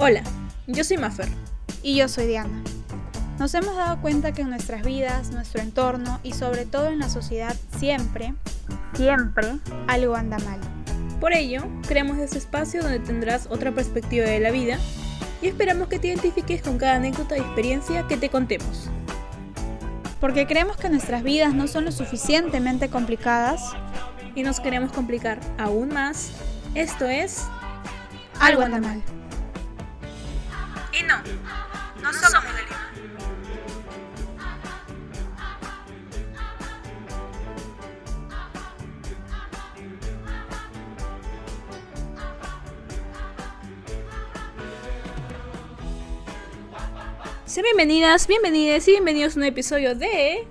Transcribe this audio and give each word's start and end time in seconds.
Hola, 0.00 0.22
yo 0.68 0.84
soy 0.84 0.96
Maffer. 0.96 1.28
Y 1.82 1.96
yo 1.96 2.08
soy 2.08 2.26
Diana. 2.26 2.62
Nos 3.38 3.52
hemos 3.54 3.76
dado 3.76 4.00
cuenta 4.00 4.32
que 4.32 4.42
en 4.42 4.50
nuestras 4.50 4.82
vidas, 4.82 5.32
nuestro 5.32 5.60
entorno 5.60 6.20
y 6.22 6.32
sobre 6.32 6.66
todo 6.66 6.86
en 6.86 6.98
la 6.98 7.08
sociedad 7.08 7.54
siempre, 7.78 8.34
siempre 8.94 9.58
algo 9.86 10.14
anda 10.14 10.38
mal. 10.38 10.60
Por 11.20 11.32
ello, 11.32 11.62
creamos 11.86 12.18
este 12.18 12.38
espacio 12.38 12.82
donde 12.82 13.00
tendrás 13.00 13.48
otra 13.50 13.72
perspectiva 13.72 14.26
de 14.26 14.40
la 14.40 14.50
vida 14.50 14.78
y 15.42 15.48
esperamos 15.48 15.88
que 15.88 15.98
te 15.98 16.08
identifiques 16.08 16.62
con 16.62 16.78
cada 16.78 16.94
anécdota 16.94 17.36
y 17.36 17.40
experiencia 17.40 18.06
que 18.06 18.16
te 18.16 18.28
contemos. 18.28 18.88
Porque 20.20 20.46
creemos 20.46 20.76
que 20.76 20.88
nuestras 20.88 21.22
vidas 21.22 21.54
no 21.54 21.66
son 21.66 21.84
lo 21.84 21.92
suficientemente 21.92 22.88
complicadas 22.88 23.62
y 24.38 24.44
nos 24.44 24.60
queremos 24.60 24.92
complicar 24.92 25.40
aún 25.58 25.88
más. 25.88 26.30
Esto 26.76 27.06
es 27.06 27.48
algo 28.38 28.62
anda 28.62 28.78
mal. 28.78 29.02
Y 30.92 31.02
no, 31.02 31.16
no 32.00 32.12
somos 32.12 32.44
de 32.44 32.62
Lima. 32.62 32.92
Sean 47.44 47.64
bienvenidas, 47.64 48.28
bienvenidos 48.28 48.86
y 48.86 48.92
bienvenidos 48.92 49.34
a 49.34 49.40
un 49.40 49.46
episodio 49.46 49.96
de 49.96 50.46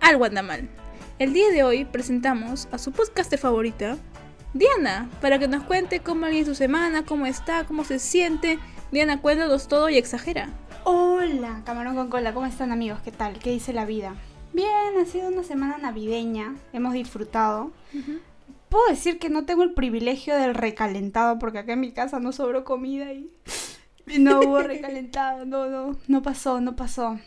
Algo 0.00 0.24
anda 0.24 0.42
mal. 0.42 0.79
El 1.20 1.34
día 1.34 1.50
de 1.50 1.62
hoy 1.62 1.84
presentamos 1.84 2.66
a 2.72 2.78
su 2.78 2.92
podcast 2.92 3.36
favorita, 3.36 3.98
Diana, 4.54 5.10
para 5.20 5.38
que 5.38 5.48
nos 5.48 5.64
cuente 5.64 6.00
cómo 6.00 6.24
ha 6.24 6.32
ido 6.32 6.46
su 6.46 6.54
semana, 6.54 7.04
cómo 7.04 7.26
está, 7.26 7.66
cómo 7.66 7.84
se 7.84 7.98
siente. 7.98 8.58
Diana, 8.90 9.20
cuéntanos 9.20 9.68
todo 9.68 9.90
y 9.90 9.98
exagera. 9.98 10.48
Hola, 10.84 11.60
camarón 11.66 11.94
con 11.94 12.08
cola, 12.08 12.32
¿cómo 12.32 12.46
están 12.46 12.72
amigos? 12.72 13.00
¿Qué 13.04 13.12
tal? 13.12 13.38
¿Qué 13.38 13.50
dice 13.50 13.74
la 13.74 13.84
vida? 13.84 14.14
Bien, 14.54 14.96
ha 14.98 15.04
sido 15.04 15.28
una 15.28 15.42
semana 15.42 15.76
navideña, 15.76 16.56
hemos 16.72 16.94
disfrutado. 16.94 17.70
Puedo 18.70 18.86
decir 18.88 19.18
que 19.18 19.28
no 19.28 19.44
tengo 19.44 19.62
el 19.62 19.74
privilegio 19.74 20.34
del 20.36 20.54
recalentado 20.54 21.38
porque 21.38 21.58
acá 21.58 21.74
en 21.74 21.80
mi 21.80 21.92
casa 21.92 22.18
no 22.18 22.32
sobró 22.32 22.64
comida 22.64 23.12
y 23.12 23.30
y 24.06 24.20
no 24.20 24.40
hubo 24.40 24.58
recalentado, 24.62 25.44
no, 25.44 25.66
no, 25.66 25.98
no 26.08 26.22
pasó, 26.22 26.62
no 26.62 26.76
pasó. 26.76 27.18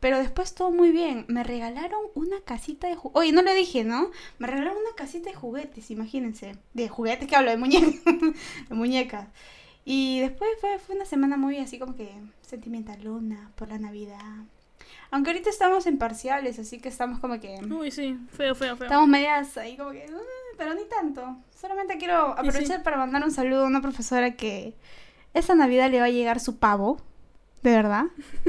Pero 0.00 0.18
después 0.18 0.54
todo 0.54 0.70
muy 0.70 0.90
bien. 0.90 1.26
Me 1.28 1.44
regalaron 1.44 2.00
una 2.14 2.40
casita 2.40 2.88
de 2.88 2.96
juguetes. 2.96 3.20
Oye, 3.20 3.32
no 3.32 3.42
lo 3.42 3.52
dije, 3.54 3.84
¿no? 3.84 4.10
Me 4.38 4.46
regalaron 4.46 4.78
una 4.78 4.94
casita 4.96 5.28
de 5.30 5.36
juguetes, 5.36 5.90
imagínense. 5.90 6.56
De 6.74 6.88
juguetes 6.88 7.28
que 7.28 7.36
hablo, 7.36 7.50
de 7.50 7.58
muñecas. 7.58 7.94
de 8.68 8.74
muñecas. 8.74 9.28
Y 9.84 10.20
después 10.20 10.50
fue, 10.60 10.78
fue 10.78 10.96
una 10.96 11.04
semana 11.04 11.36
muy 11.36 11.58
así 11.58 11.78
como 11.78 11.94
que 11.96 12.10
sentimentalona 12.42 13.50
por 13.56 13.68
la 13.68 13.78
Navidad. 13.78 14.44
Aunque 15.10 15.30
ahorita 15.30 15.50
estamos 15.50 15.86
en 15.86 15.98
parciales, 15.98 16.58
así 16.58 16.78
que 16.78 16.88
estamos 16.88 17.18
como 17.18 17.40
que... 17.40 17.58
Uy, 17.70 17.90
sí, 17.90 18.16
feo, 18.30 18.54
feo, 18.54 18.76
feo. 18.76 18.86
Estamos 18.86 19.08
medias 19.08 19.56
ahí 19.58 19.76
como 19.76 19.90
que... 19.90 20.04
"Ah", 20.08 20.54
pero 20.56 20.74
ni 20.74 20.84
tanto. 20.84 21.36
Solamente 21.58 21.98
quiero 21.98 22.28
aprovechar 22.38 22.82
para 22.82 22.96
mandar 22.96 23.24
un 23.24 23.30
saludo 23.32 23.64
a 23.64 23.66
una 23.66 23.80
profesora 23.82 24.36
que 24.36 24.74
esa 25.34 25.54
Navidad 25.54 25.90
le 25.90 25.98
va 26.00 26.06
a 26.06 26.10
llegar 26.10 26.38
su 26.40 26.58
pavo, 26.58 27.00
de 27.62 27.70
verdad, 27.70 28.04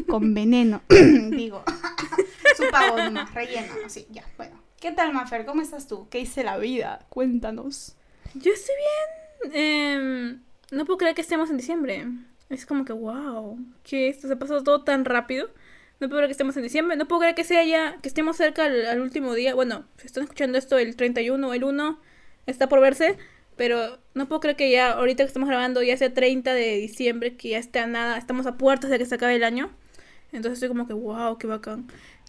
con 0.08 0.34
veneno, 0.34 0.82
digo. 0.90 1.64
su 2.56 2.64
nomás, 2.64 3.34
relleno, 3.34 3.74
así, 3.86 4.08
ya, 4.10 4.24
bueno. 4.38 4.62
¿Qué 4.80 4.92
tal, 4.92 5.14
Mafer? 5.14 5.46
¿Cómo 5.46 5.62
estás 5.62 5.88
tú? 5.88 6.08
¿Qué 6.10 6.20
hice 6.20 6.44
la 6.44 6.58
vida? 6.58 7.06
Cuéntanos. 7.10 7.96
Yo 8.34 8.52
estoy 8.52 8.76
bien. 8.76 9.54
Em, 9.54 10.42
no 10.72 10.86
puedo 10.86 10.98
creer 10.98 11.14
que 11.14 11.22
estemos 11.22 11.52
en 11.52 11.58
diciembre. 11.58 12.08
Es 12.50 12.66
como 12.66 12.84
que, 12.84 12.94
wow, 12.94 13.60
que 13.84 14.10
esto 14.10 14.28
se 14.28 14.34
ha 14.34 14.40
pasado 14.40 14.64
todo 14.64 14.84
tan 14.84 15.06
rápido. 15.06 15.50
No 16.00 16.08
puedo 16.08 16.18
creer 16.18 16.30
que 16.30 16.34
estemos 16.34 16.58
en 16.58 16.64
diciembre. 16.64 16.98
No 16.98 17.08
puedo 17.08 17.20
creer 17.20 17.36
que 17.36 17.44
sea 17.44 17.64
ya, 17.64 18.00
que 18.02 18.08
estemos 18.08 18.38
cerca 18.38 18.66
al, 18.66 18.88
al 18.88 19.02
último 19.02 19.36
día. 19.36 19.54
Bueno, 19.54 19.86
si 19.98 20.08
están 20.08 20.24
escuchando 20.24 20.58
esto 20.58 20.80
el 20.80 20.96
31 20.96 21.48
o 21.48 21.54
el 21.54 21.64
1, 21.64 22.00
está 22.48 22.68
por 22.68 22.80
verse. 22.80 23.18
Pero 23.56 24.00
no 24.14 24.28
puedo 24.28 24.40
creer 24.42 24.58
que 24.58 24.72
ya, 24.72 24.92
ahorita 24.92 25.24
que 25.24 25.28
estamos 25.28 25.50
grabando, 25.50 25.84
ya 25.84 25.96
sea 25.98 26.14
30 26.14 26.54
de 26.54 26.78
diciembre, 26.78 27.36
que 27.36 27.50
ya 27.50 27.58
está 27.58 27.86
nada, 27.86 28.18
estamos 28.18 28.46
a 28.46 28.58
puertas 28.58 28.90
de 28.90 28.98
que 28.98 29.06
se 29.06 29.16
acabe 29.16 29.36
el 29.36 29.44
año. 29.44 29.72
Entonces 30.32 30.54
estoy 30.54 30.70
como 30.70 30.88
que, 30.88 30.94
wow, 30.94 31.38
qué 31.38 31.48
bacán. 31.48 31.88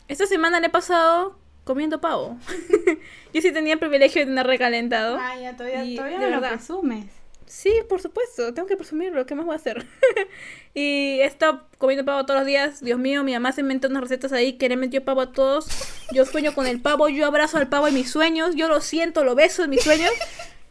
Esta 0.09 0.27
semana 0.27 0.61
le 0.61 0.67
he 0.67 0.71
pasado 0.71 1.39
comiendo 1.65 2.01
pavo. 2.01 2.39
Yo 3.33 3.41
sí 3.41 3.53
tenía 3.53 3.75
el 3.75 3.79
privilegio 3.79 4.21
de 4.21 4.27
tener 4.27 4.47
recalentado. 4.47 5.17
Ah, 5.19 5.37
ya, 5.41 5.57
todavía, 5.57 5.85
Y 5.85 5.97
todavía 5.97 6.19
de 6.19 6.27
me 6.27 6.37
lo 6.37 6.41
presumes. 6.41 7.07
Sí, 7.53 7.71
por 7.87 8.01
supuesto, 8.01 8.55
tengo 8.55 8.67
que 8.67 8.79
presumirlo, 8.79 9.27
¿qué 9.27 9.35
más 9.35 9.45
voy 9.45 9.53
a 9.53 9.57
hacer? 9.57 9.87
y 10.75 11.21
he 11.21 11.27
estado 11.27 11.67
comiendo 11.77 12.03
pavo 12.03 12.25
todos 12.25 12.41
los 12.41 12.47
días, 12.47 12.81
Dios 12.81 12.99
mío, 12.99 13.25
mi 13.25 13.35
mamá 13.35 13.53
se 13.53 13.61
inventó 13.61 13.89
unas 13.89 14.03
recetas 14.03 14.33
ahí 14.33 14.55
que 14.55 14.71
le 14.71 14.77
metió 14.79 15.05
pavo 15.05 15.21
a 15.21 15.33
todos. 15.33 15.67
Yo 16.13 16.25
sueño 16.25 16.55
con 16.55 16.67
el 16.67 16.81
pavo, 16.81 17.11
yo 17.11 17.27
abrazo 17.27 17.59
al 17.59 17.69
pavo 17.69 17.89
en 17.89 17.95
mis 17.95 18.11
sueños, 18.11 18.55
yo 18.55 18.69
lo 18.69 18.81
siento, 18.81 19.23
lo 19.23 19.35
beso 19.35 19.65
en 19.65 19.71
mis 19.71 19.83
sueños. 19.83 20.11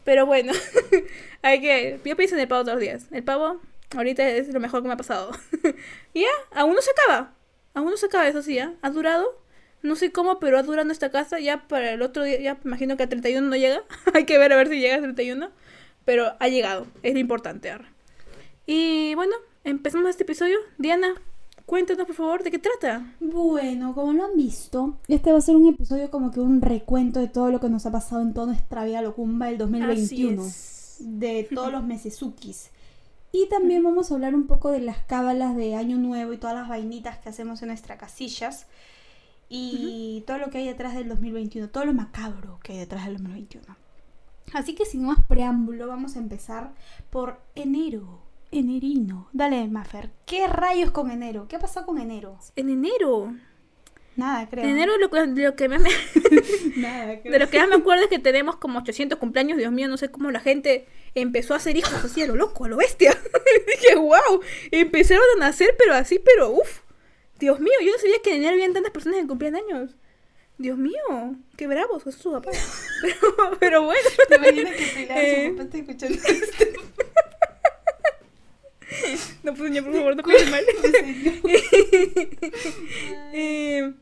Pero 0.04 0.26
bueno, 0.26 0.52
hay 1.42 1.60
que, 1.60 2.00
yo 2.04 2.16
pienso 2.16 2.34
en 2.34 2.40
el 2.40 2.48
pavo 2.48 2.62
todos 2.62 2.74
los 2.74 2.82
días. 2.82 3.06
El 3.10 3.22
pavo 3.22 3.60
ahorita 3.96 4.28
es 4.28 4.48
lo 4.48 4.60
mejor 4.60 4.82
que 4.82 4.88
me 4.88 4.94
ha 4.94 4.96
pasado. 4.96 5.32
y 6.14 6.22
ya, 6.22 6.28
aún 6.52 6.74
no 6.74 6.82
se 6.82 6.90
acaba, 6.90 7.34
aún 7.74 7.90
no 7.90 7.96
se 7.96 8.06
acaba, 8.06 8.28
eso 8.28 8.42
sí, 8.42 8.54
¿ya? 8.54 8.74
Ha 8.82 8.90
durado, 8.90 9.40
no 9.82 9.96
sé 9.96 10.12
cómo, 10.12 10.38
pero 10.38 10.58
ha 10.58 10.62
durado 10.62 10.90
esta 10.90 11.10
casa, 11.10 11.38
ya 11.40 11.66
para 11.68 11.92
el 11.92 12.02
otro 12.02 12.24
día, 12.24 12.40
ya 12.40 12.58
imagino 12.64 12.96
que 12.96 13.04
a 13.04 13.08
31 13.08 13.48
no 13.48 13.56
llega. 13.56 13.82
hay 14.14 14.24
que 14.24 14.38
ver 14.38 14.52
a 14.52 14.56
ver 14.56 14.68
si 14.68 14.80
llega 14.80 14.96
a 14.96 15.00
31. 15.00 15.50
Pero 16.04 16.34
ha 16.40 16.48
llegado, 16.48 16.86
es 17.02 17.12
lo 17.12 17.20
importante 17.20 17.70
ahora. 17.70 17.92
Y 18.66 19.14
bueno, 19.14 19.34
empezamos 19.62 20.10
este 20.10 20.24
episodio. 20.24 20.58
Diana, 20.78 21.14
cuéntanos 21.72 22.06
por 22.06 22.14
favor 22.14 22.42
de 22.42 22.50
qué 22.50 22.58
trata. 22.58 23.14
Bueno, 23.18 23.94
como 23.94 24.12
lo 24.12 24.26
han 24.26 24.36
visto, 24.36 24.98
este 25.08 25.32
va 25.32 25.38
a 25.38 25.40
ser 25.40 25.56
un 25.56 25.68
episodio 25.68 26.10
como 26.10 26.30
que 26.30 26.38
un 26.38 26.60
recuento 26.60 27.18
de 27.18 27.28
todo 27.28 27.50
lo 27.50 27.60
que 27.60 27.70
nos 27.70 27.86
ha 27.86 27.90
pasado 27.90 28.20
en 28.20 28.34
toda 28.34 28.48
nuestra 28.48 28.84
vida 28.84 29.00
locumba 29.00 29.46
del 29.46 29.56
2021. 29.56 30.42
Así 30.42 30.50
es. 30.50 31.18
De 31.18 31.48
todos 31.54 31.72
los 31.72 31.82
mesesukis. 31.82 32.68
Y 33.32 33.48
también 33.48 33.82
vamos 33.82 34.10
a 34.10 34.16
hablar 34.16 34.34
un 34.34 34.46
poco 34.46 34.70
de 34.70 34.80
las 34.80 34.98
cábalas 34.98 35.56
de 35.56 35.74
Año 35.74 35.96
Nuevo 35.96 36.34
y 36.34 36.36
todas 36.36 36.54
las 36.54 36.68
vainitas 36.68 37.16
que 37.20 37.30
hacemos 37.30 37.62
en 37.62 37.68
nuestras 37.68 37.98
casillas. 37.98 38.66
Y 39.48 40.24
todo 40.26 40.36
lo 40.36 40.50
que 40.50 40.58
hay 40.58 40.66
detrás 40.66 40.94
del 40.94 41.08
2021, 41.08 41.70
todo 41.70 41.86
lo 41.86 41.94
macabro 41.94 42.60
que 42.62 42.74
hay 42.74 42.80
detrás 42.80 43.06
del 43.06 43.14
2021. 43.14 43.64
Así 44.52 44.74
que 44.74 44.84
sin 44.84 45.06
más 45.06 45.20
preámbulo, 45.26 45.86
vamos 45.86 46.16
a 46.16 46.18
empezar 46.18 46.74
por 47.08 47.40
enero. 47.54 48.20
Enerino. 48.52 49.28
Dale, 49.32 49.66
Mafer. 49.68 50.10
¿Qué 50.26 50.46
rayos 50.46 50.90
con 50.90 51.10
enero? 51.10 51.46
¿Qué 51.48 51.56
ha 51.56 51.58
pasado 51.58 51.86
con 51.86 51.98
enero? 51.98 52.38
En 52.56 52.70
enero. 52.70 53.34
Nada, 54.14 54.46
creo. 54.48 54.64
En 54.64 54.70
enero 54.70 54.92
lo 54.98 55.08
lo 55.08 55.56
que 55.56 55.68
me, 55.68 55.78
Nada, 56.76 57.18
creo. 57.22 57.32
de 57.32 57.38
lo 57.38 57.48
que 57.48 57.58
más 57.58 57.68
me 57.68 57.76
acuerdo 57.76 58.04
es 58.04 58.10
que 58.10 58.18
tenemos 58.18 58.56
como 58.56 58.78
800 58.80 59.18
cumpleaños. 59.18 59.56
Dios 59.58 59.72
mío, 59.72 59.88
no 59.88 59.96
sé 59.96 60.10
cómo 60.10 60.30
la 60.30 60.40
gente 60.40 60.86
empezó 61.14 61.54
a 61.54 61.56
hacer 61.56 61.76
hijos 61.76 61.94
así 62.04 62.22
a 62.22 62.26
lo 62.26 62.36
loco, 62.36 62.66
a 62.66 62.68
lo 62.68 62.76
bestia. 62.76 63.18
Dije, 63.66 63.96
wow, 63.96 64.40
empezaron 64.70 65.24
a 65.36 65.46
nacer, 65.46 65.74
pero 65.78 65.94
así, 65.94 66.18
pero 66.18 66.50
uff. 66.50 66.80
Dios 67.38 67.58
mío, 67.58 67.72
yo 67.84 67.90
no 67.90 67.98
sabía 67.98 68.18
que 68.22 68.30
en 68.30 68.36
enero 68.36 68.52
habían 68.52 68.72
tantas 68.74 68.92
personas 68.92 69.18
que 69.20 69.26
cumplían 69.26 69.56
años. 69.56 69.96
Dios 70.58 70.76
mío, 70.78 70.94
qué 71.56 71.66
bravos, 71.66 72.02
eso 72.02 72.10
es 72.10 72.16
su 72.16 72.30
papá. 72.30 72.50
Pero, 73.00 73.16
pero 73.58 73.82
bueno. 73.82 74.08
¿Te 74.28 74.36
imaginas 74.36 74.74
que 74.76 74.84
Pilar 74.94 75.18
Eh. 75.18 75.48
su 75.48 75.56
papá 75.56 75.64
está 75.64 75.78
escuchando 75.78 76.18
esto? 76.28 76.64
No, 79.42 79.54
pues 79.54 79.82
por 79.82 79.92
favor, 79.94 80.16
no 80.16 80.22
piense 80.22 80.50
mal. 80.50 80.64
Eh, 83.32 83.92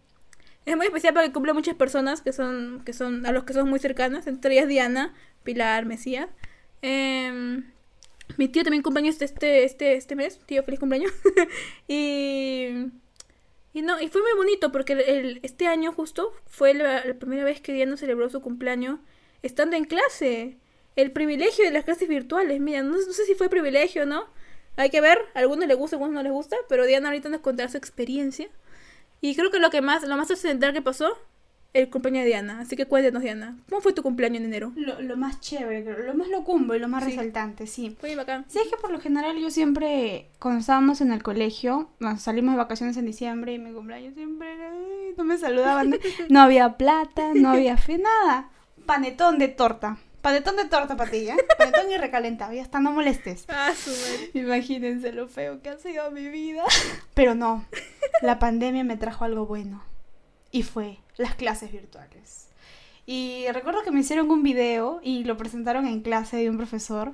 es 0.67 0.77
muy 0.77 0.87
especial 0.87 1.15
porque 1.15 1.33
cumple 1.33 1.53
muchas 1.53 1.75
personas 1.75 2.21
que 2.21 2.33
son, 2.33 2.83
que 2.85 2.93
son, 2.93 3.27
a 3.27 3.33
los 3.33 3.45
que 3.45 3.53
son 3.53 3.69
muy 3.69 3.79
cercanas, 3.79 4.27
entre 4.27 4.55
ellas 4.55 4.69
Diana, 4.69 5.15
Pilar, 5.45 5.87
Mesías. 5.87 6.29
Eh, 6.83 7.63
mi 8.37 8.49
tío 8.49 8.63
también 8.63 8.83
cumpleaños 8.83 9.21
este, 9.23 9.65
este, 9.65 9.95
este 9.97 10.17
mes, 10.17 10.39
tío, 10.47 10.63
feliz 10.63 10.81
cumpleaños. 10.81 11.13
y, 11.89 12.87
y 13.73 13.83
no, 13.83 14.01
y 14.01 14.09
fue 14.09 14.23
muy 14.23 14.33
bonito 14.37 14.73
porque 14.73 14.93
el, 14.95 15.01
el- 15.01 15.41
este 15.43 15.67
año 15.67 15.93
justo 15.93 16.33
fue 16.47 16.75
la, 16.75 17.05
la 17.05 17.15
primera 17.15 17.45
vez 17.45 17.61
que 17.61 17.73
Diana 17.73 17.97
celebró 17.97 18.29
su 18.31 18.41
cumpleaños 18.41 19.01
estando 19.43 19.77
en 19.77 19.85
clase. 19.85 20.57
El 20.97 21.13
privilegio 21.13 21.65
de 21.65 21.71
las 21.71 21.85
clases 21.85 22.09
virtuales, 22.09 22.61
mira, 22.61 22.83
no, 22.83 22.97
no 22.97 23.13
sé 23.13 23.25
si 23.25 23.35
fue 23.35 23.49
privilegio 23.49 24.03
o 24.03 24.07
no. 24.07 24.27
Hay 24.77 24.91
que 24.91 25.01
ver, 25.01 25.19
a 25.35 25.41
algunos 25.41 25.67
les 25.67 25.77
gusta, 25.77 25.97
a 25.97 25.99
algunos 25.99 26.15
no 26.15 26.23
les 26.23 26.33
gusta, 26.33 26.57
pero 26.69 26.87
Diana 26.87 27.09
ahorita 27.09 27.29
nos 27.29 27.41
contará 27.41 27.69
su 27.69 27.77
experiencia. 27.77 28.49
Y 29.21 29.35
creo 29.35 29.51
que 29.51 29.59
lo 29.59 29.71
que 29.71 29.83
más, 29.83 30.03
lo 30.05 30.17
más 30.17 30.29
trascendental 30.29 30.73
que 30.73 30.81
pasó, 30.83 31.19
el 31.73 31.89
cumpleaños 31.91 32.23
de 32.25 32.29
Diana. 32.29 32.61
Así 32.61 32.75
que 32.77 32.87
cuéntanos, 32.87 33.23
Diana, 33.23 33.57
¿cómo 33.69 33.81
fue 33.83 33.93
tu 33.93 34.03
cumpleaños 34.03 34.39
en 34.39 34.47
enero? 34.47 34.73
Lo, 34.77 35.01
lo 35.03 35.17
más 35.17 35.41
chévere, 35.41 36.05
lo 36.05 36.15
más 36.15 36.29
locumbo 36.29 36.75
y 36.75 36.79
lo 36.79 36.89
más 36.89 37.05
Sí. 37.05 37.11
resaltante, 37.11 37.67
sí. 37.67 37.97
Fue 38.01 38.17
bacán. 38.17 38.45
Sí, 38.49 38.59
es 38.59 38.69
que 38.69 38.77
por 38.77 38.91
lo 38.91 38.99
general 39.01 39.37
yo 39.39 39.51
siempre, 39.51 40.31
cuando 40.39 40.61
estábamos 40.61 41.01
en 41.01 41.13
el 41.13 41.23
colegio, 41.23 41.91
salimos 42.19 42.55
de 42.55 42.59
vacaciones 42.59 42.97
en 42.97 43.07
diciembre 43.07 43.53
y 43.53 43.59
mi 43.59 43.73
cumpleaños 43.73 44.15
siempre 44.15 44.49
no 45.17 45.25
me 45.25 45.37
saludaban. 45.39 45.95
No 46.31 46.41
había 46.41 46.77
plata, 46.79 47.33
no 47.35 47.51
había 47.51 47.77
fe, 47.77 47.99
nada. 47.99 48.49
panetón 48.87 49.39
de 49.39 49.49
torta. 49.49 49.99
Panetón 50.21 50.57
de 50.57 50.67
torta 50.67 50.97
para 50.97 51.11
ti, 51.11 51.29
¿eh? 51.29 51.37
Panetón 51.59 51.91
y 51.91 51.97
recalentado, 51.97 52.53
ya 52.53 52.63
está, 52.63 52.81
no 52.81 52.93
molestes. 52.93 53.45
Ah. 53.49 53.73
Imagínense 54.35 55.13
lo 55.13 55.29
feo 55.29 55.63
que 55.63 55.71
ha 55.71 55.79
sido 55.79 56.11
mi 56.11 56.29
vida. 56.29 56.65
Pero 57.15 57.35
no, 57.35 57.65
la 58.23 58.39
pandemia 58.39 58.85
me 58.85 58.97
trajo 58.97 59.25
algo 59.25 59.47
bueno. 59.47 59.83
Y 60.51 60.63
fue 60.63 60.99
las 61.17 61.35
clases 61.35 61.73
virtuales. 61.73 62.49
Y 63.07 63.47
recuerdo 63.53 63.83
que 63.83 63.91
me 63.91 64.01
hicieron 64.01 64.31
un 64.31 64.43
video 64.43 65.01
y 65.03 65.25
lo 65.25 65.37
presentaron 65.37 65.87
en 65.87 66.01
clase 66.03 66.37
de 66.37 66.51
un 66.51 66.57
profesor. 66.59 67.13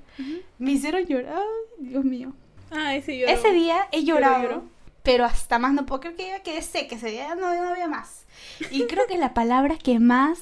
Me 0.59 0.73
hicieron 0.73 1.07
llorar, 1.07 1.39
Ay, 1.39 1.89
Dios 1.89 2.05
mío. 2.05 2.33
Ah, 2.71 2.95
ese 2.97 3.17
yo. 3.17 3.27
Ese 3.27 3.53
día 3.53 3.89
he 3.93 4.05
llorado, 4.05 4.43
lloró. 4.43 4.65
pero 5.03 5.25
hasta 5.25 5.59
más 5.59 5.73
no 5.73 5.87
puedo. 5.87 6.01
Creo 6.01 6.17
que 6.17 6.27
ya 6.29 6.43
quedé 6.43 6.61
seca 6.63 6.97
ese 6.97 7.11
día, 7.11 7.35
no, 7.35 7.55
no 7.55 7.69
había 7.71 7.87
más. 7.89 8.25
Y 8.71 8.87
creo 8.87 9.07
que 9.07 9.17
la 9.17 9.33
palabra 9.33 9.79
que 9.79 9.99
más, 10.01 10.39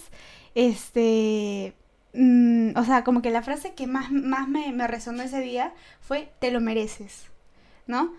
este, 0.55 1.75
mm, 2.15 2.77
o 2.77 2.85
sea, 2.85 3.05
como 3.05 3.23
que 3.23 3.31
la 3.31 3.43
frase 3.43 3.75
que 3.75 3.87
más, 3.87 4.11
más 4.11 4.49
me, 4.49 4.73
me 4.73 4.87
resonó 4.87 5.23
ese 5.23 5.41
día 5.41 5.75
fue, 6.01 6.31
te 6.39 6.51
lo 6.51 6.61
mereces, 6.61 7.27
¿no? 7.87 8.13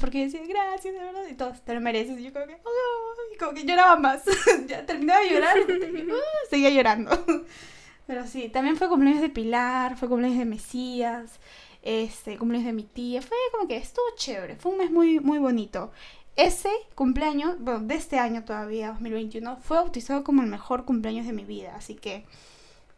Porque 0.00 0.18
yo 0.18 0.24
decía, 0.24 0.40
gracias, 0.46 0.92
de 0.94 1.00
verdad, 1.00 1.22
y 1.30 1.34
todos, 1.34 1.62
te 1.62 1.72
lo 1.74 1.80
mereces. 1.80 2.18
Y 2.18 2.24
yo 2.24 2.32
como 2.32 2.46
que, 2.46 2.58
"Oh", 2.64 3.34
y 3.34 3.38
como 3.38 3.52
que 3.54 3.64
lloraba 3.64 3.96
más. 3.96 4.22
ya 4.66 4.84
terminaba 4.84 5.20
de 5.20 5.30
llorar, 5.30 5.56
y, 5.58 6.10
"Ah", 6.12 6.14
seguía 6.50 6.70
llorando. 6.70 7.10
Pero 8.06 8.26
sí, 8.26 8.48
también 8.48 8.76
fue 8.76 8.88
cumpleaños 8.88 9.22
de 9.22 9.30
Pilar, 9.30 9.96
fue 9.96 10.08
cumpleaños 10.08 10.38
de 10.38 10.44
Mesías, 10.44 11.40
este, 11.82 12.36
cumpleaños 12.38 12.66
de 12.66 12.72
mi 12.72 12.84
tía. 12.84 13.22
Fue 13.22 13.36
como 13.52 13.66
que 13.66 13.76
estuvo 13.76 14.04
chévere, 14.16 14.56
fue 14.56 14.72
un 14.72 14.78
mes 14.78 14.90
muy, 14.90 15.18
muy 15.20 15.38
bonito. 15.38 15.90
Ese 16.36 16.70
cumpleaños, 16.94 17.56
bueno, 17.58 17.80
de 17.80 17.94
este 17.94 18.18
año 18.18 18.44
todavía, 18.44 18.88
2021, 18.92 19.56
fue 19.56 19.78
bautizado 19.78 20.22
como 20.22 20.42
el 20.42 20.48
mejor 20.48 20.84
cumpleaños 20.84 21.26
de 21.26 21.32
mi 21.32 21.44
vida. 21.44 21.74
Así 21.74 21.94
que 21.94 22.24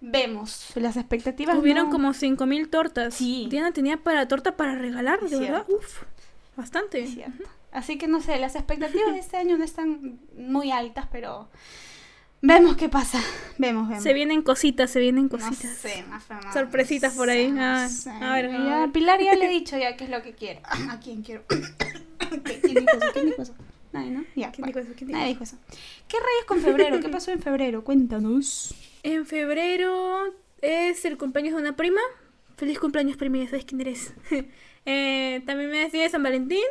vemos 0.00 0.70
las 0.76 0.96
expectativas. 0.96 1.56
Hubieron 1.58 1.86
no- 1.86 1.90
como 1.92 2.14
5000 2.14 2.68
tortas. 2.68 3.14
Sí. 3.14 3.46
Diana 3.50 3.72
tenía 3.72 3.96
para 3.98 4.28
torta 4.28 4.56
para 4.56 4.74
regalar, 4.76 5.20
de 5.20 5.38
verdad. 5.38 5.64
Uf, 5.68 6.02
bastante. 6.56 7.06
Cierto. 7.06 7.44
Así 7.72 7.98
que 7.98 8.08
no 8.08 8.20
sé, 8.20 8.38
las 8.38 8.54
expectativas 8.54 9.12
de 9.12 9.18
este 9.18 9.36
año 9.36 9.58
no 9.58 9.64
están 9.64 10.18
muy 10.36 10.70
altas, 10.70 11.06
pero 11.12 11.48
vemos 12.40 12.76
qué 12.76 12.88
pasa. 12.88 13.20
Vemos, 13.58 13.88
vemos. 13.88 14.02
Se 14.02 14.14
vienen 14.14 14.42
cositas, 14.42 14.90
se 14.90 15.00
vienen 15.00 15.24
No 15.24 15.30
cositas. 15.30 15.76
sé, 15.76 16.02
Mafer, 16.08 16.44
no 16.44 16.52
Sorpresitas 16.52 17.14
por 17.14 17.28
ahí. 17.28 17.50
sé, 17.52 17.58
Ah, 17.60 17.82
no 17.82 17.88
sé. 17.90 18.10
a 18.10 18.32
ver, 18.34 18.46
a 18.46 18.52
Ya, 18.64 18.80
ver. 18.80 18.92
Pilar 18.92 19.20
ya 19.20 19.34
le 19.34 19.44
he 19.46 19.48
dicho 19.60 19.76
ya 19.76 19.96
qué 19.96 20.04
es 20.04 20.10
lo 20.10 20.22
que 20.22 20.32
quiere. 20.32 20.60
¿A 20.64 20.98
quién 21.00 21.22
quiero? 21.22 21.44
¿Qué- 21.48 22.60
¿Quién 22.60 22.74
dijo 22.84 22.96
eso? 22.96 23.12
¿Quién 23.12 23.26
dijo 23.26 23.42
eso? 23.42 23.54
Nadie, 23.92 24.10
¿no? 24.10 24.24
Ya, 24.36 24.50
¿Quién 24.52 24.62
bueno, 24.64 24.66
dijo 24.66 24.78
eso? 24.80 24.92
¿Quién 24.96 25.08
dijo 25.08 25.18
Nadie 25.18 25.32
dijo 25.32 25.44
eso. 25.44 25.56
¿Qué 26.08 26.16
rayos 26.16 26.44
con 26.46 26.60
febrero? 26.60 27.00
¿Qué 27.00 27.08
pasó 27.08 27.30
en 27.32 27.40
febrero? 27.42 27.84
Cuéntanos. 27.84 28.74
En 29.02 29.26
febrero 29.26 30.34
es 30.60 31.04
el 31.04 31.16
cumpleaños 31.16 31.54
de 31.54 31.60
una 31.60 31.76
prima. 31.76 32.00
Feliz 32.56 32.78
cumpleaños, 32.78 33.16
prima, 33.16 33.38
ya 33.38 33.46
sabes 33.46 33.64
quién 33.64 33.80
eres. 33.80 34.14
Eh, 34.90 35.42
también 35.44 35.70
me 35.70 35.80
decía 35.80 36.02
de 36.02 36.08
San 36.08 36.22
Valentín. 36.22 36.64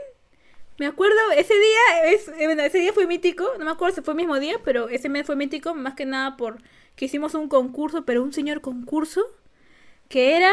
Me 0.79 0.88
acuerdo, 0.88 1.15
ese 1.35 1.53
día, 1.53 2.12
es, 2.12 2.27
eh, 2.29 2.45
bueno, 2.47 2.63
ese 2.63 2.79
día 2.79 2.91
fue 2.91 3.06
mítico. 3.06 3.47
No 3.59 3.65
me 3.65 3.69
acuerdo 3.69 3.94
si 3.94 4.01
fue 4.01 4.13
el 4.13 4.18
mismo 4.18 4.39
día, 4.39 4.59
pero 4.65 4.89
ese 4.89 5.07
mes 5.07 5.24
fue 5.27 5.35
mítico. 5.35 5.75
Más 5.75 5.94
que 5.94 6.07
nada 6.07 6.35
por 6.35 6.57
que 6.95 7.06
hicimos 7.06 7.35
un 7.35 7.47
concurso, 7.47 8.06
pero 8.06 8.24
un 8.24 8.33
señor 8.33 8.62
concurso. 8.62 9.24
Que 10.09 10.35
era 10.35 10.51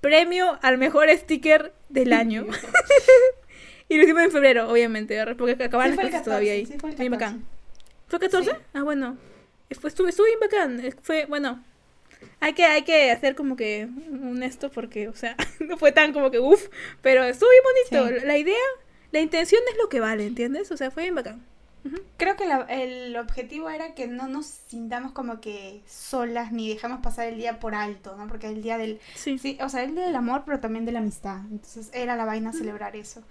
premio 0.00 0.56
al 0.62 0.78
mejor 0.78 1.08
sticker 1.10 1.72
del 1.88 2.12
año. 2.12 2.46
y 3.88 3.96
lo 3.96 4.04
hicimos 4.04 4.22
en 4.22 4.30
febrero, 4.30 4.70
obviamente, 4.70 5.18
porque 5.34 5.64
acababan 5.64 5.90
Sí, 5.90 5.96
las 5.96 6.06
clases 6.06 6.24
todavía 6.24 6.52
ahí. 6.52 6.62
14, 6.62 6.72
sí, 6.74 6.78
fue 6.78 6.90
el 6.90 6.96
Bien 6.96 7.12
14. 7.12 7.38
bacán. 7.38 7.48
¿Fue 8.06 8.20
14? 8.20 8.50
Sí. 8.52 8.56
Ah, 8.72 8.82
bueno. 8.84 9.16
Fue, 9.78 9.88
estuvo, 9.88 10.08
estuvo 10.08 10.26
bien 10.26 10.40
bacán. 10.40 10.94
Fue, 11.02 11.26
bueno. 11.26 11.62
Hay 12.40 12.52
que, 12.52 12.64
hay 12.64 12.82
que 12.82 13.10
hacer 13.10 13.34
como 13.34 13.56
que 13.56 13.88
un 14.10 14.42
esto 14.42 14.70
porque, 14.70 15.08
o 15.08 15.14
sea, 15.14 15.36
no 15.60 15.78
fue 15.78 15.92
tan 15.92 16.12
como 16.12 16.30
que 16.30 16.38
uff, 16.38 16.68
pero 17.02 17.24
estuvo 17.24 17.48
bien 17.50 17.62
bonito. 18.02 18.20
Sí. 18.20 18.26
La 18.26 18.36
idea, 18.36 18.58
la 19.10 19.20
intención 19.20 19.62
es 19.70 19.78
lo 19.78 19.88
que 19.88 20.00
vale, 20.00 20.26
¿entiendes? 20.26 20.70
O 20.70 20.76
sea, 20.76 20.90
fue 20.90 21.04
bien 21.04 21.14
bacán. 21.14 21.44
Creo 22.18 22.36
que 22.36 22.46
la- 22.46 22.66
el 22.68 23.16
objetivo 23.16 23.70
era 23.70 23.94
que 23.94 24.06
no 24.06 24.28
nos 24.28 24.44
sintamos 24.46 25.12
como 25.12 25.40
que 25.40 25.82
solas 25.88 26.52
ni 26.52 26.68
dejamos 26.68 27.00
pasar 27.00 27.28
el 27.28 27.38
día 27.38 27.58
por 27.58 27.74
alto, 27.74 28.14
¿no? 28.18 28.28
Porque 28.28 28.48
el 28.48 28.62
día 28.62 28.76
del... 28.76 29.00
Sí. 29.14 29.38
Sí, 29.38 29.56
o 29.62 29.68
sea, 29.70 29.82
el 29.84 29.94
día 29.94 30.04
del 30.04 30.16
amor, 30.16 30.42
pero 30.44 30.60
también 30.60 30.84
de 30.84 30.92
la 30.92 30.98
amistad. 30.98 31.38
Entonces 31.50 31.90
era 31.94 32.16
la 32.16 32.26
vaina 32.26 32.52
celebrar 32.52 32.94
eso. 32.96 33.22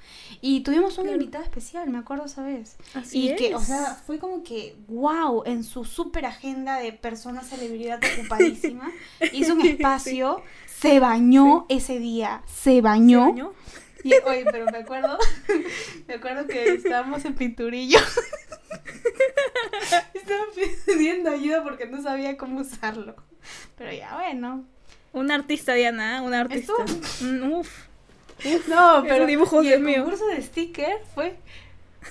Y 0.41 0.61
tuvimos 0.61 0.97
un 0.97 1.03
Claro. 1.05 1.19
invitado 1.19 1.43
especial, 1.43 1.87
me 1.89 1.99
acuerdo 1.99 2.25
esa 2.25 2.41
vez. 2.41 2.77
Así 2.95 3.29
y 3.31 3.35
que, 3.35 3.53
o 3.53 3.59
es. 3.59 3.65
sea, 3.67 3.93
fue 4.05 4.17
como 4.17 4.41
que, 4.43 4.75
wow, 4.87 5.43
en 5.45 5.63
su 5.63 5.85
super 5.85 6.25
agenda 6.25 6.77
de 6.79 6.91
persona 6.91 7.41
celebridad 7.43 7.99
ocupadísima, 8.17 8.91
hizo 9.33 9.53
un 9.53 9.65
espacio, 9.65 10.41
se 10.65 10.99
bañó 10.99 11.65
ese 11.69 11.99
día, 11.99 12.41
se 12.47 12.81
bañó. 12.81 13.25
¿Se 13.25 13.31
bañó? 13.31 13.53
Y, 14.03 14.13
oye, 14.25 14.45
pero 14.51 14.65
me 14.71 14.77
acuerdo, 14.77 15.17
me 16.07 16.13
acuerdo 16.13 16.47
que 16.47 16.73
estábamos 16.73 17.25
en 17.25 17.35
Pinturillo. 17.35 17.99
Estaba 20.13 20.43
pidiendo 20.85 21.31
ayuda 21.31 21.63
porque 21.63 21.85
no 21.85 22.01
sabía 22.01 22.37
cómo 22.37 22.61
usarlo. 22.61 23.15
Pero 23.77 23.91
ya, 23.91 24.15
bueno. 24.15 24.65
Un 25.11 25.31
artista, 25.31 25.73
Diana, 25.73 26.21
un 26.21 26.33
artista. 26.33 26.73
Mm, 27.21 27.51
Uf. 27.53 27.69
No, 28.67 29.03
pero 29.07 29.25
dibujos, 29.25 29.63
y 29.63 29.67
Dios 29.67 29.79
el 29.79 29.85
mío. 29.85 30.03
concurso 30.03 30.27
de 30.27 30.41
sticker 30.41 30.99
fue... 31.13 31.37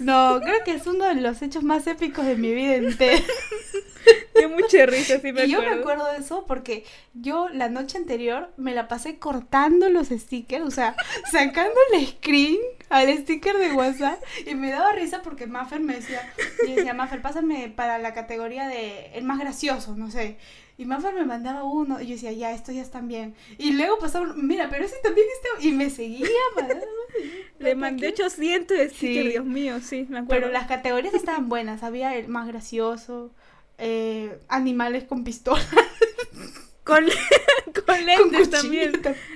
No, 0.00 0.40
creo 0.43 0.64
que 0.64 0.75
es 0.75 0.87
uno 0.87 1.06
de 1.06 1.17
los 1.17 1.43
hechos 1.43 1.62
más 1.62 1.87
épicos 1.87 2.25
de 2.26 2.37
mi 2.37 2.55
vida 2.55 2.75
entera. 2.75 3.23
Dio 4.38 4.49
mucha 4.49 4.87
risa, 4.87 5.20
sí 5.20 5.32
me 5.32 5.44
y 5.44 5.50
yo 5.50 5.61
me 5.61 5.69
acuerdo 5.69 6.06
de 6.12 6.19
eso 6.19 6.44
porque 6.46 6.85
yo 7.14 7.49
la 7.49 7.69
noche 7.69 7.99
anterior 7.99 8.50
me 8.56 8.73
la 8.73 8.88
pasé 8.88 9.19
cortando 9.19 9.88
los 9.90 10.08
stickers, 10.08 10.64
o 10.64 10.70
sea, 10.70 10.96
sacando 11.31 11.75
el 11.93 12.06
screen 12.06 12.58
al 12.88 13.17
sticker 13.19 13.58
de 13.58 13.73
WhatsApp 13.73 14.23
y 14.46 14.55
me 14.55 14.70
daba 14.70 14.93
risa 14.93 15.23
porque 15.23 15.46
Maffer 15.46 15.81
me 15.81 15.96
decía, 15.96 16.32
y 16.67 16.75
decía, 16.75 16.94
Maffer, 16.94 17.20
pásame 17.20 17.73
para 17.75 17.99
la 17.99 18.14
categoría 18.14 18.69
de 18.69 19.11
el 19.14 19.25
más 19.25 19.38
gracioso, 19.38 19.96
no 19.96 20.11
sé. 20.11 20.37
Y 20.78 20.84
Maffer 20.86 21.12
me 21.12 21.25
mandaba 21.25 21.64
uno 21.64 22.00
y 22.00 22.06
yo 22.06 22.12
decía, 22.14 22.30
ya, 22.32 22.52
estos 22.54 22.72
ya 22.75 22.82
están 22.82 23.08
bien. 23.08 23.34
Y 23.58 23.72
luego 23.72 23.98
pasaba, 23.98 24.32
mira, 24.36 24.69
pero 24.70 24.84
ese 24.84 24.94
también 25.02 25.26
está... 25.34 25.66
Y 25.66 25.72
me 25.72 25.90
seguía. 25.90 26.28
Le 27.58 27.75
mandé 27.75 28.08
800 28.08 28.78
de 28.78 28.88
Sí. 28.90 29.28
Dios 29.28 29.44
mío, 29.44 29.80
sí, 29.82 30.06
me 30.08 30.20
acuerdo. 30.20 30.28
Pero 30.42 30.52
las 30.52 30.69
categorías 30.69 31.14
estaban 31.14 31.48
buenas. 31.48 31.82
Había 31.82 32.14
el 32.16 32.28
más 32.28 32.46
gracioso, 32.46 33.32
eh, 33.76 34.38
animales 34.48 35.02
con 35.04 35.25
pistola. 35.25 35.60
Con, 36.84 37.05
con 37.86 38.06
lentes 38.06 38.48
con 38.48 38.50
también. 38.50 38.93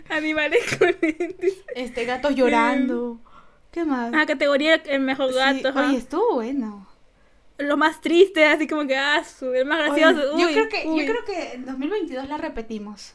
Animales 0.09 0.61
con 0.79 0.89
lentes. 1.03 1.53
Este, 1.75 2.07
gatos 2.07 2.35
llorando. 2.35 3.21
¿Qué 3.73 3.85
más? 3.85 4.11
Ah, 4.15 4.25
categoría 4.25 4.77
el 4.77 5.01
mejor 5.01 5.33
Sí, 5.33 5.37
gato. 5.39 5.69
ajá. 5.69 5.89
Oye, 5.89 5.99
estuvo 5.99 6.35
bueno. 6.37 6.89
Lo 7.63 7.77
más 7.77 8.01
triste, 8.01 8.45
así 8.47 8.67
como 8.67 8.87
que, 8.87 8.97
ah, 8.97 9.23
su- 9.25 9.53
el 9.53 9.65
más 9.65 9.79
gracioso. 9.79 10.39
yo 10.39 10.47
creo 10.49 10.69
que, 10.69 10.87
uy. 10.87 11.01
yo 11.07 11.13
creo 11.13 11.25
que 11.25 11.53
en 11.55 11.65
2022 11.65 12.29
la 12.29 12.37
repetimos. 12.37 13.15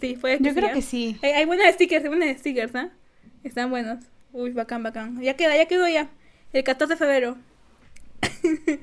Sí, 0.00 0.16
fue 0.16 0.38
Yo 0.40 0.52
creo 0.52 0.72
que 0.74 0.82
sí. 0.82 1.16
Hay, 1.22 1.30
hay 1.30 1.44
buenos 1.44 1.66
stickers, 1.74 2.02
hay 2.04 2.08
buenos 2.08 2.36
stickers, 2.38 2.74
¿ah? 2.74 2.90
Están 3.44 3.70
buenos. 3.70 4.04
Uy, 4.32 4.50
bacán, 4.50 4.82
bacán. 4.82 5.20
Ya 5.20 5.36
queda, 5.36 5.56
ya 5.56 5.66
quedó 5.66 5.88
ya. 5.88 6.10
El 6.52 6.64
14 6.64 6.94
de 6.94 6.98
febrero. 6.98 7.36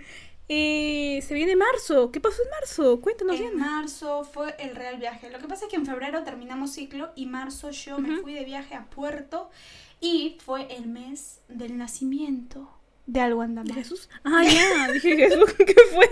y 0.48 1.20
se 1.22 1.34
viene 1.34 1.56
marzo. 1.56 2.12
¿Qué 2.12 2.22
pasó 2.22 2.42
en 2.42 2.50
marzo? 2.50 3.01
Cuéntanos, 3.01 3.36
En 3.36 3.42
Diana. 3.42 3.58
marzo 3.72 4.24
fue 4.24 4.56
el 4.60 4.75
real 4.75 4.98
viaje. 4.98 5.30
Lo 5.30 5.39
que 5.39 5.48
pasa 5.48 5.66
es 5.66 5.72
que 5.72 5.75
en 5.75 5.86
febrero 5.86 6.24
terminamos 6.24 6.72
ciclo 6.74 7.12
y 7.16 7.25
marzo 7.25 7.72
yo 7.72 8.00
me 8.00 8.18
fui 8.22 8.34
de 8.34 8.46
viaje 8.46 8.75
a 8.75 8.86
Puerto 8.86 9.50
y 10.00 10.38
fue 10.44 10.74
el 10.74 10.88
mes 10.88 11.42
del 11.50 11.77
nacimiento 11.77 12.70
de 13.08 13.20
Algo 13.20 13.42
anda 13.42 13.64
¿De 13.64 13.70
mal. 13.70 13.78
Jesús? 13.84 14.10
Ah, 14.24 14.44
ya. 14.44 14.92
Dije 14.92 15.16
Jesús. 15.18 15.52
¿Qué 15.58 15.76
fue? 15.92 16.08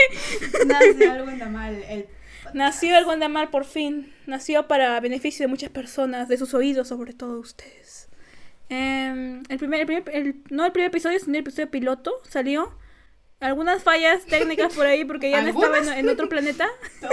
Nace 0.66 1.10
Algo 1.10 1.30
anda 1.30 1.48
mal. 1.50 1.76
El... 1.88 2.08
Nació 2.54 2.98
el 2.98 3.06
Guandamar 3.06 3.52
por 3.52 3.66
fin. 3.66 4.14
Nació 4.28 4.68
para 4.68 5.00
beneficio 5.00 5.44
de 5.44 5.48
muchas 5.50 5.70
personas, 5.72 6.28
de 6.30 6.38
sus 6.38 6.54
oídos, 6.54 6.88
sobre 6.88 7.14
todo 7.14 7.40
ustedes. 7.40 8.08
El 8.70 9.58
primer, 9.60 9.82
el 9.82 9.86
primer- 9.86 10.10
el- 10.16 10.36
no 10.50 10.66
el 10.66 10.72
primer 10.72 10.90
episodio, 10.90 11.20
sino 11.20 11.34
el 11.34 11.42
episodio 11.42 11.70
piloto 11.70 12.14
salió. 12.28 12.72
Algunas 13.42 13.84
fallas 13.84 14.26
técnicas 14.26 14.74
por 14.74 14.86
ahí 14.86 15.04
porque 15.06 15.30
ya 15.30 15.42
no 15.42 15.50
estaba 15.50 15.78
en, 15.78 15.90
en 15.90 16.10
otro 16.10 16.30
planeta. 16.30 16.68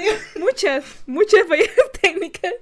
Muchas, 0.38 0.84
muchas 1.06 1.46
fallas 1.48 1.68
técnicas 2.00 2.54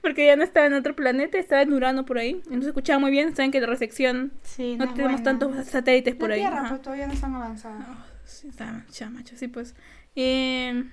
porque 0.00 0.26
ya 0.26 0.36
no 0.36 0.44
estaba 0.44 0.66
en 0.66 0.74
otro 0.74 0.94
planeta, 0.94 1.36
estaba 1.38 1.62
en 1.62 1.72
Urano 1.72 2.06
por 2.06 2.18
ahí. 2.18 2.40
Y 2.50 2.56
no 2.56 2.62
se 2.62 2.68
escuchaba 2.68 2.98
muy 2.98 3.10
bien. 3.10 3.34
Saben 3.34 3.50
que 3.50 3.60
la 3.60 3.66
recepción 3.66 4.32
Sí, 4.42 4.76
no, 4.76 4.84
es 4.84 4.94
tenemos 4.94 5.20
buena. 5.20 5.38
tantos 5.38 5.66
satélites 5.66 6.14
por 6.14 6.28
La 6.28 6.36
ahí. 6.36 6.40
Tierra, 6.42 6.66
pues 6.68 6.82
todavía 6.82 7.06
no 7.08 7.12
están 7.12 7.34
avanzados. 7.34 7.82
Ah, 7.86 8.06
sí, 8.24 8.48
está 8.48 8.84
ya, 8.92 9.10
macho, 9.10 9.36
sí, 9.36 9.48
pues. 9.48 9.74
Eh, 10.16 10.84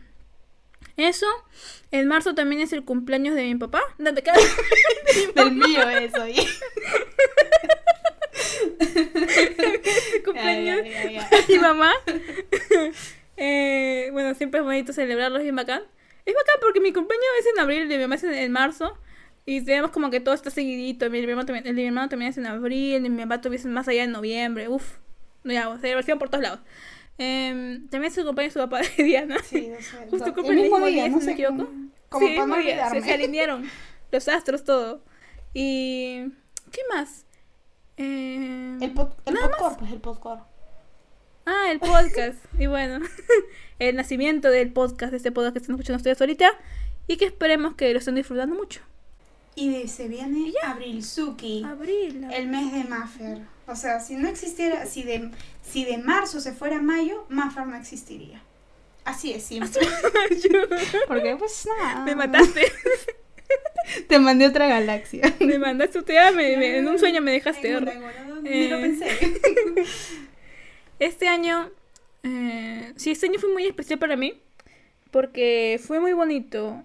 eso. 0.98 1.27
En 1.91 2.07
marzo 2.07 2.34
también 2.36 2.62
es 2.62 2.74
el 2.74 2.84
cumpleaños 2.84 3.36
de 3.36 3.43
mi 3.43 3.55
papá. 3.55 3.81
No, 4.00 4.13
te 4.13 4.24
quedas- 4.24 4.41
Del 5.36 5.51
mío 5.51 5.88
eso. 5.89 6.24
ahí. 6.24 6.36
el 8.79 10.24
cumpleaños 10.24 10.82
Ay, 10.84 10.94
ay, 10.94 11.06
ay, 11.08 11.17
ay. 11.17 11.41
de 11.48 11.53
mi 11.53 11.60
mamá. 11.60 11.91
Eh, 13.39 14.10
bueno, 14.13 14.34
siempre 14.34 14.60
es 14.60 14.65
bonito 14.65 14.94
celebrarlos 14.94 15.44
bien 15.44 15.56
bacán. 15.56 15.84
Es 16.25 16.34
bacán 16.34 16.56
porque 16.60 16.79
mi 16.79 16.91
cumpleaños 16.91 17.27
es 17.39 17.46
en 17.53 17.60
abril 17.60 17.84
y 17.84 17.96
mi 17.96 18.00
mamá 18.00 18.15
es 18.15 18.24
en, 18.24 18.51
marzo. 18.51 18.98
Y 19.46 19.62
tenemos 19.62 19.91
como 19.91 20.10
que 20.10 20.20
todo 20.20 20.34
está 20.34 20.50
seguidito. 20.50 21.08
Mi 21.12 21.20
hermano 21.20 21.46
también, 21.46 21.67
el 21.67 21.75
de 21.75 21.82
mi 21.84 21.88
hermano 21.88 22.10
también 22.10 22.32
es 22.32 22.38
en 22.39 22.48
abril. 22.48 23.06
Y 23.06 23.10
mi 23.10 23.22
papá 23.22 23.39
tuviese 23.39 23.67
más 23.67 23.88
allá 23.88 24.06
en 24.06 24.12
noviembre. 24.12 24.67
Uf. 24.67 24.98
No, 25.44 25.53
ya, 25.53 25.77
celebración 25.77 26.17
por 26.17 26.29
todos 26.29 26.44
lados. 26.44 26.60
Em, 27.20 27.88
también 27.89 28.12
se 28.12 28.22
acompaña 28.22 28.50
su 28.50 28.60
papá 28.60 28.82
de 28.82 29.03
Diana. 29.03 29.38
Sí, 29.44 29.67
no 29.67 29.79
sé. 29.82 29.98
Justo 30.10 30.25
el 30.25 30.34
cumple 30.34 30.56
el 30.56 30.62
mismo 30.62 30.79
día, 30.79 30.88
día, 30.88 31.10
no 31.10 31.20
si 31.20 31.20
no 31.20 31.25
me 31.27 31.32
equivoco. 31.34 31.72
Como 32.10 32.27
Sí, 32.27 32.36
para 32.36 32.48
no 32.48 32.89
se, 32.89 33.01
se 33.01 33.13
alinearon 33.13 33.70
los 34.12 34.27
astros, 34.27 34.63
todo. 34.63 35.03
Y. 35.53 36.25
¿Qué 36.72 36.82
más? 36.94 37.26
Eh, 37.98 38.77
El, 38.82 38.94
pod, 38.94 39.10
el 39.25 39.36
podcore, 39.38 39.75
pues 39.77 39.92
el. 39.92 40.39
Ah, 41.46 41.72
el 41.72 41.80
podcast. 41.80 42.38
y 42.60 42.68
bueno, 42.68 43.06
el 43.80 43.96
nacimiento 43.96 44.50
del 44.50 44.72
podcast, 44.72 45.12
de 45.12 45.18
este 45.18 45.32
podcast 45.32 45.54
que 45.54 45.60
están 45.60 45.75
escuchando 45.75 45.98
ustedes 45.98 46.20
ahorita. 46.22 46.51
Y 47.08 47.16
que 47.18 47.25
esperemos 47.25 47.75
que 47.75 47.92
lo 47.94 48.00
estén 48.00 48.16
disfrutando 48.16 48.54
mucho. 48.56 48.82
Y 49.56 49.88
se 49.88 50.08
viene 50.10 50.54
Abrilsuki, 50.63 51.63
Abril. 51.63 52.27
el 52.32 52.48
mes 52.48 52.72
de 52.74 52.84
Maffer. 52.84 53.39
O 53.66 53.75
sea, 53.75 54.00
si 54.01 54.16
no 54.16 54.27
existiera, 54.27 54.86
si 54.86 55.04
de, 55.04 55.32
si 55.63 55.86
de 55.86 55.98
marzo 55.98 56.42
se 56.42 56.51
fuera 56.54 56.82
mayo, 56.82 57.25
Maffer 57.30 57.66
no 57.66 57.75
existiría. 57.77 58.42
Así 59.06 59.32
es 59.32 59.44
simple. 59.44 59.88
Porque 61.08 61.36
pues 61.38 61.68
nada. 61.80 62.04
Me 62.04 62.13
mataste. 62.13 62.62
Te 64.08 64.20
mandé 64.20 64.48
otra 64.48 64.68
galaxia. 64.68 65.22
me 65.39 65.58
mandaste 65.60 66.00
usted 66.00 66.18
a 66.18 66.32
me- 66.32 66.58
me- 66.58 66.77
en 66.77 66.88
un 66.88 67.00
sueño 67.00 67.22
me 67.22 67.32
dejaste. 67.32 67.74
Bueno, 67.80 67.92
bueno, 68.01 68.42
Ni 68.42 68.68
lo 68.68 68.77
Eh. 68.77 68.82
pensé. 68.82 69.08
Este 71.00 71.27
año, 71.27 71.70
eh, 72.24 72.92
sí, 72.96 73.12
este 73.12 73.27
año 73.27 73.39
fue 73.39 73.51
muy 73.54 73.66
especial 73.66 74.00
para 74.00 74.16
mí 74.16 74.42
porque 75.12 75.80
fue 75.84 76.00
muy 76.00 76.13
bonito 76.13 76.84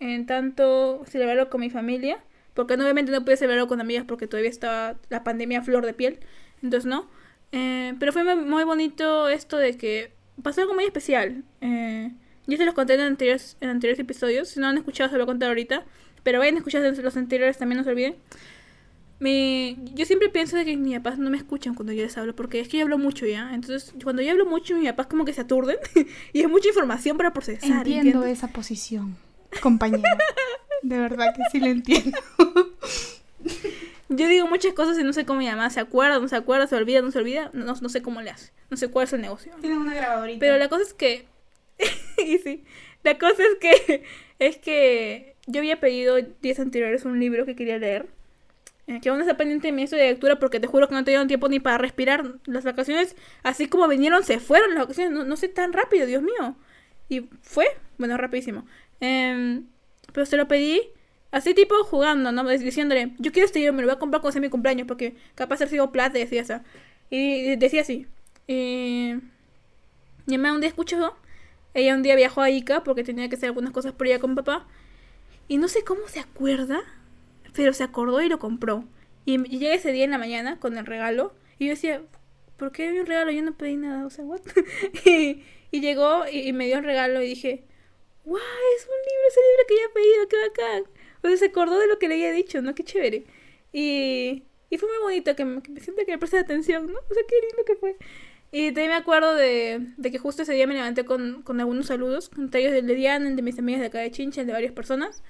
en 0.00 0.26
tanto 0.26 1.02
celebrarlo 1.06 1.50
con 1.50 1.60
mi 1.60 1.68
familia, 1.70 2.18
porque 2.54 2.74
obviamente 2.74 3.12
no 3.12 3.24
pude 3.24 3.36
celebrarlo 3.36 3.68
con 3.68 3.80
amigas 3.80 4.04
porque 4.08 4.26
todavía 4.26 4.50
estaba 4.50 4.96
la 5.10 5.22
pandemia 5.22 5.58
a 5.60 5.62
flor 5.62 5.84
de 5.86 5.92
piel, 5.92 6.18
entonces 6.62 6.86
no. 6.86 7.08
Eh, 7.52 7.94
pero 8.00 8.12
fue 8.12 8.24
muy, 8.24 8.36
muy 8.36 8.64
bonito 8.64 9.28
esto 9.28 9.58
de 9.58 9.76
que 9.76 10.12
pasó 10.42 10.62
algo 10.62 10.74
muy 10.74 10.84
especial. 10.84 11.44
Eh, 11.60 12.10
yo 12.46 12.56
se 12.56 12.64
los 12.64 12.74
conté 12.74 12.94
en 12.94 13.00
anteriores, 13.00 13.56
en 13.60 13.68
anteriores 13.68 13.98
episodios, 14.00 14.48
si 14.48 14.60
no 14.60 14.68
han 14.68 14.76
escuchado 14.76 15.10
se 15.10 15.16
lo 15.16 15.24
voy 15.24 15.30
a 15.30 15.32
contar 15.32 15.48
ahorita, 15.48 15.84
pero 16.22 16.38
vayan 16.38 16.56
a 16.56 16.58
escuchar 16.58 16.82
los 16.82 17.16
anteriores 17.16 17.58
también, 17.58 17.78
no 17.78 17.84
se 17.84 17.90
olviden. 17.90 18.16
Me, 19.20 19.76
yo 19.94 20.04
siempre 20.04 20.28
pienso 20.30 20.56
de 20.56 20.64
que 20.64 20.76
mis 20.76 20.96
papás 20.96 21.18
no 21.18 21.30
me 21.30 21.36
escuchan 21.36 21.74
cuando 21.74 21.92
yo 21.92 22.02
les 22.02 22.18
hablo, 22.18 22.34
porque 22.34 22.58
es 22.58 22.68
que 22.68 22.78
yo 22.78 22.84
hablo 22.84 22.98
mucho 22.98 23.24
ya. 23.24 23.54
Entonces, 23.54 23.94
cuando 24.02 24.20
yo 24.20 24.32
hablo 24.32 24.46
mucho, 24.46 24.76
mis 24.76 24.88
papás 24.88 25.06
como 25.06 25.24
que 25.24 25.32
se 25.32 25.42
aturden 25.42 25.76
y 26.32 26.40
es 26.40 26.48
mucha 26.48 26.68
información 26.68 27.16
para 27.16 27.32
procesar. 27.32 27.70
Entiendo 27.70 28.08
¿entiendes? 28.08 28.38
esa 28.38 28.48
posición, 28.48 29.16
compañera. 29.60 30.18
De 30.82 30.98
verdad 30.98 31.32
que 31.36 31.42
sí 31.52 31.60
lo 31.60 31.66
entiendo. 31.66 32.18
Yo 34.08 34.28
digo 34.28 34.46
muchas 34.46 34.74
cosas 34.74 34.98
y 34.98 35.04
no 35.04 35.12
sé 35.12 35.24
cómo 35.24 35.38
mi 35.38 35.46
mamá 35.46 35.70
se 35.70 35.80
acuerda, 35.80 36.18
no 36.18 36.28
se 36.28 36.36
acuerda, 36.36 36.66
se 36.66 36.76
olvida, 36.76 37.00
no 37.00 37.10
se 37.10 37.18
olvida. 37.18 37.50
No, 37.52 37.74
no 37.80 37.88
sé 37.88 38.02
cómo 38.02 38.20
le 38.20 38.30
hace. 38.30 38.52
No 38.68 38.76
sé 38.76 38.88
cuál 38.88 39.04
es 39.04 39.12
el 39.12 39.20
negocio. 39.20 39.52
Tienen 39.60 39.78
una 39.78 39.94
grabadorita. 39.94 40.40
Pero 40.40 40.58
la 40.58 40.68
cosa 40.68 40.82
es 40.82 40.94
que. 40.94 41.26
y 42.18 42.38
sí. 42.38 42.64
La 43.02 43.18
cosa 43.18 43.42
es 43.42 43.56
que. 43.60 44.04
Es 44.38 44.56
que 44.56 45.36
yo 45.46 45.60
había 45.60 45.78
pedido 45.78 46.16
días 46.40 46.58
anteriores 46.58 47.04
un 47.04 47.20
libro 47.20 47.46
que 47.46 47.54
quería 47.54 47.78
leer. 47.78 48.08
eh, 48.88 49.00
que 49.00 49.08
aún 49.08 49.20
está 49.20 49.36
pendiente 49.36 49.68
de 49.68 49.72
mi 49.72 49.86
de 49.86 49.96
lectura 49.96 50.38
porque 50.38 50.60
te 50.60 50.66
juro 50.66 50.88
que 50.88 50.94
no 50.94 51.04
te 51.04 51.12
dieron 51.12 51.28
tiempo 51.28 51.48
ni 51.48 51.60
para 51.60 51.78
respirar. 51.78 52.24
Las 52.46 52.64
vacaciones, 52.64 53.16
así 53.42 53.68
como 53.68 53.88
vinieron, 53.88 54.24
se 54.24 54.40
fueron 54.40 54.70
las 54.74 54.80
vacaciones. 54.84 55.12
No, 55.12 55.24
no 55.24 55.36
sé 55.36 55.48
tan 55.48 55.72
rápido, 55.72 56.06
Dios 56.06 56.22
mío. 56.22 56.56
Y 57.08 57.28
fue, 57.42 57.66
bueno, 57.98 58.16
rapidísimo. 58.16 58.66
Em, 59.00 59.66
pero 60.12 60.26
se 60.26 60.36
lo 60.36 60.48
pedí 60.48 60.80
así 61.30 61.54
tipo 61.54 61.74
jugando, 61.84 62.32
¿no? 62.32 62.44
Diciéndole, 62.48 63.12
yo 63.18 63.32
quiero 63.32 63.46
este 63.46 63.60
libro, 63.60 63.74
me 63.74 63.82
lo 63.82 63.88
voy 63.88 63.96
a 63.96 63.98
comprar 63.98 64.20
cuando 64.22 64.32
sea 64.32 64.42
mi 64.42 64.50
cumpleaños 64.50 64.86
porque 64.88 65.14
capaz 65.34 65.60
de 65.60 65.68
sido 65.68 65.92
plata 65.92 66.18
y 66.18 66.22
decía 66.22 66.42
eso. 66.42 66.60
Y 67.10 67.56
decía 67.56 67.82
así. 67.82 68.06
Y 68.46 69.14
mi 70.26 70.38
mamá 70.38 70.54
un 70.54 70.60
día 70.60 70.68
escuchó, 70.68 71.16
ella 71.74 71.94
un 71.94 72.02
día 72.02 72.16
viajó 72.16 72.42
a 72.42 72.50
Ica 72.50 72.84
porque 72.84 73.04
tenía 73.04 73.28
que 73.28 73.36
hacer 73.36 73.48
algunas 73.48 73.72
cosas 73.72 73.92
por 73.92 74.06
ella 74.06 74.18
con 74.18 74.34
papá. 74.34 74.66
Y 75.48 75.58
no 75.58 75.68
sé 75.68 75.84
cómo 75.84 76.06
se 76.08 76.20
acuerda, 76.20 76.80
pero 77.54 77.72
se 77.72 77.84
acordó 77.84 78.22
y 78.22 78.28
lo 78.28 78.38
compró. 78.38 78.84
Y, 79.24 79.34
y 79.54 79.58
llega 79.58 79.74
ese 79.74 79.92
día 79.92 80.04
en 80.04 80.10
la 80.10 80.18
mañana 80.18 80.58
con 80.58 80.76
el 80.76 80.86
regalo. 80.86 81.34
Y 81.58 81.66
yo 81.66 81.70
decía, 81.70 82.02
¿por 82.56 82.72
qué 82.72 82.92
un 83.00 83.06
regalo? 83.06 83.30
Yo 83.30 83.42
no 83.42 83.56
pedí 83.56 83.76
nada, 83.76 84.06
o 84.06 84.10
sea, 84.10 84.24
¿what? 84.24 84.40
y, 85.04 85.42
y 85.70 85.80
llegó 85.80 86.26
y, 86.30 86.52
me 86.52 86.66
dio 86.66 86.78
el 86.78 86.84
regalo 86.84 87.22
y 87.22 87.26
dije, 87.28 87.64
¡Wow! 88.24 88.38
Es 88.76 88.86
un 88.86 88.92
libro, 88.92 89.28
ese 89.28 89.40
libro 89.40 89.66
que 89.66 89.74
había 89.74 89.94
pedido, 89.94 90.28
qué 90.28 90.36
bacán. 90.48 90.84
O 91.22 91.28
sea, 91.28 91.36
se 91.36 91.46
acordó 91.46 91.78
de 91.78 91.88
lo 91.88 91.98
que 91.98 92.08
le 92.08 92.14
había 92.14 92.32
dicho, 92.32 92.62
¿no? 92.62 92.74
Qué 92.74 92.84
chévere. 92.84 93.24
Y, 93.72 94.44
y 94.70 94.78
fue 94.78 94.88
muy 94.88 94.98
bonito 94.98 95.34
que 95.34 95.44
me, 95.44 95.62
que 95.62 95.70
me 95.72 95.80
siento 95.80 96.04
que 96.04 96.16
le 96.16 96.38
atención, 96.38 96.86
¿no? 96.86 96.98
O 96.98 97.14
sea, 97.14 97.22
qué 97.28 97.34
lindo 97.40 97.64
que 97.66 97.76
fue. 97.76 97.96
Y 98.54 98.66
también 98.66 98.90
me 98.90 98.96
acuerdo 98.96 99.34
de, 99.34 99.80
de 99.96 100.10
que 100.10 100.18
justo 100.18 100.42
ese 100.42 100.52
día 100.52 100.66
me 100.66 100.74
levanté 100.74 101.04
con, 101.06 101.42
con 101.42 101.58
algunos 101.58 101.86
saludos, 101.86 102.30
entre 102.36 102.60
ellos 102.60 102.72
del 102.72 102.86
de 102.86 102.94
Diana, 102.94 103.30
de 103.30 103.40
mis 103.42 103.58
amigas 103.58 103.80
de 103.80 103.86
acá 103.86 103.98
de 104.00 104.10
Chincha, 104.10 104.44
de 104.44 104.52
varias 104.52 104.72
personas. 104.72 105.22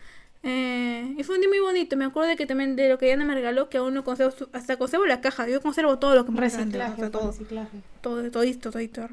Eh, 0.42 1.14
y 1.16 1.22
fue 1.22 1.36
un 1.36 1.40
día 1.40 1.48
muy 1.48 1.60
bonito. 1.60 1.96
Me 1.96 2.04
acuerdo 2.04 2.28
de 2.30 2.36
que 2.36 2.46
también 2.46 2.74
de 2.74 2.88
lo 2.88 2.98
que 2.98 3.06
Diana 3.06 3.24
me 3.24 3.34
regaló, 3.34 3.68
que 3.68 3.78
aún 3.78 3.94
no 3.94 4.02
conservo, 4.02 4.32
su- 4.32 4.48
hasta 4.52 4.76
conservo 4.76 5.06
la 5.06 5.20
caja. 5.20 5.48
Yo 5.48 5.60
conservo 5.60 6.00
todo 6.00 6.16
lo 6.16 6.24
que 6.26 6.32
me 6.32 6.40
Reciclaje, 6.40 6.92
hasta 6.94 7.10
todo 7.12 7.28
reciclaje. 7.30 7.78
todo, 8.00 8.28
todito, 8.30 8.70
todito. 8.72 9.08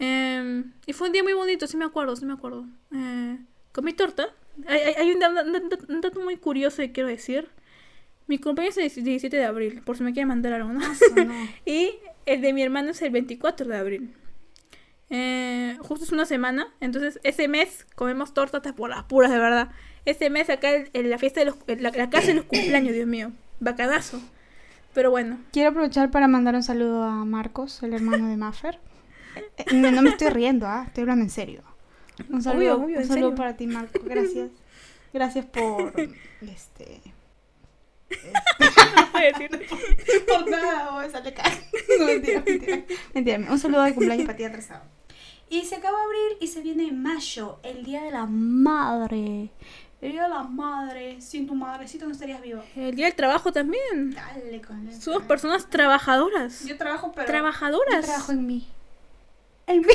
Eh, 0.00 0.64
y 0.86 0.92
fue 0.92 1.06
un 1.06 1.12
día 1.12 1.22
muy 1.22 1.32
bonito, 1.34 1.66
sí 1.68 1.76
me 1.76 1.84
acuerdo, 1.84 2.16
sí 2.16 2.26
me 2.26 2.32
acuerdo. 2.32 2.66
Eh, 2.92 3.38
con 3.72 3.84
mi 3.84 3.92
torta. 3.92 4.26
Hay, 4.66 4.80
hay- 4.80 4.94
hay 4.98 5.12
un, 5.12 5.22
un 5.22 5.68
un 5.96 6.00
dato 6.00 6.20
muy 6.20 6.36
curioso 6.38 6.78
que 6.78 6.90
quiero 6.92 7.08
decir. 7.08 7.48
Mi 8.26 8.38
cumpleaños 8.38 8.78
es 8.78 8.96
el 8.96 9.04
17 9.04 9.36
de 9.36 9.44
abril, 9.44 9.82
por 9.84 9.96
si 9.96 10.02
me 10.02 10.12
quieren 10.12 10.28
mandar 10.28 10.54
algo, 10.54 10.72
¿no? 10.72 10.80
Eso 10.80 11.14
no. 11.14 11.34
y 11.66 11.90
el 12.26 12.40
de 12.40 12.52
mi 12.52 12.62
hermano 12.62 12.90
es 12.90 13.02
el 13.02 13.10
24 13.10 13.66
de 13.66 13.76
abril. 13.76 14.14
Eh, 15.10 15.76
justo 15.80 16.04
es 16.04 16.12
una 16.12 16.24
semana, 16.24 16.68
entonces 16.80 17.20
ese 17.22 17.46
mes 17.46 17.86
comemos 17.94 18.34
torta 18.34 18.56
hasta 18.58 18.74
por 18.74 18.90
las 18.90 19.04
puras, 19.04 19.30
de 19.30 19.38
verdad. 19.38 19.68
Ese 20.04 20.30
mes 20.30 20.50
acá 20.50 20.70
en 20.92 21.10
la 21.10 21.18
fiesta 21.18 21.40
de 21.40 21.46
los, 21.46 21.56
en 21.66 21.82
la, 21.82 21.90
la 21.90 22.10
casa 22.10 22.28
de 22.28 22.34
los 22.34 22.44
cumpleaños, 22.44 22.94
Dios 22.94 23.06
mío, 23.06 23.32
bacanazo. 23.60 24.20
Pero 24.92 25.10
bueno, 25.10 25.38
Quiero 25.52 25.70
aprovechar 25.70 26.10
para 26.10 26.28
mandar 26.28 26.54
un 26.54 26.62
saludo 26.62 27.02
a 27.02 27.24
Marcos, 27.24 27.82
el 27.82 27.94
hermano 27.94 28.28
de 28.28 28.36
Maffer. 28.36 28.78
Eh, 29.56 29.64
No, 29.74 29.90
no 29.90 30.02
me 30.02 30.10
estoy 30.10 30.28
riendo, 30.28 30.66
¿ah? 30.66 30.84
estoy 30.86 31.02
hablando 31.02 31.24
en 31.24 31.30
serio. 31.30 31.62
Un 32.28 32.42
saludo, 32.42 32.76
Obvio, 32.76 32.84
obvio, 32.84 32.98
un 33.00 33.06
saludo 33.06 33.34
para 33.34 33.56
ti, 33.56 33.66
Marcos. 33.66 34.02
Gracias. 34.04 34.50
Gracias 35.12 35.46
por 35.46 35.92
este 36.40 37.00
no 38.96 39.12
puedo 39.12 39.24
decir. 39.26 39.50
por 40.26 40.50
nada, 40.50 40.90
oh, 40.94 41.10
sale 41.10 41.30
acá. 41.30 41.44
No, 41.98 42.06
mentira, 42.06 42.42
mentira. 42.44 42.82
Mentira, 43.12 43.38
un 43.50 43.58
saludo 43.58 43.82
de 43.82 43.94
cumpleaños 43.94 44.26
para 44.26 44.36
ti 44.36 44.44
atrasado. 44.44 44.82
Y 45.48 45.62
se 45.64 45.76
acaba 45.76 46.02
abril 46.02 46.38
y 46.40 46.48
se 46.48 46.60
viene 46.60 46.90
mayo, 46.90 47.58
el 47.62 47.84
día 47.84 48.02
de 48.02 48.10
la 48.10 48.26
madre. 48.26 49.50
El 50.00 50.12
día 50.12 50.24
de 50.24 50.28
la 50.28 50.42
madre. 50.42 51.20
Sin 51.20 51.46
tu 51.46 51.54
madrecito 51.54 52.06
no 52.06 52.12
estarías 52.12 52.40
vivo. 52.42 52.62
El 52.74 52.94
día 52.96 53.06
del 53.06 53.14
trabajo 53.14 53.52
también. 53.52 54.14
Dale 54.14 54.60
con 54.60 54.88
eso. 54.88 55.00
Somos 55.00 55.22
personas 55.22 55.70
trabajadoras. 55.70 56.64
Yo 56.64 56.76
trabajo, 56.76 57.12
pero. 57.14 57.26
Trabajadoras. 57.26 58.00
Yo 58.00 58.12
trabajo 58.12 58.32
en 58.32 58.46
mí. 58.46 58.66
En 59.66 59.80
mí. 59.80 59.94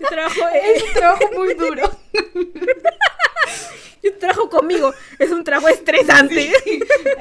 Yo 0.00 0.08
trabajo, 0.08 0.40
Es 0.52 0.82
un 0.82 0.92
trabajo 0.92 1.24
muy 1.34 1.54
duro. 1.54 1.90
yo 4.02 4.16
trabajo 4.18 4.48
conmigo. 4.48 4.92
Es 5.18 5.30
un 5.30 5.44
trabajo 5.44 5.68
estresante. 5.68 6.52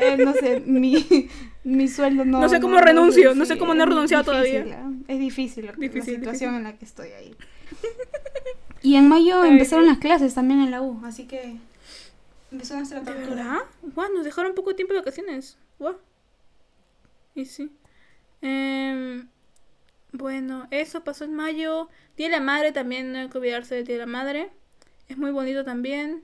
Eh, 0.01 0.15
no 0.17 0.33
sé, 0.33 0.61
mi, 0.65 1.29
mi 1.63 1.87
sueldo 1.87 2.23
no. 2.25 2.39
No 2.39 2.47
sé 2.49 2.59
cómo 2.61 2.79
renuncio, 2.79 3.35
no 3.35 3.45
sé 3.45 3.57
cómo 3.57 3.73
no 3.73 3.83
he 3.83 3.85
renunciado 3.85 4.23
difícil, 4.31 4.63
todavía. 4.63 4.89
¿eh? 4.89 5.03
Es 5.13 5.19
difícil, 5.19 5.65
la- 5.65 5.71
Difícil, 5.73 6.13
la 6.13 6.19
situación 6.19 6.51
difícil. 6.51 6.55
en 6.57 6.63
la 6.63 6.77
que 6.77 6.85
estoy 6.85 7.09
ahí. 7.09 7.35
Y 8.81 8.95
en 8.95 9.09
mayo 9.09 9.41
Ay, 9.41 9.51
empezaron 9.51 9.83
Dios. 9.83 9.95
las 9.97 10.01
clases 10.01 10.33
también 10.33 10.61
en 10.61 10.71
la 10.71 10.81
U, 10.81 11.01
así 11.05 11.25
que 11.27 11.57
empezó 12.49 12.75
nuestra 12.77 13.01
¿De 13.01 13.11
tortura. 13.11 13.35
verdad? 13.35 13.57
Guau, 13.81 14.13
nos 14.13 14.23
dejaron 14.23 14.55
poco 14.55 14.73
tiempo 14.73 14.93
de 14.93 14.99
vacaciones. 15.01 15.57
Guau. 15.79 15.97
Y 17.35 17.43
sí. 17.45 17.69
Em, 18.41 19.27
bueno, 20.13 20.67
eso 20.71 21.03
pasó 21.03 21.25
en 21.25 21.33
mayo. 21.33 21.89
Día 22.15 22.27
de 22.27 22.37
la 22.37 22.39
Madre 22.39 22.71
también, 22.71 23.11
no 23.11 23.19
hay 23.19 23.29
que 23.29 23.37
olvidarse 23.37 23.75
del 23.75 23.83
Día 23.85 23.95
de 23.95 23.99
la 23.99 24.05
Madre. 24.05 24.49
Es 25.09 25.17
muy 25.17 25.31
bonito 25.31 25.65
también. 25.65 26.23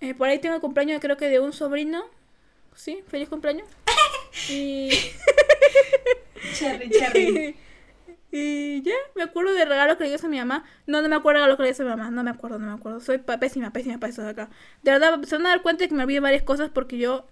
Eh, 0.00 0.14
por 0.14 0.28
ahí 0.28 0.38
tengo 0.40 0.56
el 0.56 0.60
cumpleaños 0.60 1.00
creo 1.00 1.16
que 1.16 1.28
de 1.28 1.40
un 1.40 1.52
sobrino. 1.52 2.04
Sí, 2.74 3.02
feliz 3.08 3.28
cumpleaños. 3.28 3.68
Y... 4.50 4.90
Cherry, 6.54 6.90
cherry. 6.90 7.56
y 8.32 8.82
ya, 8.82 8.94
me 9.14 9.22
acuerdo 9.22 9.54
de 9.54 9.64
regalos 9.64 9.96
que 9.96 10.04
le 10.04 10.10
dio 10.10 10.18
a 10.22 10.28
mi 10.28 10.38
mamá. 10.38 10.64
No, 10.86 11.00
no 11.00 11.08
me 11.08 11.16
acuerdo 11.16 11.42
de 11.42 11.48
lo 11.48 11.56
que 11.56 11.62
le 11.62 11.72
dio 11.72 11.86
a 11.86 11.88
mi 11.88 11.96
mamá. 11.96 12.10
No 12.10 12.24
me 12.24 12.30
acuerdo, 12.30 12.58
no 12.58 12.66
me 12.66 12.72
acuerdo. 12.72 13.00
Soy 13.00 13.18
pésima, 13.18 13.72
pésima 13.72 13.98
para 13.98 14.12
eso 14.12 14.22
de 14.22 14.30
acá. 14.30 14.50
De 14.82 14.90
verdad, 14.90 15.22
se 15.22 15.36
van 15.36 15.46
a 15.46 15.50
dar 15.50 15.62
cuenta 15.62 15.84
de 15.84 15.88
que 15.88 15.94
me 15.94 16.02
olvidé 16.02 16.20
varias 16.20 16.42
cosas 16.42 16.70
porque 16.70 16.98
yo 16.98 17.28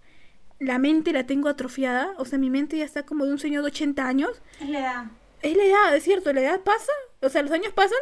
la 0.61 0.79
mente 0.79 1.13
la 1.13 1.27
tengo 1.27 1.49
atrofiada. 1.49 2.15
O 2.19 2.25
sea, 2.25 2.39
mi 2.39 2.51
mente 2.51 2.79
ya 2.79 2.85
está 2.85 3.05
como 3.05 3.27
de 3.27 3.33
un 3.33 3.39
señor 3.41 3.63
de 3.63 3.69
80 3.69 4.07
años. 4.07 4.41
Es 4.61 4.69
la 4.69 4.79
edad. 4.79 5.05
Es 5.43 5.57
la 5.57 5.65
edad, 5.65 5.97
es 5.97 6.05
cierto, 6.05 6.33
la 6.33 6.41
edad 6.41 6.61
pasa. 6.61 6.93
O 7.21 7.29
sea, 7.29 7.43
los 7.43 7.51
años 7.51 7.73
pasan 7.73 7.99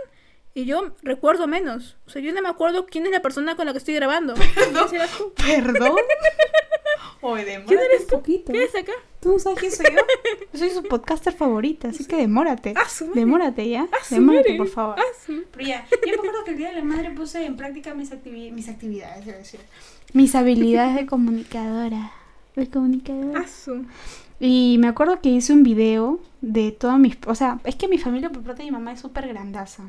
Y 0.53 0.65
yo 0.65 0.95
recuerdo 1.03 1.47
menos. 1.47 1.97
O 2.07 2.11
sea, 2.11 2.21
yo 2.21 2.33
no 2.33 2.43
me 2.43 2.49
acuerdo 2.49 2.87
quién 2.87 3.07
es 3.07 3.13
la 3.13 3.23
persona 3.23 3.55
con 3.57 3.67
la 3.67 3.73
que 3.73 3.79
estoy 3.79 3.95
grabando. 3.95 4.35
¿Quién 4.73 4.89
serás 4.89 5.11
tú? 5.17 5.33
¿Perdón? 5.35 5.93
Oye, 7.23 7.45
demórate 7.45 7.67
¿Quién 7.77 7.81
eres 7.81 8.01
un 8.03 8.07
tú? 8.09 8.17
poquito. 8.17 8.53
¿Qué 8.53 8.65
es 8.65 8.75
acá? 8.75 8.93
¿Tú 9.21 9.33
no 9.33 9.39
sabes 9.39 9.59
quién 9.61 9.71
soy 9.73 9.87
yo? 9.95 10.01
Yo 10.53 10.59
soy 10.59 10.71
su 10.71 10.83
podcaster 10.85 11.35
favorita, 11.35 11.89
así 11.89 12.05
que 12.07 12.17
demórate. 12.17 12.73
Ah. 12.77 12.87
Demórate 13.15 13.69
ya. 13.69 13.87
Ah, 13.93 13.97
Demórate, 14.09 14.55
por 14.57 14.69
favor. 14.69 14.97
Ah, 14.99 15.03
Pero 15.53 15.67
ya, 15.67 15.87
yo 15.91 15.99
me 16.07 16.13
acuerdo 16.15 16.45
que 16.45 16.51
el 16.53 16.57
día 16.57 16.69
de 16.71 16.77
la 16.77 16.85
madre 16.85 17.11
puse 17.11 17.45
en 17.45 17.57
práctica 17.57 17.93
mis, 17.95 18.11
activi- 18.11 18.51
mis 18.51 18.69
actividades, 18.69 19.27
debo 19.27 19.39
decir. 19.39 19.61
Mis 20.15 20.35
habilidades 20.35 20.97
de 20.97 21.07
comunicadora. 21.07 22.13
De 22.57 22.69
comunicadora. 22.71 23.41
ah, 23.45 23.47
su- 23.47 23.85
Y 24.41 24.79
me 24.81 24.89
acuerdo 24.89 25.21
que 25.21 25.29
hice 25.29 25.53
un 25.53 25.63
video 25.63 26.21
de 26.41 26.73
todas 26.73 26.99
mis... 26.99 27.19
O 27.27 27.35
sea, 27.35 27.61
es 27.65 27.77
que 27.77 27.87
mi 27.87 27.99
familia 27.99 28.31
por 28.31 28.43
parte 28.43 28.63
de 28.63 28.71
mi 28.71 28.73
mamá 28.73 28.93
es 28.93 29.01
súper 29.01 29.29
grandaza. 29.29 29.85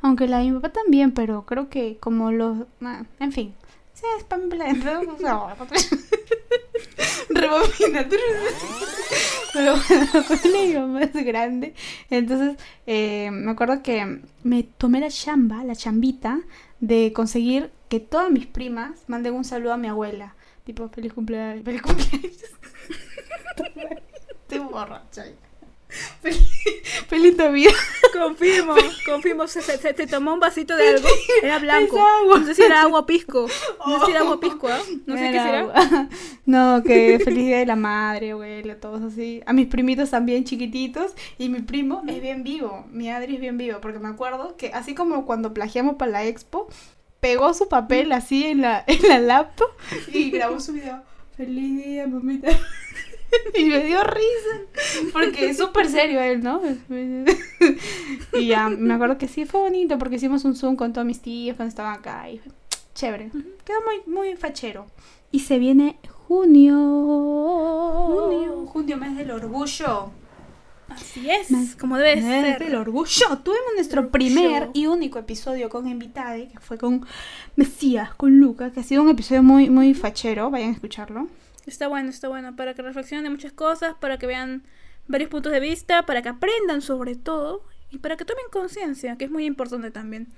Aunque 0.00 0.26
la 0.28 0.38
de 0.38 0.44
mi 0.44 0.52
papá 0.52 0.70
también, 0.70 1.12
pero 1.12 1.44
creo 1.46 1.68
que 1.68 1.98
como 1.98 2.32
los... 2.32 2.66
ah, 2.82 3.04
en 3.20 3.32
fin. 3.32 3.54
Sí, 3.94 4.04
es 4.18 4.24
para 4.24 4.42
mi 4.42 4.50
planeta. 4.50 5.00
o 5.00 5.18
sea, 5.18 5.54
Rebobina. 7.28 8.08
Pero 9.52 9.76
bueno, 10.88 11.10
grande. 11.14 11.74
Entonces, 12.10 12.56
eh, 12.86 13.30
me 13.30 13.50
acuerdo 13.50 13.82
que 13.82 14.22
me 14.42 14.62
tomé 14.62 15.00
la 15.00 15.10
chamba, 15.10 15.62
la 15.64 15.76
chambita, 15.76 16.40
de 16.80 17.12
conseguir 17.12 17.70
que 17.88 18.00
todas 18.00 18.30
mis 18.30 18.46
primas 18.46 19.04
manden 19.06 19.34
un 19.34 19.44
saludo 19.44 19.74
a 19.74 19.76
mi 19.76 19.88
abuela. 19.88 20.34
Tipo, 20.64 20.88
feliz 20.88 21.12
cumpleaños. 21.12 21.64
Feliz 21.64 21.82
cumpleaños. 21.82 22.32
Estoy 24.42 24.58
borracha. 24.60 25.24
Feliz, 27.08 27.36
Navidad. 27.36 27.72
Confirmo, 28.12 28.74
confirmo. 29.06 29.46
Se, 29.46 29.60
se, 29.62 30.06
tomó 30.06 30.34
un 30.34 30.40
vasito 30.40 30.76
de 30.76 30.90
algo. 30.90 31.08
Era 31.42 31.58
blanco. 31.58 31.98
No 32.26 32.46
sé 32.46 32.54
si 32.54 32.62
era 32.62 32.82
agua 32.82 33.06
pisco. 33.06 33.46
No 33.86 34.00
sé 34.00 34.06
si 34.06 34.10
era 34.12 34.20
agua 34.20 34.40
pisco, 34.40 34.68
¿ah? 34.68 34.80
No 35.06 35.16
sé 35.16 35.22
qué 35.22 35.28
Era 35.30 35.44
será. 35.44 35.60
agua. 35.60 36.08
No, 36.46 36.82
que 36.84 37.20
feliz 37.22 37.46
día 37.46 37.58
de 37.58 37.66
la 37.66 37.76
madre, 37.76 38.32
abuela, 38.32 38.76
todos 38.80 39.02
así. 39.02 39.42
A 39.46 39.52
mis 39.52 39.66
primitos 39.66 40.10
también 40.10 40.44
chiquititos. 40.44 41.12
Y 41.38 41.48
mi 41.48 41.60
primo 41.60 42.02
es 42.08 42.20
bien 42.20 42.42
vivo. 42.42 42.86
Mi 42.90 43.10
Adri 43.10 43.34
es 43.34 43.40
bien 43.40 43.58
vivo. 43.58 43.80
Porque 43.80 43.98
me 43.98 44.08
acuerdo 44.08 44.56
que 44.56 44.68
así 44.72 44.94
como 44.94 45.24
cuando 45.26 45.54
plagiamos 45.54 45.96
para 45.96 46.10
la 46.10 46.24
expo, 46.24 46.68
pegó 47.20 47.54
su 47.54 47.68
papel 47.68 48.12
así 48.12 48.44
en 48.46 48.62
la, 48.62 48.84
en 48.86 49.08
la 49.08 49.18
laptop 49.20 49.70
y 50.12 50.30
grabó 50.30 50.60
su 50.60 50.72
video. 50.72 51.02
Feliz 51.36 51.84
día, 51.84 52.06
mamita. 52.06 52.48
Y 53.54 53.64
me 53.64 53.84
dio 53.84 54.02
risa. 54.04 55.10
Porque 55.12 55.50
es 55.50 55.58
súper 55.58 55.88
serio 55.88 56.20
él, 56.20 56.42
¿no? 56.42 56.60
Y 58.34 58.46
ya, 58.46 58.68
me 58.68 58.94
acuerdo 58.94 59.18
que 59.18 59.28
sí 59.28 59.44
fue 59.44 59.60
bonito 59.60 59.98
porque 59.98 60.16
hicimos 60.16 60.44
un 60.44 60.54
Zoom 60.56 60.76
con 60.76 60.92
todos 60.92 61.06
mis 61.06 61.20
tíos 61.20 61.56
cuando 61.56 61.70
estaban 61.70 61.94
acá. 61.98 62.28
Y 62.30 62.38
fue 62.38 62.52
chévere. 62.94 63.30
Quedó 63.64 63.78
muy, 63.84 64.14
muy 64.14 64.36
fachero. 64.36 64.86
Y 65.30 65.40
se 65.40 65.58
viene 65.58 65.98
junio. 66.26 66.76
Junio. 68.08 68.66
Junio, 68.66 68.96
mes 68.96 69.16
del 69.16 69.30
orgullo. 69.30 70.10
Así 70.88 71.30
es, 71.30 71.50
Mes- 71.50 71.74
como 71.76 71.96
debe 71.96 72.16
Mes 72.20 72.24
ser. 72.44 72.58
del 72.58 72.74
orgullo. 72.74 73.38
Tuvimos 73.42 73.72
nuestro 73.76 74.10
primer 74.10 74.68
y 74.74 74.86
único 74.86 75.18
episodio 75.18 75.70
con 75.70 75.88
Invitade, 75.88 76.48
que 76.48 76.58
fue 76.60 76.76
con 76.76 77.06
Mesías, 77.56 78.14
con 78.14 78.38
Luca, 78.38 78.72
que 78.72 78.80
ha 78.80 78.82
sido 78.82 79.02
un 79.02 79.08
episodio 79.08 79.42
muy, 79.42 79.70
muy 79.70 79.94
fachero. 79.94 80.50
Vayan 80.50 80.70
a 80.70 80.72
escucharlo. 80.72 81.28
Está 81.66 81.88
bueno, 81.88 82.10
está 82.10 82.28
bueno. 82.28 82.56
Para 82.56 82.74
que 82.74 82.82
reflexionen 82.82 83.24
de 83.24 83.30
muchas 83.30 83.52
cosas, 83.52 83.94
para 84.00 84.18
que 84.18 84.26
vean 84.26 84.64
varios 85.08 85.30
puntos 85.30 85.52
de 85.52 85.60
vista, 85.60 86.06
para 86.06 86.22
que 86.22 86.28
aprendan 86.28 86.80
sobre 86.80 87.14
todo 87.14 87.64
y 87.90 87.98
para 87.98 88.16
que 88.16 88.24
tomen 88.24 88.44
conciencia, 88.50 89.16
que 89.16 89.26
es 89.26 89.30
muy 89.30 89.44
importante 89.44 89.90
también. 89.90 90.28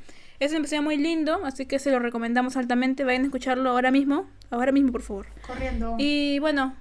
Es 0.41 0.51
un 0.51 0.59
episodio 0.59 0.83
muy 0.83 0.97
lindo, 0.97 1.41
así 1.45 1.67
que 1.67 1.79
se 1.79 1.91
lo 1.91 2.01
recomendamos 2.01 2.57
altamente. 2.57 3.05
Vayan 3.05 3.23
a 3.23 3.25
escucharlo 3.27 3.71
ahora 3.71 3.91
mismo. 3.91 4.29
Ahora 4.51 4.73
mismo, 4.73 4.91
por 4.91 5.03
favor. 5.03 5.27
Corriendo. 5.47 5.95
Y 5.99 6.41
bueno, 6.41 6.75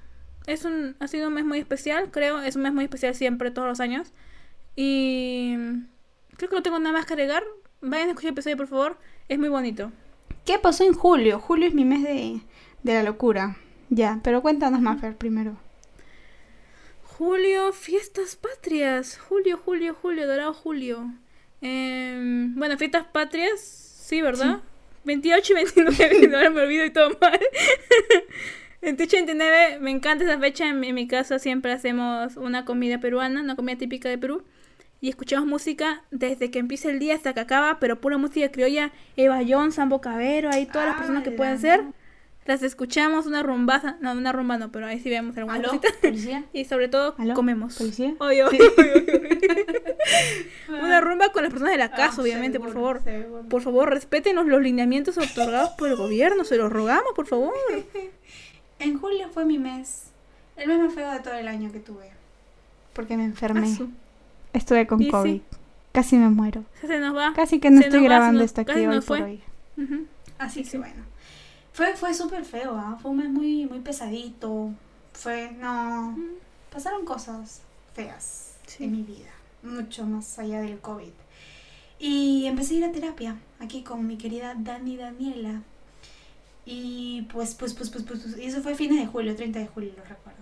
es 0.48 0.66
un, 0.66 0.96
ha 1.00 1.08
sido 1.08 1.28
un 1.28 1.36
mes 1.36 1.46
muy 1.46 1.60
especial, 1.60 2.10
creo. 2.10 2.42
Es 2.42 2.56
un 2.56 2.64
mes 2.64 2.74
muy 2.74 2.86
especial 2.86 3.14
siempre, 3.14 3.52
todos 3.52 3.68
los 3.68 3.80
años. 3.80 4.12
Y 4.76 5.56
creo 6.36 6.50
que 6.50 6.56
no 6.56 6.64
tengo 6.64 6.80
nada 6.80 6.94
más 6.94 7.06
que 7.06 7.14
agregar. 7.14 7.44
Vayan 7.82 8.08
a 8.08 8.12
escuchar 8.12 8.30
el 8.30 8.34
episodio, 8.34 8.58
por 8.58 8.68
favor. 8.68 8.98
Es 9.30 9.38
muy 9.38 9.50
bonito. 9.50 9.92
¿Qué 10.46 10.58
pasó 10.58 10.84
en 10.84 10.94
julio? 10.94 11.40
Julio 11.40 11.68
es 11.68 11.76
mi 11.76 11.86
mes 11.86 12.02
de, 12.02 12.42
de 12.82 12.94
la 12.94 13.04
locura. 13.04 13.56
Ya, 13.90 14.20
pero 14.24 14.42
cuéntanos 14.42 14.82
más, 14.82 15.00
Fer, 15.00 15.16
primero. 15.16 15.58
Julio, 17.18 17.72
fiestas 17.74 18.36
patrias. 18.36 19.18
Julio, 19.18 19.60
julio, 19.64 19.96
julio, 20.00 20.28
dorado 20.28 20.54
julio. 20.54 21.14
Em, 21.62 22.56
bueno, 22.56 22.78
fiestas 22.78 23.06
patrias, 23.06 23.62
sí, 23.62 24.22
¿verdad? 24.22 24.62
28 25.06 25.54
y 25.54 25.56
29, 25.56 26.36
ahora 26.36 26.50
me 26.50 26.62
olvido 26.62 26.86
y 26.86 26.90
todo 26.90 27.18
mal. 27.22 27.40
28 28.82 29.16
y 29.16 29.20
29, 29.20 29.80
me 29.80 29.92
encanta 29.92 30.24
esa 30.24 30.40
fecha. 30.40 30.68
En 30.68 30.80
mi, 30.80 30.90
en 30.90 30.96
mi 30.96 31.08
casa 31.08 31.40
siempre 31.40 31.72
hacemos 31.72 32.36
una 32.36 32.66
comida 32.66 33.00
peruana, 33.00 33.42
una 33.42 33.56
comida 33.56 33.78
típica 33.78 34.10
de 34.10 34.18
Perú. 34.18 34.44
Y 35.00 35.10
escuchamos 35.10 35.48
música 35.48 36.04
desde 36.12 36.50
que 36.50 36.60
empieza 36.60 36.90
el 36.90 36.98
día 36.98 37.16
hasta 37.16 37.34
que 37.34 37.42
acaba, 37.42 37.80
pero 37.80 38.00
pura 38.00 38.18
música 38.18 38.50
criolla. 38.52 38.92
Eva 39.18 39.42
Jones, 39.48 39.76
Sambo 39.76 40.02
Cabero, 40.02 40.50
ahí 40.50 40.66
todas 40.66 40.88
las 40.88 40.98
personas 40.98 41.24
que 41.24 41.32
pueden 41.32 41.60
ser. 41.60 41.84
Las 42.46 42.62
escuchamos, 42.64 43.26
una 43.26 43.42
rumbaza. 43.42 43.98
No, 44.02 44.12
una 44.12 44.32
rumba 44.34 44.58
no, 44.58 44.72
pero 44.72 44.86
ahí 44.88 45.00
sí 45.00 45.10
vemos 45.10 45.38
alguna 45.38 45.56
¿Aló? 45.56 45.68
cosita. 45.70 45.88
¿Policía? 46.02 46.44
Y 46.54 46.66
sobre 46.66 46.88
todo, 46.90 47.16
¿Aló? 47.18 47.34
comemos. 47.36 47.76
¿Policía? 47.78 48.16
Una 50.70 51.02
rumba 51.02 51.30
con 51.32 51.44
las 51.44 51.52
personas 51.52 51.72
de 51.74 51.78
la 51.78 51.92
casa, 51.92 52.16
Ah, 52.20 52.22
obviamente, 52.24 52.60
por 52.60 52.74
favor. 52.74 53.02
seguro. 53.04 53.44
Por 53.50 53.62
favor, 53.62 53.90
respétenos 53.90 54.46
los 54.48 54.62
lineamientos 54.62 55.18
otorgados 55.18 55.70
por 55.72 55.90
el 55.90 55.96
gobierno, 55.96 56.44
se 56.44 56.58
los 56.58 56.72
rogamos, 56.72 57.14
por 57.16 57.28
favor. 57.28 57.54
En 58.80 58.98
julio 59.00 59.30
fue 59.30 59.46
mi 59.46 59.60
mes. 59.60 60.08
El 60.58 60.68
mes 60.68 60.78
más 60.80 60.94
feo 60.94 61.10
de 61.12 61.20
todo 61.22 61.36
el 61.36 61.48
año 61.48 61.72
que 61.72 61.80
tuve. 61.80 62.10
Porque 62.92 63.16
me 63.16 63.24
enfermé. 63.24 63.62
Asu, 63.72 63.90
Estuve 64.52 64.88
con 64.88 65.00
sí. 65.00 65.10
COVID. 65.10 65.42
Casi 65.94 66.18
me 66.18 66.28
muero. 66.28 66.66
se 66.82 67.00
nos 67.00 67.16
va. 67.16 67.32
Casi 67.34 67.60
que 67.62 67.70
no 67.72 67.78
Se 67.80 67.86
estoy 67.86 68.02
va, 68.02 68.06
grabando 68.10 68.40
nos- 68.40 68.46
esto 68.48 68.60
aquí 68.62 68.86
hoy 68.86 69.00
por 69.00 69.22
hoy. 69.22 69.42
Así 70.38 70.56
Sí, 70.56 70.64
que 70.64 70.70
sí. 70.72 70.78
bueno. 70.80 71.06
Fue, 71.74 71.96
fue 71.96 72.14
súper 72.14 72.46
feo, 72.46 72.76
¿ah? 72.76 72.98
Fue 73.02 73.12
un 73.12 73.18
mes 73.18 73.30
muy, 73.30 73.66
muy 73.66 73.80
pesadito. 73.80 74.72
Fue, 75.14 75.52
no. 75.60 76.16
Pasaron 76.72 77.04
cosas 77.06 77.62
feas 77.94 78.56
Sí. 78.68 78.86
en 78.86 78.92
mi 78.92 79.02
vida. 79.04 79.30
Mucho 79.64 80.06
más 80.06 80.38
allá 80.40 80.62
del 80.62 80.80
COVID. 80.80 81.12
Y 82.00 82.46
empecé 82.46 82.76
a 82.76 82.78
ir 82.78 82.86
a 82.86 82.92
terapia 82.92 83.38
aquí 83.60 83.84
con 83.84 84.06
mi 84.08 84.18
querida 84.18 84.56
Dani 84.58 84.98
Daniela. 84.98 85.62
Y 86.66 87.24
pues, 87.34 87.56
pues, 87.56 87.74
pues, 87.74 87.90
pues, 87.90 88.04
pues, 88.04 88.20
pues, 88.22 88.38
y 88.38 88.46
eso 88.46 88.62
fue 88.62 88.76
fines 88.76 89.00
de 89.00 89.06
julio, 89.08 89.36
30 89.36 89.60
de 89.60 89.68
julio, 89.68 89.92
lo 89.98 90.04
recuerdo. 90.04 90.42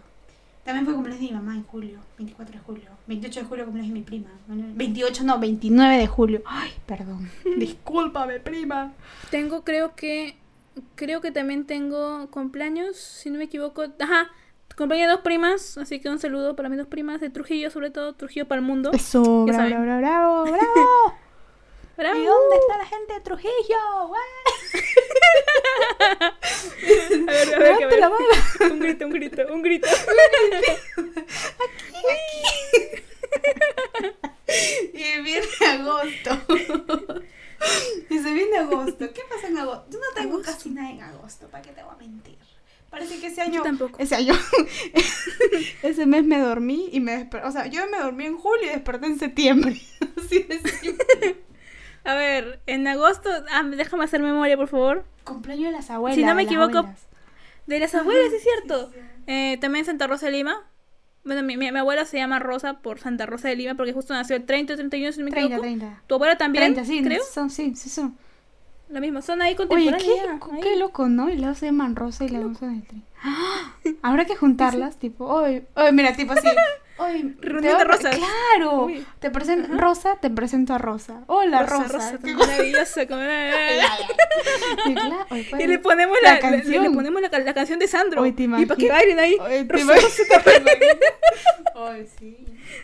También 0.63 0.85
fue 0.85 0.93
cumpleaños 0.93 1.21
de 1.21 1.27
mi 1.29 1.33
mamá 1.33 1.55
en 1.55 1.63
julio, 1.63 1.99
24 2.19 2.53
de 2.53 2.63
julio. 2.63 2.89
28 3.07 3.39
de 3.39 3.45
julio 3.47 3.65
cumpleaños 3.65 3.93
de 3.93 3.99
mi 3.99 4.05
prima. 4.05 4.29
28 4.47 5.23
no, 5.23 5.39
29 5.39 5.97
de 5.97 6.07
julio. 6.07 6.43
Ay, 6.45 6.71
perdón. 6.85 7.31
Discúlpame, 7.57 8.39
prima. 8.39 8.93
Tengo, 9.31 9.63
creo 9.63 9.95
que. 9.95 10.35
Creo 10.95 11.21
que 11.21 11.31
también 11.31 11.65
tengo 11.65 12.29
cumpleaños, 12.31 12.97
si 12.97 13.29
no 13.29 13.37
me 13.37 13.45
equivoco. 13.45 13.83
Ajá, 13.99 14.29
cumpleaños 14.77 15.07
de 15.09 15.13
dos 15.15 15.21
primas, 15.21 15.77
así 15.77 15.99
que 15.99 16.09
un 16.09 16.19
saludo 16.19 16.55
para 16.55 16.69
mis 16.69 16.77
dos 16.77 16.87
primas 16.87 17.19
de 17.21 17.29
Trujillo, 17.29 17.69
sobre 17.71 17.89
todo 17.91 18.13
Trujillo 18.13 18.47
para 18.47 18.59
el 18.59 18.65
mundo. 18.65 18.91
Eso, 18.93 19.45
bravo, 19.45 19.67
bravo, 19.69 19.97
bravo, 19.99 20.43
bravo. 20.45 21.15
Bravo. 21.97 22.19
¿Y 22.19 22.25
dónde 22.25 22.55
está 22.55 22.77
la 22.77 22.85
gente 22.85 23.13
de 23.13 23.19
Trujillo? 23.19 23.51
A 26.81 27.31
ver, 27.31 27.55
a 27.55 27.59
ver, 27.59 27.63
a 27.69 27.69
Levante 27.79 27.85
ver. 27.85 27.99
la. 27.99 28.09
Un 28.73 28.79
grito, 28.79 29.05
un 29.05 29.11
grito, 29.11 29.41
un 29.53 29.61
grito. 29.61 29.87
Y 34.93 35.21
viene 35.21 35.47
agosto. 35.67 36.41
y 38.09 38.19
se 38.19 38.33
viene 38.33 38.57
agosto. 38.57 39.13
¿Qué 39.13 39.21
pasa 39.29 39.47
en 39.47 39.57
agosto? 39.57 39.85
Yo 39.91 39.99
no 39.99 40.05
tengo 40.15 40.33
Agosto. 40.35 40.51
casi 40.51 40.69
nada 40.69 40.89
en 40.89 41.01
agosto, 41.01 41.47
¿para 41.47 41.63
qué 41.63 41.71
te 41.71 41.83
voy 41.83 41.93
a 41.93 41.97
mentir? 41.97 42.37
Parece 42.89 43.19
que 43.21 43.27
ese 43.27 43.41
año. 43.41 43.55
Yo 43.55 43.63
tampoco. 43.63 43.97
Ese 43.99 44.15
año. 44.15 44.33
ese 45.83 46.05
mes 46.05 46.25
me 46.25 46.39
dormí 46.39 46.89
y 46.91 46.99
me 46.99 47.13
desperté. 47.17 47.47
O 47.47 47.51
sea, 47.51 47.67
yo 47.67 47.87
me 47.87 47.97
dormí 47.99 48.25
en 48.25 48.37
julio 48.37 48.65
y 48.65 48.69
desperté 48.69 49.05
en 49.05 49.17
septiembre. 49.17 49.79
Así 50.17 50.43
de 50.43 50.59
simple. 50.59 51.37
A 52.03 52.15
ver, 52.15 52.59
en 52.67 52.87
agosto, 52.87 53.29
ah, 53.49 53.63
déjame 53.63 54.03
hacer 54.03 54.21
memoria, 54.21 54.57
por 54.57 54.67
favor. 54.67 55.05
Cumpleaños 55.23 55.65
de 55.67 55.71
las 55.71 55.89
abuelas. 55.89 56.17
Si 56.17 56.23
no 56.23 56.35
me 56.35 56.41
de 56.41 56.45
las 56.45 56.51
equivoco, 56.51 56.77
abuelas. 56.79 57.07
De 57.67 57.79
las 57.79 57.95
abuelas, 57.95 58.33
es 58.33 58.43
cierto. 58.43 58.91
Eh, 59.27 59.57
también 59.61 59.85
Santa 59.85 60.07
Rosa 60.07 60.25
de 60.25 60.33
Lima. 60.33 60.67
Bueno, 61.23 61.43
mi, 61.43 61.55
mi, 61.57 61.71
mi 61.71 61.77
abuela 61.79 62.05
se 62.05 62.17
llama 62.17 62.39
Rosa 62.39 62.79
por 62.79 62.99
Santa 62.99 63.25
Rosa 63.25 63.47
de 63.49 63.55
Lima 63.55 63.75
porque 63.75 63.93
justo 63.93 64.13
nació 64.13 64.35
el 64.35 64.45
30 64.45 64.73
o 64.73 64.75
31, 64.77 65.11
si 65.11 65.19
no 65.19 65.25
me 65.25 65.31
30, 65.31 65.45
equivoco. 65.55 65.61
30. 65.61 66.01
Tu 66.07 66.15
abuela 66.15 66.37
también, 66.37 66.73
30, 66.73 66.85
sí, 66.85 67.03
creo. 67.03 67.21
son, 67.31 67.49
sí, 67.49 67.75
sí 67.75 67.89
son. 67.89 68.15
Lo 68.89 68.99
mismo, 68.99 69.21
son 69.21 69.41
ahí 69.41 69.51
Oye, 69.51 69.57
contemporáneas. 69.57 70.03
qué, 70.03 70.15
ya, 70.17 70.33
loco, 70.33 70.51
ahí. 70.51 70.59
qué 70.61 70.75
loco, 70.75 71.07
¿no? 71.09 71.29
Y 71.29 71.37
las 71.37 71.59
se 71.59 71.67
llaman 71.67 71.95
Rosa 71.95 72.25
y 72.25 72.29
dos 72.29 72.57
son 72.57 72.81
de. 72.81 73.01
¡Ah! 73.23 73.73
Habrá 74.01 74.25
que 74.25 74.35
juntarlas, 74.35 74.97
tipo, 74.99 75.25
oye, 75.25 75.65
oye, 75.75 75.91
mira, 75.91 76.13
tipo 76.15 76.33
así. 76.33 76.47
Hoy 77.03 77.35
Reunión 77.41 77.77
de 77.77 77.83
rosas. 77.83 78.15
Claro. 78.17 78.83
Uy. 78.85 79.05
Te 79.19 79.29
presento 79.31 79.67
Rosa, 79.77 80.17
te 80.21 80.29
presento 80.29 80.73
a 80.73 80.77
Rosa. 80.77 81.23
Hola, 81.27 81.63
Rosa. 81.63 81.87
Rosa, 81.87 82.11
Qué 82.23 82.27
tan 82.29 82.37
maravillosa. 82.37 83.07
como- 83.07 83.21
Y 84.85 84.93
claro, 84.93 85.25
hoy 85.29 85.43
fue- 85.43 85.63
Y 85.63 85.67
le 85.67 85.79
ponemos 85.79 86.17
La 86.21 86.29
la, 86.29 86.35
le- 86.35 86.41
canción. 86.41 86.83
le, 86.83 86.89
ponemos 86.91 87.21
la, 87.21 87.39
la 87.39 87.53
canción 87.53 87.79
de 87.79 87.87
Sandro. 87.87 88.21
Oye, 88.21 88.31
te 88.33 88.43
y 88.43 88.47
para 88.47 88.75
que 88.77 88.89
bailen 88.89 89.19
ahí. 89.19 89.37
Oye, 89.39 89.63
te 89.65 89.73
Rosa, 89.77 89.93
Ay, 91.75 92.07
sí. 92.19 92.37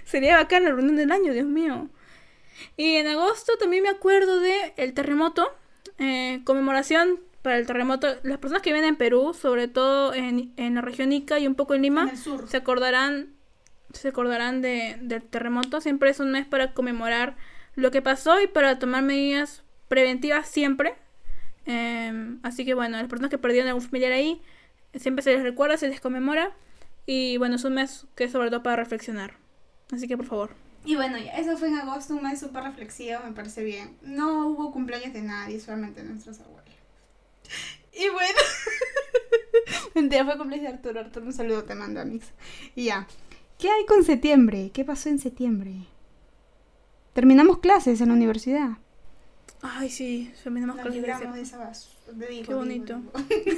Sería 0.05 0.37
bacán 0.37 0.63
la 0.63 0.69
reunión 0.71 0.95
del 0.95 1.11
año, 1.11 1.33
Dios 1.33 1.45
mío. 1.47 1.89
Y 2.75 2.95
en 2.95 3.07
agosto 3.07 3.53
también 3.59 3.83
me 3.83 3.89
acuerdo 3.89 4.39
de 4.39 4.73
el 4.77 4.93
terremoto. 4.93 5.51
eh, 5.99 6.41
conmemoración 6.43 7.19
para 7.41 7.57
el 7.57 7.65
terremoto. 7.65 8.07
Las 8.23 8.37
personas 8.39 8.61
que 8.61 8.71
viven 8.73 8.87
en 8.87 8.95
Perú, 8.97 9.33
sobre 9.39 9.67
todo 9.67 10.13
en, 10.13 10.53
en 10.57 10.75
la 10.75 10.81
región 10.81 11.11
Ica 11.11 11.39
y 11.39 11.47
un 11.47 11.55
poco 11.55 11.75
en 11.75 11.81
Lima, 11.81 12.09
En 12.11 12.47
se 12.47 12.57
acordarán, 12.57 13.29
se 13.93 14.09
acordarán 14.09 14.61
de, 14.61 14.97
del 15.01 15.23
terremoto. 15.23 15.81
Siempre 15.81 16.09
es 16.09 16.19
un 16.19 16.31
mes 16.31 16.45
para 16.45 16.73
conmemorar 16.73 17.35
lo 17.75 17.91
que 17.91 18.01
pasó 18.01 18.41
y 18.41 18.47
para 18.47 18.79
tomar 18.79 19.03
medidas 19.03 19.63
preventivas 19.87 20.47
siempre. 20.47 20.95
Eh, 21.65 22.37
así 22.43 22.65
que 22.65 22.73
bueno, 22.73 22.97
a 22.97 23.01
las 23.01 23.09
personas 23.09 23.29
que 23.29 23.37
perdieron 23.37 23.67
algún 23.67 23.83
familiar 23.83 24.11
ahí, 24.11 24.41
siempre 24.95 25.23
se 25.23 25.33
les 25.33 25.43
recuerda, 25.43 25.77
se 25.77 25.87
les 25.87 26.01
conmemora. 26.01 26.51
Y 27.05 27.37
bueno, 27.37 27.55
es 27.55 27.63
un 27.63 27.75
mes 27.75 28.05
que 28.15 28.25
es 28.25 28.31
sobre 28.31 28.49
todo 28.49 28.63
para 28.63 28.75
reflexionar. 28.75 29.35
Así 29.91 30.07
que 30.07 30.17
por 30.17 30.25
favor. 30.25 30.49
Y 30.85 30.95
bueno, 30.95 31.17
ya, 31.17 31.31
eso 31.33 31.57
fue 31.57 31.67
en 31.67 31.75
agosto, 31.75 32.15
un 32.15 32.23
mes 32.23 32.39
súper 32.39 32.63
reflexivo, 32.63 33.19
me 33.25 33.33
parece 33.33 33.63
bien. 33.63 33.97
No 34.01 34.47
hubo 34.47 34.71
cumpleaños 34.71 35.13
de 35.13 35.21
nadie, 35.21 35.59
solamente 35.59 36.03
nuestros 36.03 36.39
abuelos. 36.39 36.73
Y 37.93 38.09
bueno. 38.09 38.39
Mentira, 39.95 40.23
fue 40.25 40.37
cumpleaños 40.37 40.69
de 40.69 40.77
Arturo. 40.77 40.99
Arturo, 40.99 41.25
un 41.25 41.33
saludo 41.33 41.63
te 41.63 41.75
mando, 41.75 42.03
Mix. 42.05 42.27
Y 42.75 42.85
ya. 42.85 43.07
¿Qué 43.57 43.69
hay 43.69 43.85
con 43.85 44.03
septiembre? 44.03 44.71
¿Qué 44.73 44.85
pasó 44.85 45.09
en 45.09 45.19
septiembre? 45.19 45.71
Terminamos 47.13 47.59
clases 47.59 47.99
en 48.01 48.09
la 48.09 48.13
universidad. 48.13 48.77
Ay, 49.61 49.89
sí, 49.89 50.31
terminamos 50.43 50.77
de 50.77 51.41
esa 51.41 51.71
digo, 52.29 52.45
Qué 52.47 52.53
bonito. 52.53 53.01
digo. 53.17 53.57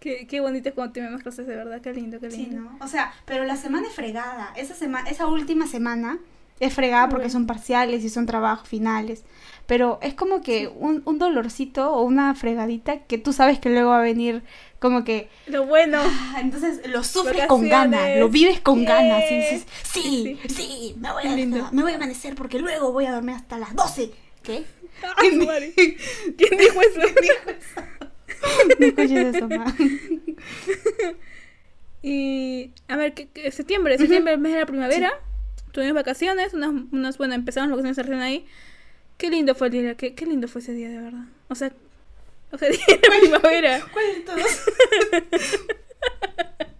Qué, 0.00 0.26
qué 0.26 0.40
bonito 0.40 0.68
es 0.68 0.74
cuando 0.74 0.92
tenemos 0.92 1.22
clases 1.22 1.46
de 1.46 1.56
verdad, 1.56 1.80
qué 1.80 1.92
lindo, 1.92 2.20
qué 2.20 2.30
Sí, 2.30 2.46
lindo. 2.46 2.60
¿no? 2.60 2.78
O 2.80 2.86
sea, 2.86 3.12
pero 3.24 3.44
la 3.44 3.56
semana 3.56 3.88
es 3.88 3.94
fregada. 3.94 4.52
Esa, 4.56 4.74
semana, 4.74 5.08
esa 5.10 5.26
última 5.26 5.66
semana 5.66 6.18
es 6.60 6.72
fregada 6.74 7.08
porque 7.08 7.28
son 7.28 7.46
parciales 7.46 8.04
y 8.04 8.08
son 8.08 8.26
trabajos 8.26 8.68
finales. 8.68 9.24
Pero 9.66 9.98
es 10.02 10.14
como 10.14 10.42
que 10.42 10.68
un, 10.68 11.02
un 11.06 11.18
dolorcito 11.18 11.92
o 11.92 12.02
una 12.02 12.34
fregadita 12.34 13.00
que 13.04 13.18
tú 13.18 13.32
sabes 13.32 13.58
que 13.58 13.70
luego 13.70 13.90
va 13.90 13.98
a 13.98 14.02
venir 14.02 14.42
como 14.86 15.04
que... 15.04 15.28
Lo 15.46 15.66
bueno. 15.66 15.98
ah, 16.02 16.38
entonces 16.40 16.80
lo 16.88 17.02
sufres 17.04 17.46
con 17.46 17.68
ganas, 17.68 18.18
lo 18.18 18.28
vives 18.28 18.60
con 18.60 18.80
Yeah. 18.80 18.94
ganas. 18.94 19.24
y 19.30 19.34
dices, 19.36 19.66
sí, 19.84 20.38
Sí. 20.46 20.48
sí, 20.54 20.94
me, 20.98 21.12
voy 21.12 21.24
a, 21.26 21.70
me 21.72 21.82
voy 21.82 21.92
a 21.92 21.96
amanecer 21.96 22.34
porque 22.34 22.58
luego 22.58 22.92
voy 22.92 23.06
a 23.06 23.12
dormir 23.12 23.34
hasta 23.36 23.58
las 23.58 23.74
12. 23.74 24.10
¿Qué? 24.42 24.64
Ay, 25.16 25.30
su 25.38 25.44
madre. 25.46 25.72
¿Quién 25.76 26.58
dijo 26.58 26.80
eso? 26.80 27.00
No 28.78 28.86
escuches 28.86 29.34
eso, 29.34 29.48
ma. 29.48 29.74
Y, 32.02 32.70
a 32.88 32.96
ver, 32.96 33.14
¿qué, 33.14 33.28
qué- 33.28 33.50
septiembre, 33.50 33.98
septiembre, 33.98 34.34
el 34.34 34.38
mes 34.40 34.52
de 34.52 34.60
la 34.60 34.66
primavera. 34.66 35.12
Tuvimos 35.72 35.94
vacaciones, 35.94 36.54
unas, 36.54 36.70
unas, 36.92 37.18
bueno, 37.18 37.34
empezamos 37.34 37.68
las 37.70 37.76
vacaciones 37.78 37.96
recién 37.98 38.20
ahí. 38.20 38.46
Qué 39.18 39.30
lindo 39.30 39.54
fue 39.54 39.68
el 39.68 39.72
día, 39.72 39.94
qué, 39.96 40.14
qué 40.14 40.26
lindo 40.26 40.46
fue 40.48 40.60
ese 40.60 40.72
día, 40.72 40.88
de 40.88 41.00
verdad. 41.00 41.24
O 41.48 41.54
sea, 41.54 41.72
o 42.52 42.58
sea, 42.58 42.68
de 42.68 42.78
la 42.78 43.18
primavera. 43.20 43.80
¿Cuál 43.92 44.04
de 44.14 44.20
todos? 44.20 44.64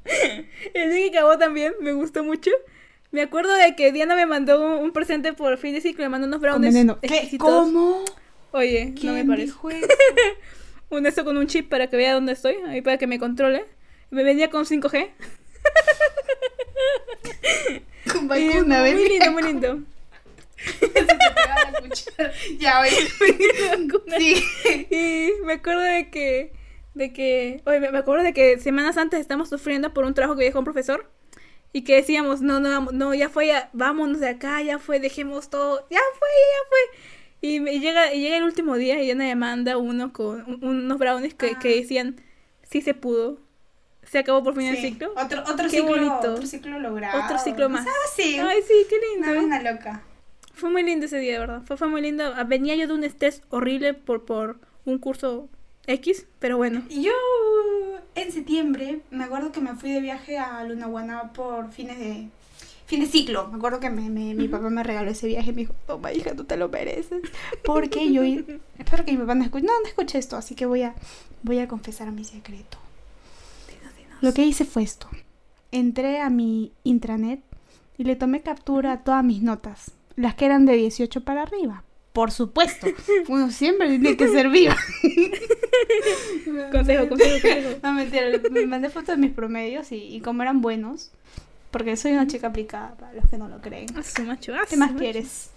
El 0.75 0.95
día 0.95 1.11
que 1.11 1.19
acabó 1.19 1.39
también, 1.39 1.75
me 1.81 1.93
gustó 1.93 2.23
mucho. 2.23 2.51
Me 3.11 3.23
acuerdo 3.23 3.55
de 3.55 3.75
que 3.77 3.93
Diana 3.93 4.15
me 4.15 4.27
mandó 4.27 4.79
un, 4.79 4.93
presente 4.93 5.33
por 5.33 5.57
fin 5.59 5.75
de 5.75 5.81
ciclo, 5.81 6.05
me 6.05 6.09
mandó 6.11 6.27
unos 6.27 6.41
Con 6.41 6.49
brownies 6.51 6.75
veneno. 6.75 6.99
¿Qué? 7.01 7.29
¿Cómo? 7.39 8.05
Oye, 8.53 8.87
no 8.87 9.01
¿Quién 9.01 9.15
me 9.15 9.25
parece. 9.25 9.47
dijo 9.47 9.71
eso? 9.71 9.87
Un 10.89 11.05
eso 11.05 11.25
con 11.25 11.37
un 11.37 11.49
chip 11.49 11.69
para 11.69 11.89
que 11.89 11.97
vea 11.97 12.15
dónde 12.15 12.33
estoy, 12.33 12.55
ahí 12.69 12.81
para 12.81 12.97
que 12.97 13.09
me 13.09 13.19
controle. 13.19 13.65
Me 14.11 14.23
venía 14.23 14.51
con 14.51 14.65
5G. 14.65 15.11
Con 18.13 18.29
vacuna, 18.29 18.81
muy 18.81 18.93
venía 18.93 19.09
lindo, 19.09 19.33
muy 19.33 19.43
lindo. 19.43 19.81
Te. 22.17 22.57
Ya, 22.59 22.81
oye. 22.81 22.91
Sí. 24.19 24.45
Y 24.91 25.33
me 25.45 25.55
acuerdo 25.55 25.81
de 25.83 26.11
que, 26.11 26.53
de 26.95 27.13
que, 27.13 27.61
oye, 27.67 27.81
me 27.81 27.99
acuerdo 27.99 28.25
de 28.25 28.33
que 28.33 28.59
semanas 28.59 28.97
antes 28.97 29.21
estamos 29.21 29.49
sufriendo 29.49 29.93
por 29.93 30.05
un 30.05 30.15
trabajo 30.15 30.37
que 30.39 30.45
dejó 30.45 30.59
un 30.61 30.65
profesor 30.65 31.11
y 31.73 31.83
que 31.83 31.97
decíamos, 31.97 32.41
no, 32.41 32.61
no, 32.61 32.81
no, 32.93 33.15
ya 33.15 33.29
fue, 33.29 33.49
ya, 33.49 33.69
vámonos 33.73 34.21
de 34.21 34.29
acá, 34.31 34.63
ya 34.63 34.79
fue, 34.79 34.99
dejemos 35.01 35.51
todo, 35.51 35.87
ya 35.91 36.01
fue, 36.19 36.29
ya 36.29 36.69
fue. 36.69 36.99
Y, 37.43 37.61
me 37.61 37.79
llega, 37.81 38.15
y 38.15 38.21
llega 38.21 38.39
el 38.39 38.45
último 38.45 38.77
día 38.77 39.03
y 39.03 39.11
Ana 39.11 39.25
me 39.25 39.37
manda 39.37 39.77
uno 39.77 40.13
con 40.13 40.43
un- 40.47 40.65
unos 40.65 40.99
brownies 40.99 41.35
que, 41.35 41.53
Ah. 41.55 41.59
que 41.59 41.77
decían, 41.77 42.21
sí 42.63 42.81
se 42.81 42.95
pudo, 42.95 43.39
se 44.05 44.19
acabó 44.19 44.43
por 44.43 44.55
fin 44.55 44.67
el 44.67 44.79
ciclo. 44.79 45.13
Otro, 45.17 45.43
otro 45.43 45.65
Qué 45.69 45.79
ciclo, 45.79 45.89
bonito. 45.89 46.33
otro 46.35 46.47
ciclo 46.47 46.79
logrado. 46.79 47.25
Otro 47.25 47.39
ciclo 47.39 47.69
más. 47.69 47.87
Ah, 47.87 48.09
sí. 48.15 48.39
Ay, 48.39 48.61
sí, 48.67 48.87
qué 48.89 48.97
Una 49.19 49.33
lindo. 49.33 49.41
vaina 49.59 49.73
loca. 49.73 50.03
Fue 50.57 50.71
muy 50.71 50.83
lindo 50.83 51.07
ese 51.07 51.19
día, 51.19 51.35
de 51.35 51.39
verdad. 51.39 51.63
Fue, 51.67 51.77
fue 51.77 51.87
muy 51.89 52.01
lindo. 52.01 52.25
Ah, 52.35 52.45
Venía 52.45 52.75
yo 52.77 52.89
de 52.89 52.95
un 52.95 53.05
estrés 53.05 53.43
horrible 53.51 53.95
por, 53.95 54.25
por 54.25 54.59
un 54.85 54.99
curso 54.99 55.49
X, 55.87 56.27
pero 56.39 56.57
bueno. 56.57 56.83
Yo 56.91 57.13
en 58.15 58.33
septiembre 58.33 59.01
me 59.11 59.25
acuerdo 59.25 59.53
que 59.53 59.61
me 59.61 59.75
fui 59.75 59.93
de 59.93 60.01
viaje 60.01 60.39
a 60.39 60.65
Lunahuaná 60.65 61.33
por 61.35 61.71
fines 61.73 61.99
de 61.99 62.29
fin 62.87 63.01
de 63.01 63.07
ciclo. 63.07 63.49
Me 63.49 63.57
acuerdo 63.57 63.81
que 63.81 63.91
me, 63.91 64.09
me- 64.09 64.33
mi 64.35 64.49
papá 64.49 64.71
me 64.71 64.83
regaló 64.83 65.11
ese 65.11 65.27
viaje 65.27 65.51
y 65.51 65.53
me 65.53 65.61
dijo, 65.63 65.75
toma 65.87 66.13
hija, 66.13 66.35
tú 66.35 66.45
te 66.45 66.57
lo 66.57 66.69
mereces. 66.71 67.21
Porque 67.63 68.11
yo 68.13 68.23
espero 68.79 69.05
que 69.05 69.13
mi 69.13 69.19
papá 69.19 69.35
no 69.35 69.45
escuche, 69.45 69.67
no, 69.67 69.73
no 69.81 69.87
escuche 69.87 70.19
esto, 70.19 70.37
así 70.37 70.55
que 70.55 70.67
voy 70.67 70.83
a, 70.83 70.95
voy 71.43 71.59
a 71.59 71.69
confesar 71.69 72.11
mi 72.13 72.25
secreto. 72.25 72.79
Lo 74.23 74.33
que 74.33 74.45
hice 74.47 74.65
fue 74.65 74.83
esto. 74.83 75.09
Entré 75.73 76.21
a 76.21 76.31
mi 76.31 76.73
intranet 76.85 77.41
y 77.99 78.05
le 78.05 78.17
tomé 78.17 78.41
captura 78.41 78.93
a 78.93 79.01
todas 79.05 79.23
mis 79.25 79.43
notas, 79.43 79.93
las 80.17 80.35
que 80.35 80.47
eran 80.47 80.67
de 80.67 80.75
18 80.75 81.23
para 81.23 81.43
arriba. 81.43 81.85
Por 82.13 82.31
supuesto, 82.31 82.87
uno 83.29 83.51
siempre 83.51 83.89
tiene 83.89 84.17
que 84.17 84.29
ser 84.29 84.49
viva. 84.49 84.77
Consejo, 86.73 86.73
consejo, 86.73 87.41
consejo. 87.41 87.79
No, 87.83 87.93
mentira, 87.93 88.27
me 88.51 88.67
mandé 88.67 88.89
fotos 88.89 89.09
de 89.09 89.17
mis 89.19 89.33
promedios 89.33 89.93
y, 89.93 89.97
y 89.97 90.21
como 90.21 90.43
eran 90.43 90.61
buenos. 90.63 91.11
Porque 91.71 91.97
soy 91.97 92.13
una 92.13 92.27
chica 92.27 92.47
aplicada, 92.47 92.95
para 92.95 93.13
los 93.13 93.29
que 93.29 93.37
no 93.37 93.49
lo 93.49 93.61
creen. 93.61 93.87
A 93.99 94.03
su 94.03 94.23
macho, 94.23 94.55
a 94.55 94.65
¿Qué 94.65 94.77
más 94.77 94.93
quieres? 94.93 95.51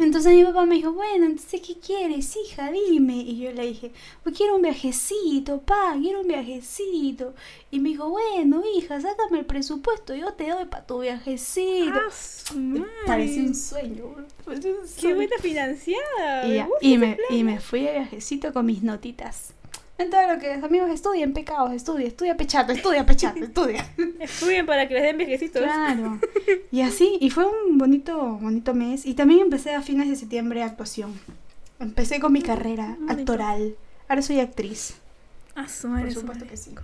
Entonces 0.00 0.34
mi 0.34 0.44
papá 0.44 0.64
me 0.64 0.76
dijo, 0.76 0.92
bueno, 0.92 1.26
entonces 1.26 1.60
¿qué 1.60 1.78
quieres, 1.78 2.34
hija? 2.36 2.70
Dime. 2.70 3.18
Y 3.18 3.38
yo 3.38 3.52
le 3.52 3.66
dije, 3.66 3.92
pues 4.22 4.34
quiero 4.36 4.56
un 4.56 4.62
viajecito, 4.62 5.60
pa, 5.60 5.94
quiero 6.00 6.22
un 6.22 6.28
viajecito. 6.28 7.34
Y 7.70 7.80
me 7.80 7.90
dijo, 7.90 8.08
bueno, 8.08 8.62
hija, 8.74 9.00
sácame 9.00 9.40
el 9.40 9.46
presupuesto, 9.46 10.14
yo 10.14 10.32
te 10.32 10.48
doy 10.48 10.64
para 10.64 10.86
tu 10.86 11.00
viajecito. 11.00 11.92
A 11.92 12.10
su 12.10 12.58
madre. 12.58 12.86
Parecía 13.06 13.42
un 13.42 13.54
sueño, 13.54 14.04
parecía 14.44 14.72
un 14.72 14.78
Qué 15.00 15.14
buena 15.14 15.36
financiada. 15.38 16.68
Y, 16.80 16.96
me 16.96 17.18
y 17.28 17.44
me 17.44 17.60
fui 17.60 17.82
de 17.82 17.92
viajecito 17.92 18.52
con 18.52 18.66
mis 18.66 18.82
notitas. 18.82 19.52
En 20.00 20.08
todo 20.10 20.26
lo 20.32 20.38
que 20.40 20.54
los 20.56 20.64
amigos 20.64 20.90
estudien, 20.90 21.32
pecados, 21.34 21.72
estudia, 21.72 22.06
estudia 22.06 22.36
pechato, 22.36 22.72
estudia 22.72 23.04
pechato, 23.04 23.44
estudia. 23.44 23.86
Estudien 24.20 24.64
para 24.66 24.88
que 24.88 24.94
les 24.94 25.02
den 25.02 25.18
viejecitos. 25.18 25.62
Claro. 25.62 26.18
Y 26.70 26.80
así, 26.80 27.18
y 27.20 27.30
fue 27.30 27.44
un 27.46 27.76
bonito, 27.76 28.38
bonito 28.40 28.72
mes. 28.74 29.04
Y 29.04 29.14
también 29.14 29.40
empecé 29.40 29.74
a 29.74 29.82
fines 29.82 30.08
de 30.08 30.16
septiembre 30.16 30.62
actuación. 30.62 31.12
Empecé 31.78 32.18
con 32.20 32.32
mi 32.32 32.40
carrera 32.42 32.96
bonito. 32.98 33.12
actoral. 33.32 33.76
Ahora 34.08 34.22
soy 34.22 34.40
actriz. 34.40 34.94
A 35.54 35.68
su 35.68 35.88
madre, 35.88 36.04
Por 36.04 36.14
su 36.14 36.20
supuesto 36.20 36.46
que 36.46 36.56
sí. 36.56 36.74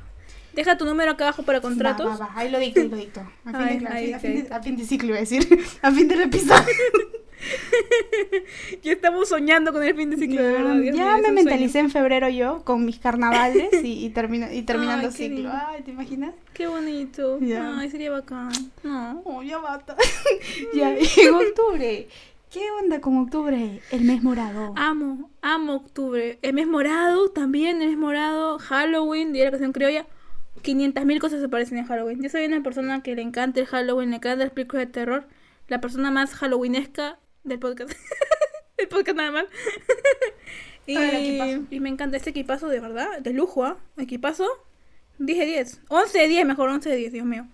Deja 0.55 0.76
tu 0.79 0.85
número 0.85 1.11
acá 1.12 1.24
abajo 1.24 1.42
para 1.42 1.61
contratos. 1.61 2.07
Va, 2.07 2.16
va, 2.16 2.26
va. 2.26 2.33
Ahí 2.35 2.50
lo 2.50 2.59
dicto, 2.59 2.81
ahí 2.81 2.88
lo 2.88 2.96
dicto. 2.96 3.20
A 3.44 3.50
fin, 3.50 3.57
Ay, 3.61 3.79
de, 3.79 3.85
cla- 3.87 3.92
ahí 3.92 4.05
a, 4.12 4.16
está, 4.16 4.20
fin 4.20 4.31
ahí 4.31 4.37
de, 4.37 4.42
está. 4.42 4.57
a 4.57 4.62
fin 4.62 4.76
de 4.76 4.85
ciclo, 4.85 5.09
iba 5.09 5.16
a 5.16 5.20
decir. 5.20 5.64
A 5.83 5.90
fin 5.90 6.09
del 6.09 6.20
episodio. 6.22 6.64
Ya 8.83 8.92
estamos 8.92 9.29
soñando 9.29 9.72
con 9.72 9.83
el 9.83 9.94
fin 9.94 10.11
de 10.11 10.16
ciclo, 10.16 10.42
de 10.42 10.53
verdad. 10.53 10.75
Dios 10.77 10.96
ya 10.96 11.18
me 11.18 11.33
mentalicé 11.33 11.79
en 11.81 11.90
febrero 11.90 12.29
yo 12.29 12.62
con 12.64 12.85
mis 12.85 12.99
carnavales 12.99 13.72
y, 13.83 14.05
y, 14.05 14.11
termina- 14.11 14.53
y 14.53 14.62
terminando 14.66 15.09
Ay, 15.09 15.12
ciclo. 15.12 15.37
lindo. 15.37 15.53
Ay, 15.53 15.83
¿te 15.83 15.90
imaginas? 15.90 16.35
Qué 16.53 16.66
bonito. 16.66 17.38
Ya. 17.40 17.79
Ay, 17.79 17.90
sería 17.90 18.11
bacán. 18.11 18.51
No. 18.83 19.22
Oh, 19.25 19.42
ya 19.42 19.59
basta. 19.59 19.96
ya, 20.75 20.94
en 20.96 21.35
octubre. 21.35 22.09
¿Qué 22.51 22.70
onda 22.83 23.01
con 23.01 23.18
octubre? 23.18 23.81
El 23.90 24.03
mes 24.03 24.22
morado. 24.22 24.72
Amo, 24.77 25.31
amo 25.42 25.75
octubre. 25.75 26.38
El 26.42 26.55
mes 26.55 26.66
morado 26.66 27.29
también, 27.31 27.83
el 27.83 27.88
mes 27.90 27.99
morado. 27.99 28.59
Halloween, 28.59 29.33
Día 29.33 29.42
de 29.42 29.46
la 29.46 29.51
Canción 29.53 29.72
Criolla. 29.72 30.07
500.000 30.62 31.20
cosas 31.20 31.40
se 31.40 31.49
parecen 31.49 31.79
en 31.79 31.87
Halloween. 31.87 32.22
Yo 32.22 32.29
soy 32.31 32.46
una 32.46 32.62
persona 32.62 33.03
que 33.03 33.14
le 33.14 33.22
encanta 33.22 33.61
el 33.61 33.66
Halloween, 33.66 34.11
le 34.11 34.16
encanta 34.16 34.44
las 34.44 34.53
películas 34.53 34.87
de 34.87 34.92
terror. 34.92 35.27
La 35.68 35.81
persona 35.81 36.11
más 36.11 36.35
halloweenesca 36.35 37.18
del 37.46 37.59
podcast. 37.59 37.92
el 38.76 38.88
podcast 38.88 39.16
nada 39.16 39.30
más. 39.30 39.44
y, 40.87 40.96
y 41.70 41.80
me 41.80 41.88
encanta 41.88 42.16
este 42.16 42.30
equipazo 42.30 42.68
de 42.68 42.80
verdad, 42.80 43.18
de 43.20 43.32
lujo, 43.32 43.64
¿ah? 43.64 43.78
Equipazo 43.96 44.46
10 45.18 45.38
de 45.38 45.46
10. 45.46 45.80
11 45.88 46.18
de 46.18 46.28
10, 46.28 46.46
mejor 46.46 46.68
11 46.68 46.90
de 46.90 46.96
10, 46.96 47.12
Dios 47.12 47.26
mío. 47.26 47.46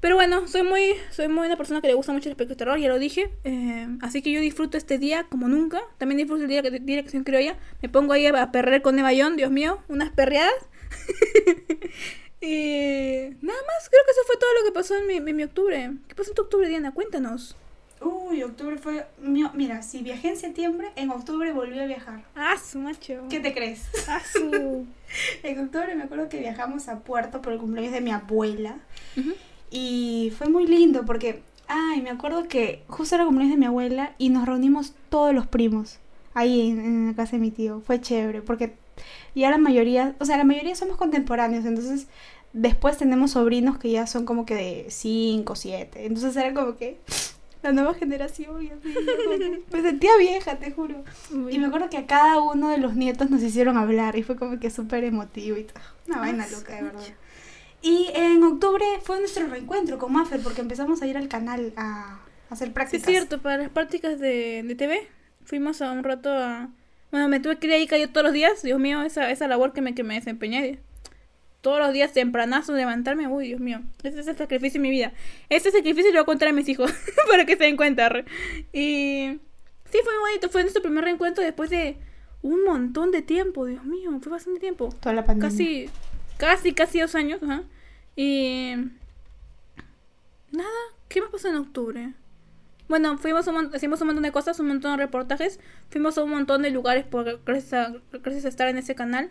Pero 0.00 0.16
bueno, 0.16 0.48
soy 0.48 0.64
muy, 0.64 0.96
soy 1.10 1.28
muy 1.28 1.46
una 1.46 1.56
persona 1.56 1.80
que 1.80 1.86
le 1.86 1.94
gusta 1.94 2.12
mucho 2.12 2.28
el 2.28 2.36
terror, 2.56 2.76
ya 2.76 2.88
lo 2.88 2.98
dije. 2.98 3.30
eh, 3.44 3.86
así 4.00 4.20
que 4.20 4.32
yo 4.32 4.40
disfruto 4.40 4.76
este 4.76 4.98
día 4.98 5.26
como 5.28 5.46
nunca. 5.46 5.80
También 5.98 6.18
disfruto 6.18 6.42
el 6.42 6.48
día 6.48 6.60
de 6.60 6.80
dirección 6.80 7.22
criolla. 7.22 7.56
Me 7.82 7.88
pongo 7.88 8.12
ahí 8.12 8.26
a 8.26 8.50
perrer 8.50 8.82
con 8.82 8.98
Evayón, 8.98 9.36
Dios 9.36 9.52
mío, 9.52 9.80
unas 9.88 10.10
perreadas. 10.10 10.54
y 12.40 13.28
nada 13.42 13.60
más, 13.66 13.88
creo 13.88 14.02
que 14.04 14.10
eso 14.10 14.22
fue 14.26 14.36
todo 14.38 14.50
lo 14.58 14.64
que 14.64 14.72
pasó 14.72 14.96
en 14.96 15.06
mi, 15.06 15.16
en 15.18 15.36
mi 15.36 15.44
octubre. 15.44 15.92
¿Qué 16.08 16.14
pasó 16.16 16.30
en 16.30 16.34
tu 16.34 16.42
octubre, 16.42 16.68
Diana? 16.68 16.92
Cuéntanos. 16.92 17.56
Uy, 18.04 18.42
octubre 18.42 18.76
fue... 18.78 19.06
mi- 19.20 19.44
Mira, 19.54 19.82
si 19.82 20.02
viajé 20.02 20.28
en 20.30 20.36
septiembre, 20.36 20.88
en 20.96 21.10
octubre 21.10 21.52
volví 21.52 21.78
a 21.78 21.86
viajar. 21.86 22.24
Ah, 22.34 22.54
su 22.58 22.78
macho. 22.78 23.22
¿Qué 23.28 23.40
te 23.40 23.52
crees? 23.52 23.82
Ah, 24.08 24.20
su. 24.30 24.86
En 25.42 25.58
octubre 25.60 25.94
me 25.94 26.04
acuerdo 26.04 26.28
que 26.30 26.38
viajamos 26.38 26.88
a 26.88 27.00
Puerto 27.00 27.42
por 27.42 27.52
el 27.52 27.58
cumpleaños 27.58 27.92
de 27.92 28.00
mi 28.00 28.10
abuela. 28.12 28.76
Y 29.70 30.32
fue 30.38 30.48
muy 30.48 30.66
lindo 30.66 31.04
porque, 31.04 31.42
ay, 31.68 32.00
me 32.02 32.10
acuerdo 32.10 32.48
que 32.48 32.82
justo 32.88 33.14
era 33.14 33.22
el 33.24 33.28
cumpleaños 33.28 33.54
de 33.54 33.60
mi 33.60 33.66
abuela 33.66 34.14
y 34.18 34.30
nos 34.30 34.46
reunimos 34.46 34.94
todos 35.10 35.34
los 35.34 35.46
primos 35.46 35.98
ahí 36.34 36.70
en, 36.70 36.80
en 36.80 37.06
la 37.08 37.14
casa 37.14 37.32
de 37.32 37.38
mi 37.38 37.50
tío. 37.50 37.80
Fue 37.80 38.00
chévere 38.00 38.40
porque 38.42 38.74
ya 39.34 39.50
la 39.50 39.58
mayoría, 39.58 40.14
o 40.18 40.24
sea, 40.24 40.36
la 40.38 40.44
mayoría 40.44 40.74
somos 40.74 40.96
contemporáneos, 40.96 41.64
entonces 41.64 42.06
después 42.54 42.96
tenemos 42.98 43.32
sobrinos 43.32 43.78
que 43.78 43.90
ya 43.90 44.06
son 44.06 44.24
como 44.24 44.44
que 44.46 44.54
de 44.54 44.86
5, 44.88 45.56
7. 45.56 46.06
Entonces 46.06 46.36
era 46.36 46.52
como 46.54 46.76
que 46.76 46.98
la 47.62 47.72
nueva 47.72 47.94
generación. 47.94 48.62
y 48.62 48.70
así, 48.70 48.94
como 48.94 49.56
me 49.72 49.82
sentía 49.82 50.16
vieja, 50.18 50.56
te 50.58 50.70
juro. 50.72 51.04
Y 51.50 51.58
me 51.58 51.66
acuerdo 51.66 51.88
que 51.90 51.98
a 51.98 52.06
cada 52.06 52.40
uno 52.40 52.68
de 52.70 52.78
los 52.78 52.94
nietos 52.94 53.30
nos 53.30 53.42
hicieron 53.42 53.76
hablar 53.76 54.16
y 54.16 54.22
fue 54.22 54.36
como 54.36 54.58
que 54.58 54.70
súper 54.70 55.04
emotivo 55.04 55.56
y 55.56 55.64
todo. 55.64 55.80
Una 56.08 56.18
vaina 56.18 56.44
Ah, 56.48 56.52
loca, 56.52 56.74
de 56.76 56.82
verdad. 56.82 57.02
Y 57.82 58.08
en 58.14 58.42
octubre 58.44 58.84
fue 59.02 59.18
nuestro 59.18 59.46
reencuentro 59.48 59.98
con 59.98 60.12
Maffer 60.12 60.40
porque 60.40 60.60
empezamos 60.60 61.02
a 61.02 61.06
ir 61.06 61.16
al 61.16 61.28
canal 61.28 61.72
a, 61.76 62.20
hacer 62.50 62.68
Sí, 62.68 62.74
prácticas. 62.74 63.08
es 63.08 63.12
cierto, 63.14 63.40
para 63.42 63.58
las 63.58 63.70
prácticas 63.70 64.20
de, 64.20 64.62
de 64.64 64.74
TV 64.74 65.08
fuimos 65.44 65.82
a 65.82 65.90
un 65.92 66.04
rato 66.04 66.30
a... 66.30 66.68
Bueno, 67.10 67.28
me 67.28 67.40
tuve 67.40 67.58
que 67.58 67.66
ir 67.66 67.72
ahí 67.74 67.86
cayó 67.86 68.08
todos 68.08 68.24
los 68.24 68.32
días. 68.32 68.62
Dios 68.62 68.78
mío, 68.80 69.02
esa, 69.02 69.30
esa 69.30 69.46
labor 69.48 69.72
que 69.72 69.82
me, 69.82 69.94
que 69.94 70.02
me 70.04 70.14
desempeñé. 70.14 70.78
Todos 71.62 71.78
los 71.78 71.92
días 71.92 72.12
tempranazo 72.12 72.74
levantarme. 72.74 73.28
Uy, 73.28 73.46
Dios 73.46 73.60
mío. 73.60 73.80
Ese 74.02 74.20
es 74.20 74.26
el 74.26 74.36
sacrificio 74.36 74.78
en 74.78 74.82
mi 74.82 74.90
vida. 74.90 75.12
Ese 75.48 75.70
sacrificio 75.70 76.10
lo 76.10 76.18
voy 76.18 76.22
a 76.22 76.26
contar 76.26 76.48
a 76.48 76.52
mis 76.52 76.68
hijos 76.68 76.92
para 77.30 77.46
que 77.46 77.56
se 77.56 77.64
den 77.64 77.76
cuenta. 77.76 78.10
Y... 78.72 79.38
Sí, 79.90 79.98
fue 80.02 80.12
muy 80.12 80.30
bonito. 80.30 80.48
Fue 80.50 80.62
nuestro 80.62 80.82
primer 80.82 81.04
reencuentro 81.04 81.42
después 81.42 81.70
de 81.70 81.96
un 82.42 82.64
montón 82.64 83.12
de 83.12 83.22
tiempo. 83.22 83.64
Dios 83.64 83.84
mío, 83.84 84.10
fue 84.20 84.32
bastante 84.32 84.60
tiempo. 84.60 84.90
Toda 85.00 85.14
la 85.14 85.24
pandemia. 85.24 85.50
Casi, 85.50 85.88
casi, 86.36 86.72
casi 86.72 87.00
dos 87.00 87.14
años. 87.14 87.40
Ajá. 87.42 87.62
Y... 88.16 88.74
Nada, 90.50 90.68
¿qué 91.08 91.22
más 91.22 91.30
pasó 91.30 91.48
en 91.48 91.56
octubre? 91.56 92.12
Bueno, 92.88 93.16
fuimos 93.16 93.46
un, 93.46 93.70
hicimos 93.74 94.00
un 94.00 94.08
montón 94.08 94.24
de 94.24 94.32
cosas, 94.32 94.60
un 94.60 94.66
montón 94.66 94.96
de 94.96 95.04
reportajes, 95.04 95.60
fuimos 95.88 96.18
a 96.18 96.24
un 96.24 96.30
montón 96.30 96.60
de 96.60 96.70
lugares 96.70 97.06
por, 97.06 97.40
gracias, 97.44 97.72
a, 97.72 97.94
gracias 98.18 98.44
a 98.44 98.48
estar 98.48 98.68
en 98.68 98.76
ese 98.76 98.94
canal. 98.94 99.30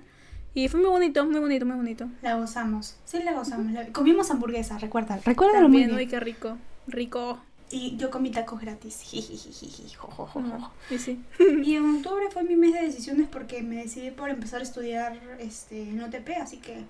Y 0.53 0.67
fue 0.67 0.79
muy 0.81 0.89
bonito, 0.89 1.25
muy 1.25 1.39
bonito, 1.39 1.65
muy 1.65 1.75
bonito. 1.77 2.07
La 2.21 2.35
gozamos. 2.35 2.97
Sí, 3.05 3.23
la 3.23 3.33
gozamos. 3.33 3.71
La- 3.71 3.87
Comimos 3.87 4.29
hamburguesa, 4.31 4.77
recuerda. 4.77 5.17
Recuérdalo 5.23 5.69
muy 5.69 5.77
bien. 5.85 5.95
uy, 5.95 6.07
qué 6.07 6.19
rico, 6.19 6.57
rico. 6.87 7.39
Y 7.69 7.95
yo 7.95 8.09
comí 8.11 8.31
tacos 8.31 8.59
gratis. 8.59 9.01
Y 9.13 10.97
sí. 10.97 11.21
Y 11.63 11.75
en 11.75 11.95
octubre 11.97 12.25
fue 12.31 12.43
mi 12.43 12.57
mes 12.57 12.73
de 12.73 12.81
decisiones 12.81 13.27
porque 13.31 13.61
me 13.63 13.77
decidí 13.77 14.11
por 14.11 14.29
empezar 14.29 14.59
a 14.59 14.63
estudiar 14.63 15.17
este, 15.39 15.83
en 15.83 16.01
OTP, 16.03 16.29
así 16.41 16.57
que 16.57 16.83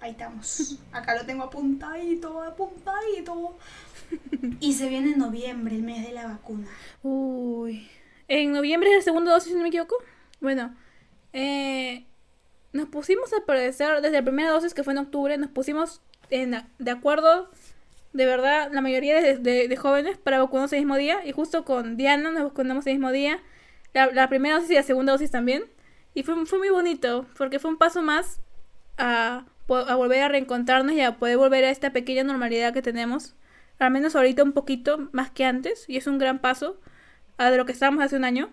ahí 0.00 0.10
estamos. 0.10 0.78
Acá 0.92 1.16
lo 1.16 1.24
tengo 1.24 1.44
apuntadito, 1.44 2.42
apuntadito. 2.42 3.56
Y 4.60 4.74
se 4.74 4.90
viene 4.90 5.16
noviembre, 5.16 5.76
el 5.76 5.82
mes 5.82 6.06
de 6.06 6.12
la 6.12 6.26
vacuna. 6.26 6.68
Uy. 7.02 7.88
En 8.28 8.52
noviembre 8.52 8.90
es 8.90 8.96
la 8.96 9.02
segunda 9.02 9.32
dosis, 9.32 9.52
si 9.52 9.56
no 9.56 9.62
me 9.62 9.68
equivoco. 9.68 9.96
Bueno, 10.40 10.74
eh, 11.32 12.04
nos 12.76 12.88
pusimos 12.88 13.32
a 13.32 13.44
parecer, 13.44 14.00
desde 14.02 14.16
la 14.18 14.22
primera 14.22 14.50
dosis 14.50 14.74
que 14.74 14.84
fue 14.84 14.92
en 14.92 14.98
octubre, 15.00 15.36
nos 15.38 15.50
pusimos 15.50 16.00
en, 16.30 16.56
de 16.78 16.90
acuerdo, 16.90 17.50
de 18.12 18.26
verdad, 18.26 18.70
la 18.72 18.80
mayoría 18.80 19.20
de, 19.20 19.38
de- 19.38 19.68
de 19.68 19.76
jóvenes 19.76 20.16
para 20.18 20.38
vacunarnos 20.38 20.72
el 20.72 20.80
mismo 20.80 20.96
día. 20.96 21.24
Y 21.24 21.32
justo 21.32 21.64
con 21.64 21.96
Diana 21.96 22.30
nos 22.30 22.44
vacunamos 22.44 22.86
el 22.86 22.94
mismo 22.94 23.12
día. 23.12 23.40
La, 23.92 24.06
la 24.12 24.28
primera 24.28 24.54
dosis 24.56 24.70
y 24.70 24.74
la 24.74 24.82
segunda 24.82 25.12
dosis 25.12 25.30
también. 25.30 25.64
Y 26.14 26.22
fue, 26.22 26.46
fue 26.46 26.58
muy 26.58 26.70
bonito, 26.70 27.26
porque 27.36 27.58
fue 27.58 27.70
un 27.70 27.76
paso 27.76 28.02
más 28.02 28.40
a, 28.96 29.44
a 29.68 29.94
volver 29.96 30.22
a 30.22 30.28
reencontrarnos 30.28 30.94
y 30.94 31.00
a 31.02 31.16
poder 31.18 31.36
volver 31.36 31.64
a 31.64 31.70
esta 31.70 31.90
pequeña 31.92 32.24
normalidad 32.24 32.72
que 32.72 32.82
tenemos. 32.82 33.34
Al 33.78 33.90
menos 33.90 34.16
ahorita 34.16 34.42
un 34.42 34.52
poquito 34.52 35.08
más 35.12 35.30
que 35.30 35.44
antes. 35.44 35.84
Y 35.88 35.96
es 35.98 36.06
un 36.06 36.18
gran 36.18 36.38
paso 36.38 36.80
a 37.36 37.50
de 37.50 37.56
lo 37.58 37.66
que 37.66 37.72
estábamos 37.72 38.02
hace 38.02 38.16
un 38.16 38.24
año. 38.24 38.50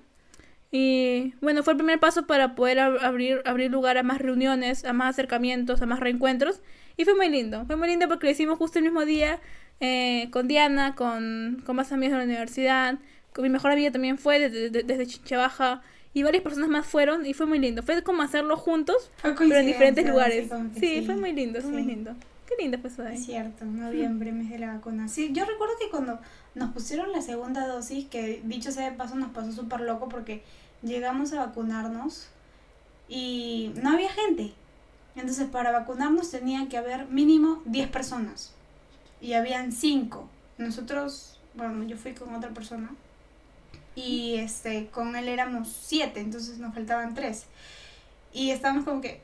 Y 0.75 1.35
bueno, 1.39 1.61
fue 1.61 1.73
el 1.73 1.77
primer 1.77 1.99
paso 1.99 2.25
para 2.25 2.55
poder 2.55 2.79
ab- 2.79 2.97
abrir, 3.03 3.43
abrir 3.45 3.69
lugar 3.69 3.99
a 3.99 4.01
más 4.03 4.17
reuniones, 4.17 4.85
a 4.85 4.91
más 4.93 5.11
acercamientos, 5.11 5.83
a 5.83 5.85
más 5.85 5.99
reencuentros. 5.99 6.61
Y 6.97 7.05
fue 7.05 7.13
muy 7.13 7.29
lindo. 7.29 7.63
Fue 7.67 7.75
muy 7.75 7.87
lindo 7.87 8.07
porque 8.07 8.25
lo 8.25 8.31
hicimos 8.31 8.57
justo 8.57 8.79
el 8.79 8.85
mismo 8.85 9.05
día 9.05 9.39
eh, 9.81 10.29
con 10.31 10.47
Diana, 10.47 10.95
con, 10.95 11.61
con 11.63 11.75
más 11.75 11.91
amigos 11.91 12.13
de 12.13 12.17
la 12.19 12.23
universidad. 12.25 12.95
Con 13.33 13.43
mi 13.43 13.49
mejor 13.51 13.69
amiga 13.69 13.91
también 13.91 14.17
fue 14.17 14.39
desde, 14.39 14.71
desde, 14.71 14.83
desde 14.87 15.05
Chincha 15.05 15.37
Baja. 15.37 15.81
Y 16.15 16.23
varias 16.23 16.41
personas 16.43 16.69
más 16.69 16.87
fueron 16.87 17.23
y 17.27 17.35
fue 17.35 17.45
muy 17.45 17.59
lindo. 17.59 17.83
Fue 17.83 18.01
como 18.01 18.23
hacerlo 18.23 18.57
juntos, 18.57 19.11
pero 19.21 19.55
en 19.57 19.67
diferentes 19.67 20.07
lugares. 20.07 20.49
que 20.73 20.79
Sí, 20.79 21.03
fue 21.05 21.15
muy 21.15 21.33
lindo, 21.33 21.61
fue 21.61 21.69
sí. 21.69 21.75
muy 21.75 21.83
lindo. 21.85 22.15
Qué 22.47 22.55
lindo 22.61 22.77
fue 22.79 22.89
eso 22.89 23.01
de 23.03 23.13
Es 23.13 23.19
ahí. 23.19 23.25
cierto, 23.25 23.65
noviembre, 23.65 24.31
mes 24.31 24.49
de 24.49 24.59
la 24.59 24.73
vacuna. 24.73 25.07
Sí, 25.07 25.29
yo 25.33 25.45
recuerdo 25.45 25.73
que 25.79 25.89
cuando 25.89 26.19
nos 26.55 26.71
pusieron 26.71 27.11
la 27.11 27.21
segunda 27.21 27.65
dosis, 27.65 28.05
que 28.09 28.41
dicho 28.43 28.71
sea 28.71 28.91
de 28.91 28.95
paso 28.97 29.15
nos 29.15 29.29
pasó 29.31 29.51
súper 29.51 29.79
loco 29.81 30.07
porque 30.09 30.43
llegamos 30.83 31.33
a 31.33 31.45
vacunarnos 31.45 32.27
y 33.07 33.71
no 33.81 33.91
había 33.91 34.11
gente. 34.11 34.53
Entonces 35.15 35.47
para 35.47 35.71
vacunarnos 35.71 36.31
tenía 36.31 36.67
que 36.69 36.77
haber 36.77 37.07
mínimo 37.07 37.61
10 37.65 37.89
personas 37.89 38.53
y 39.21 39.33
habían 39.33 39.71
5. 39.71 40.27
Nosotros, 40.57 41.39
bueno, 41.55 41.83
yo 41.83 41.97
fui 41.97 42.13
con 42.13 42.33
otra 42.35 42.49
persona 42.49 42.89
y 43.95 44.35
este 44.35 44.87
con 44.87 45.15
él 45.15 45.27
éramos 45.27 45.69
7, 45.85 46.19
entonces 46.19 46.59
nos 46.59 46.73
faltaban 46.73 47.13
3. 47.13 47.45
Y 48.33 48.49
estábamos 48.51 48.85
como 48.85 49.01
que 49.01 49.21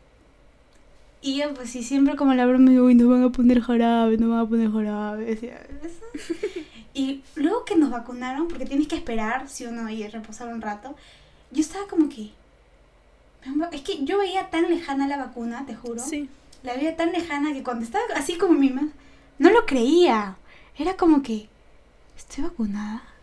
y 1.21 1.37
yo, 1.37 1.53
pues 1.53 1.69
sí, 1.71 1.83
siempre 1.83 2.15
como 2.15 2.33
la 2.33 2.45
broma, 2.45 2.71
digo, 2.71 2.85
uy, 2.85 2.95
nos 2.95 3.09
van 3.09 3.23
a 3.23 3.29
poner 3.29 3.59
jarabe, 3.61 4.17
nos 4.17 4.29
van 4.29 4.39
a 4.39 4.47
poner 4.47 4.71
jarabe. 4.71 5.31
"Eso". 5.31 5.47
y 6.93 7.23
luego 7.35 7.65
que 7.65 7.75
nos 7.75 7.89
vacunaron, 7.91 8.47
porque 8.47 8.65
tienes 8.65 8.87
que 8.87 8.95
esperar, 8.95 9.49
si 9.49 9.65
uno 9.65 9.89
y 9.89 10.07
reposar 10.07 10.47
un 10.47 10.61
rato, 10.61 10.95
yo 11.51 11.61
estaba 11.61 11.87
como 11.87 12.09
que. 12.09 12.31
Es 13.71 13.81
que 13.81 14.03
yo 14.03 14.17
veía 14.19 14.49
tan 14.49 14.69
lejana 14.69 15.07
la 15.07 15.17
vacuna, 15.17 15.65
te 15.65 15.75
juro. 15.75 15.99
Sí. 16.01 16.29
La 16.63 16.73
veía 16.75 16.95
tan 16.97 17.11
lejana 17.11 17.53
que 17.53 17.63
cuando 17.63 17.85
estaba 17.85 18.03
así 18.15 18.37
como 18.37 18.53
mi 18.53 18.69
mamá, 18.69 18.89
no 19.37 19.49
lo 19.49 19.65
creía. 19.65 20.35
Era 20.77 20.95
como 20.97 21.21
que, 21.21 21.49
¿estoy 22.17 22.43
vacunada? 22.45 23.03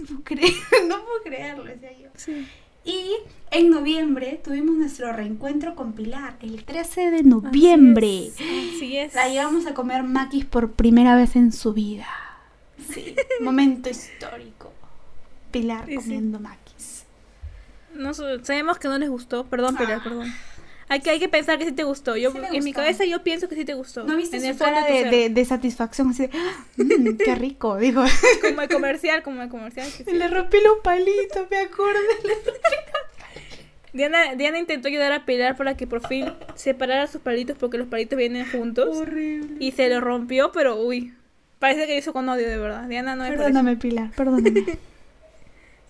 No 0.00 0.06
puedo 0.06 0.24
creer, 0.24 0.52
no 0.88 1.04
puedo 1.04 1.22
creerlo, 1.24 1.64
decía 1.64 1.92
yo. 1.98 2.08
Sí. 2.16 2.46
Y 2.84 3.12
en 3.50 3.68
noviembre 3.70 4.40
tuvimos 4.42 4.74
nuestro 4.76 5.12
reencuentro 5.12 5.74
con 5.76 5.92
Pilar, 5.92 6.36
el 6.40 6.64
13 6.64 7.10
de 7.10 7.22
noviembre. 7.22 8.30
Así 8.34 8.96
es. 8.96 9.12
La 9.14 9.28
llevamos 9.28 9.66
a 9.66 9.74
comer 9.74 10.02
maquis 10.02 10.46
por 10.46 10.72
primera 10.72 11.14
vez 11.16 11.36
en 11.36 11.52
su 11.52 11.74
vida. 11.74 12.06
Sí, 12.92 13.14
momento 13.42 13.90
histórico. 13.90 14.72
Pilar 15.50 15.84
Sí, 15.84 15.90
sí. 15.92 15.96
comiendo 15.98 16.40
maquis. 16.40 16.69
No, 17.94 18.14
sabemos 18.14 18.78
que 18.78 18.88
no 18.88 18.98
les 18.98 19.08
gustó. 19.08 19.44
Perdón, 19.46 19.76
Pilar, 19.76 19.98
Ah. 20.00 20.04
perdón. 20.04 20.32
Hay 20.88 20.98
que, 21.00 21.10
hay 21.10 21.20
que 21.20 21.28
pensar 21.28 21.56
que 21.56 21.64
sí 21.66 21.70
te 21.72 21.84
gustó. 21.84 22.16
Yo, 22.16 22.32
Sí 22.32 22.38
en 22.52 22.64
mi 22.64 22.72
cabeza 22.72 23.04
yo 23.04 23.22
pienso 23.22 23.48
que 23.48 23.54
sí 23.54 23.64
te 23.64 23.74
gustó. 23.74 24.02
¿No 24.04 24.16
viste 24.16 24.38
en 24.38 24.44
el 24.44 24.54
fondo 24.56 24.80
de, 24.82 25.04
de- 25.04 25.28
de 25.30 25.44
satisfacción? 25.44 26.08
Así 26.10 26.26
de, 26.26 26.30
"Ah, 26.36 26.64
mm, 26.78 27.16
qué 27.24 27.34
rico, 27.36 27.76
dijo. 27.76 28.02
Como 28.42 28.60
el 28.62 28.68
comercial, 28.68 29.22
como 29.22 29.40
el 29.42 29.48
comercial. 29.48 29.86
sí. 29.86 30.02
Le 30.12 30.26
rompí 30.26 30.56
los 30.64 30.78
palitos, 30.82 31.48
me 31.48 31.58
acordé. 31.58 32.00
Diana, 33.92 34.34
Diana 34.36 34.58
intentó 34.58 34.88
ayudar 34.88 35.12
a 35.12 35.24
Pilar 35.26 35.56
para 35.56 35.76
que 35.76 35.86
por 35.86 36.06
fin 36.06 36.32
separara 36.54 37.06
sus 37.08 37.20
palitos 37.20 37.56
porque 37.58 37.76
los 37.78 37.88
palitos 37.88 38.16
vienen 38.16 38.46
juntos. 38.50 38.96
Horrible. 38.96 39.56
Y 39.58 39.72
se 39.72 39.88
lo 39.88 40.00
rompió, 40.00 40.52
pero 40.52 40.76
uy. 40.80 41.12
Parece 41.58 41.86
que 41.86 41.92
lo 41.92 41.98
hizo 41.98 42.12
con 42.12 42.28
odio, 42.28 42.48
de 42.48 42.56
verdad. 42.56 42.88
Diana 42.88 43.16
no 43.16 43.24
es. 43.24 43.30
Perdóname, 43.30 43.76
Pilar, 43.76 44.10
perdóname. 44.16 44.78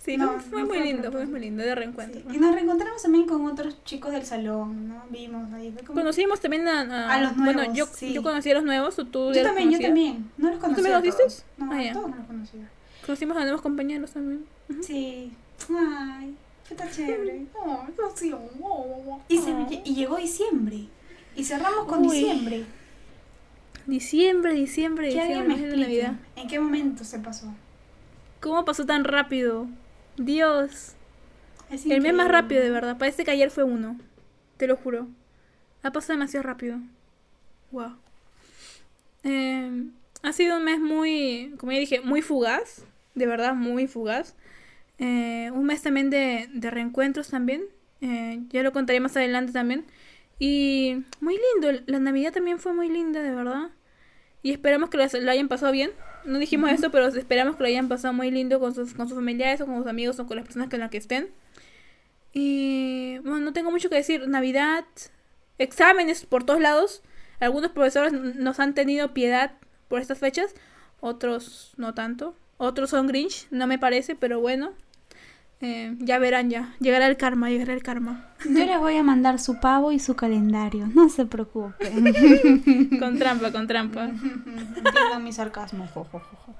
Sí, 0.02 0.16
No, 0.16 0.40
fue, 0.40 0.60
muy 0.64 0.78
fue 0.78 0.86
lindo, 0.86 1.12
fue 1.12 1.26
muy 1.26 1.40
lindo 1.40 1.62
de 1.62 1.74
reencuentro. 1.74 2.22
Sí, 2.22 2.36
Y 2.36 2.38
nos 2.40 2.54
reencontramos 2.54 3.02
también 3.02 3.26
con 3.26 3.44
otros 3.46 3.84
chicos 3.84 4.12
del 4.12 4.24
salón, 4.24 4.88
¿no? 4.88 5.04
Vimos 5.10 5.52
ahí. 5.52 5.70
Fue 5.72 5.82
como... 5.84 6.00
Conocimos 6.00 6.40
también 6.40 6.66
a, 6.68 6.80
a- 6.80 7.12
A 7.14 7.20
los 7.20 7.36
Bueno, 7.36 7.52
nuevos, 7.52 7.76
yo, 7.76 7.86
sí. 7.86 8.14
yo 8.14 8.22
conocí 8.22 8.50
a 8.50 8.54
los 8.54 8.64
nuevos, 8.64 8.98
o 8.98 9.04
tú 9.04 9.30
Yo 9.34 9.42
también, 9.42 9.70
yo 9.70 9.78
también. 9.78 10.30
No 10.38 10.48
los 10.50 10.58
conocía. 10.58 10.84
también 10.94 10.94
los 10.94 11.02
viste? 11.26 11.44
No, 11.58 11.68
Ah, 11.70 11.92
todos 11.92 12.10
no 12.10 12.16
los 12.16 12.26
conocía. 12.26 12.70
Conocimos 13.04 13.36
a 13.36 13.40
nuevos 13.42 13.60
compañeros 13.60 14.10
también. 14.12 14.46
Sí. 14.82 15.32
Ay, 15.76 16.34
fue 16.64 16.76
tan 16.78 16.90
chévere. 16.90 17.46
Oh, 17.54 17.84
qué 17.94 18.00
emoción. 18.02 18.40
Oh, 18.62 19.02
oh. 19.06 19.20
Y, 19.28 19.36
se- 19.38 19.82
y 19.84 19.94
llegó 19.94 20.16
diciembre. 20.16 20.86
Y 21.36 21.44
cerramos 21.44 21.84
con 21.86 22.06
Uy. 22.06 22.16
diciembre. 22.16 22.64
Diciembre, 23.86 24.52
diciembre, 24.54 25.10
Que 25.10 25.20
alguien 25.20 25.48
diciembre, 25.48 25.66
me 25.66 25.76
de. 25.76 25.82
Navidad. 25.82 26.12
¿En 26.36 26.48
qué 26.48 26.58
momento 26.60 27.04
se 27.04 27.18
pasó? 27.18 27.52
¿Cómo 28.40 28.64
pasó 28.64 28.86
tan 28.86 29.04
rápido? 29.04 29.66
Dios. 30.24 30.94
Es 31.70 31.86
El 31.86 32.00
mes 32.02 32.14
más 32.14 32.28
rápido, 32.28 32.62
de 32.62 32.70
verdad. 32.70 32.98
Parece 32.98 33.24
que 33.24 33.30
ayer 33.30 33.50
fue 33.50 33.64
uno. 33.64 33.98
Te 34.56 34.66
lo 34.66 34.76
juro. 34.76 35.08
Ha 35.82 35.92
pasado 35.92 36.14
demasiado 36.14 36.44
rápido. 36.44 36.78
Wow. 37.70 37.96
Eh, 39.22 39.84
ha 40.22 40.32
sido 40.32 40.58
un 40.58 40.64
mes 40.64 40.80
muy, 40.80 41.54
como 41.58 41.72
ya 41.72 41.78
dije, 41.78 42.00
muy 42.00 42.22
fugaz. 42.22 42.84
De 43.14 43.26
verdad, 43.26 43.54
muy 43.54 43.86
fugaz. 43.86 44.36
Eh, 44.98 45.50
un 45.54 45.64
mes 45.64 45.82
también 45.82 46.10
de, 46.10 46.48
de 46.52 46.70
reencuentros 46.70 47.28
también. 47.28 47.62
Eh, 48.00 48.40
ya 48.50 48.62
lo 48.62 48.72
contaré 48.72 49.00
más 49.00 49.16
adelante 49.16 49.52
también. 49.52 49.86
Y 50.38 51.04
muy 51.20 51.38
lindo. 51.54 51.82
La 51.86 51.98
Navidad 51.98 52.32
también 52.32 52.58
fue 52.58 52.72
muy 52.72 52.88
linda, 52.88 53.22
de 53.22 53.34
verdad. 53.34 53.70
Y 54.42 54.52
esperamos 54.52 54.90
que 54.90 54.96
lo 54.96 55.30
hayan 55.30 55.48
pasado 55.48 55.72
bien. 55.72 55.90
No 56.24 56.38
dijimos 56.38 56.70
eso, 56.70 56.90
pero 56.90 57.06
esperamos 57.08 57.56
que 57.56 57.62
lo 57.62 57.68
hayan 57.68 57.88
pasado 57.88 58.14
muy 58.14 58.30
lindo 58.30 58.60
con 58.60 58.74
sus, 58.74 58.94
con 58.94 59.08
sus 59.08 59.16
familiares 59.16 59.60
o 59.60 59.66
con 59.66 59.78
sus 59.78 59.86
amigos 59.86 60.18
o 60.18 60.26
con 60.26 60.36
las 60.36 60.44
personas 60.44 60.68
con 60.68 60.80
las 60.80 60.90
que 60.90 60.98
estén. 60.98 61.28
Y 62.32 63.18
bueno, 63.18 63.40
no 63.40 63.52
tengo 63.52 63.70
mucho 63.70 63.88
que 63.90 63.96
decir. 63.96 64.28
Navidad, 64.28 64.84
exámenes 65.58 66.26
por 66.26 66.44
todos 66.44 66.60
lados. 66.60 67.02
Algunos 67.40 67.72
profesores 67.72 68.12
nos 68.12 68.60
han 68.60 68.74
tenido 68.74 69.14
piedad 69.14 69.52
por 69.88 70.00
estas 70.00 70.18
fechas, 70.18 70.54
otros 71.00 71.72
no 71.76 71.94
tanto. 71.94 72.34
Otros 72.58 72.90
son 72.90 73.06
Grinch, 73.06 73.46
no 73.50 73.66
me 73.66 73.78
parece, 73.78 74.14
pero 74.14 74.40
bueno. 74.40 74.74
Eh, 75.62 75.94
ya 75.98 76.18
verán 76.18 76.48
ya. 76.48 76.74
Llegará 76.80 77.06
el 77.06 77.16
karma, 77.16 77.50
llegará 77.50 77.74
el 77.74 77.82
karma. 77.82 78.26
Yo 78.44 78.64
les 78.64 78.78
voy 78.78 78.96
a 78.96 79.02
mandar 79.02 79.38
su 79.38 79.60
pavo 79.60 79.92
y 79.92 79.98
su 79.98 80.16
calendario, 80.16 80.86
no 80.94 81.08
se 81.10 81.26
preocupen. 81.26 82.14
Con 82.98 83.18
trampa, 83.18 83.52
con 83.52 83.66
trampa. 83.66 84.04
Entiendan 84.06 85.22
mi 85.22 85.32
sarcasmo. 85.32 85.86
jo, 85.92 86.06
jo, 86.10 86.20
jo, 86.20 86.36
jo. 86.46 86.54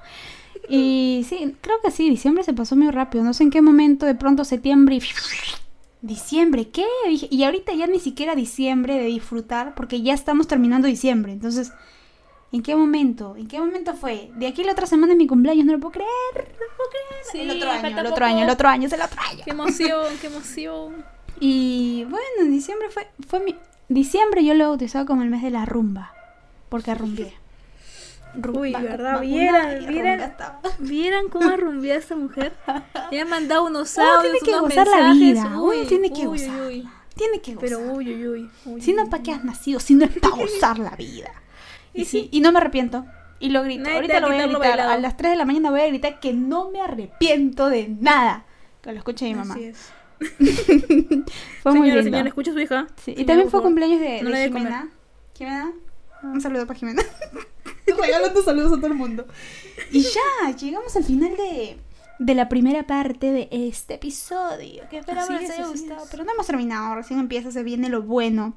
Y 0.69 1.25
sí, 1.29 1.57
creo 1.61 1.81
que 1.83 1.91
sí, 1.91 2.11
diciembre 2.11 2.45
se 2.45 2.53
pasó 2.53 2.77
muy 2.77 2.91
rápido. 2.91 3.25
No 3.25 3.33
sé 3.33 3.45
en 3.45 3.51
qué 3.51 3.63
momento, 3.63 4.05
de 4.05 4.15
pronto 4.15 4.45
septiembre 4.45 4.97
y... 4.97 5.03
¿Diciembre? 6.03 6.69
¿Qué? 6.69 6.85
Y 7.09 7.45
ahorita 7.45 7.75
ya 7.75 7.87
ni 7.87 8.01
siquiera 8.01 8.35
diciembre 8.35 8.95
de 8.95 9.05
disfrutar 9.05 9.75
porque 9.75 10.01
ya 10.01 10.15
estamos 10.15 10.49
terminando 10.49 10.89
diciembre. 10.89 11.33
Entonces, 11.33 11.73
¿en 12.53 12.63
qué 12.63 12.75
momento? 12.77 13.37
¿En 13.37 13.47
qué 13.49 13.59
momento 13.61 13.95
fue? 13.95 14.31
De 14.37 14.47
aquí 14.47 14.63
a 14.63 14.67
la 14.67 14.73
otra 14.73 14.87
semana 14.87 15.13
es 15.13 15.19
mi 15.19 15.27
cumpleaños, 15.27 15.65
no 15.67 15.73
lo 15.73 15.81
puedo 15.81 15.93
creer. 15.93 16.09
No 16.35 16.41
lo 16.43 16.77
puedo 16.77 16.91
creer. 16.91 17.25
Sí, 17.33 17.41
el 17.41 17.51
otro 17.51 17.71
año, 17.71 17.99
el 18.01 18.07
otro 18.07 18.25
año, 18.27 18.43
el 18.45 18.51
otro 18.51 18.69
año, 18.69 18.87
es 18.87 18.93
el 18.93 19.03
otro 19.03 19.21
año. 19.21 19.43
Qué 19.45 19.51
emoción, 19.51 20.07
qué 20.21 20.27
emoción. 20.29 21.05
Y 21.43 22.05
bueno, 22.05 22.27
en 22.43 22.51
diciembre 22.51 22.91
fue, 22.91 23.09
fue 23.27 23.41
mi... 23.41 23.57
Diciembre 23.89 24.45
yo 24.45 24.53
lo 24.53 24.65
he 24.65 24.67
bautizado 24.67 25.07
como 25.07 25.23
el 25.23 25.31
mes 25.31 25.41
de 25.43 25.51
la 25.51 25.65
rumba. 25.65 26.13
Porque 26.69 26.95
rumbié. 26.95 27.33
Uy, 28.53 28.73
Vacu- 28.75 28.83
¿verdad? 28.83 29.21
Vieran, 29.23 29.87
vieran, 29.87 30.19
rumba 30.21 30.63
vieran 30.79 31.29
cómo 31.31 31.49
arrumbía 31.49 31.97
esta 31.97 32.15
mujer. 32.15 32.53
Le 33.11 33.21
han 33.23 33.29
mandado 33.31 33.65
unos 33.65 33.97
Uno 33.97 34.07
audios, 34.07 34.33
tiene 34.35 34.45
que 34.47 34.51
unos 34.51 34.69
gozar 34.69 34.87
la 34.87 35.13
vida. 35.15 35.47
Uno 35.47 35.63
Uy, 35.65 35.87
tiene 35.87 36.13
que 36.13 36.29
uy, 36.29 36.39
uy, 36.43 36.47
gozar. 36.47 36.67
uy. 36.67 36.89
Tiene 37.15 37.41
que 37.41 37.55
gozar. 37.55 37.69
Pero 37.71 37.81
uy, 37.93 38.15
uy, 38.15 38.29
uy. 38.29 38.51
uy, 38.67 38.83
Si 38.83 38.93
no, 38.93 39.05
uy, 39.05 39.09
¿para 39.09 39.23
qué 39.23 39.31
uy. 39.31 39.37
has 39.39 39.45
nacido? 39.45 39.81
Si 39.81 39.95
no 39.95 40.05
es 40.05 40.11
para 40.19 40.37
gozar 40.43 40.79
la 40.79 40.91
vida. 40.91 41.31
Y, 41.95 42.05
sí, 42.05 42.29
y 42.33 42.41
no 42.41 42.53
me 42.53 42.59
arrepiento. 42.59 43.05
Y 43.39 43.51
lo 43.51 43.63
grito. 43.63 43.83
Nadie 43.85 43.97
Ahorita 43.97 44.21
lo 44.21 44.27
voy 44.29 44.37
a 44.37 44.43
gritar. 44.47 44.61
bailado. 44.61 44.91
A 44.91 44.97
las 44.99 45.17
3 45.17 45.33
de 45.33 45.37
la 45.37 45.45
mañana 45.45 45.71
voy 45.71 45.81
a 45.81 45.87
gritar 45.89 46.21
que 46.21 46.33
no 46.33 46.71
me 46.71 46.81
arrepiento 46.81 47.69
de 47.71 47.89
nada. 47.89 48.45
Que 48.83 48.93
lo 48.93 48.99
escuche 48.99 49.25
mi 49.27 49.35
mamá. 49.35 49.55
Así 49.55 49.65
es. 49.65 49.93
Fue 51.63 51.73
muy 51.73 51.89
Señora, 51.89 52.03
lindo. 52.03 52.03
señora, 52.03 52.29
escucha 52.29 52.51
a 52.51 52.55
su 52.55 52.61
hija. 52.61 52.87
Sí, 53.03 53.15
Y 53.17 53.25
también 53.25 53.51
fue 53.51 53.63
cumpleaños 53.63 54.01
de, 54.01 54.23
No 54.23 54.31
de 54.31 54.45
Jimena. 54.49 54.89
Jimena, 55.35 55.73
un 56.23 56.41
saludo 56.41 56.67
para 56.67 56.79
Jimena. 56.79 57.03
Regalando 57.87 58.43
saludos 58.43 58.73
a 58.73 58.77
todo 58.77 58.87
el 58.89 58.95
mundo. 58.95 59.27
Y 59.91 60.03
ya, 60.03 60.55
llegamos 60.57 60.95
al 60.97 61.05
final 61.05 61.35
de, 61.37 61.79
de 62.19 62.35
la 62.35 62.49
primera 62.51 62.87
parte 62.87 63.33
de 63.33 63.49
este 63.51 63.95
episodio. 63.95 64.85
Que 64.91 64.99
esperamos 64.99 65.31
les 65.41 65.51
es, 65.51 65.59
haya 65.59 65.67
gustado. 65.69 66.05
Pero 66.11 66.25
no 66.25 66.33
hemos 66.33 66.47
terminado, 66.47 66.95
recién 66.95 67.19
empieza, 67.19 67.51
se 67.51 67.63
viene 67.63 67.89
lo 67.89 68.03
bueno. 68.03 68.55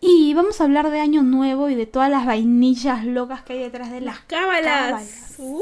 Y 0.00 0.32
vamos 0.34 0.60
a 0.60 0.64
hablar 0.64 0.90
de 0.90 1.00
Año 1.00 1.22
Nuevo 1.22 1.68
y 1.68 1.74
de 1.74 1.86
todas 1.86 2.10
las 2.10 2.24
vainillas 2.24 3.04
locas 3.04 3.42
que 3.42 3.52
hay 3.54 3.58
detrás 3.60 3.90
de 3.90 4.00
las 4.00 4.16
Las 4.16 4.24
cábalas. 4.24 4.64
cábalas. 4.64 5.34
Uh. 5.38 5.60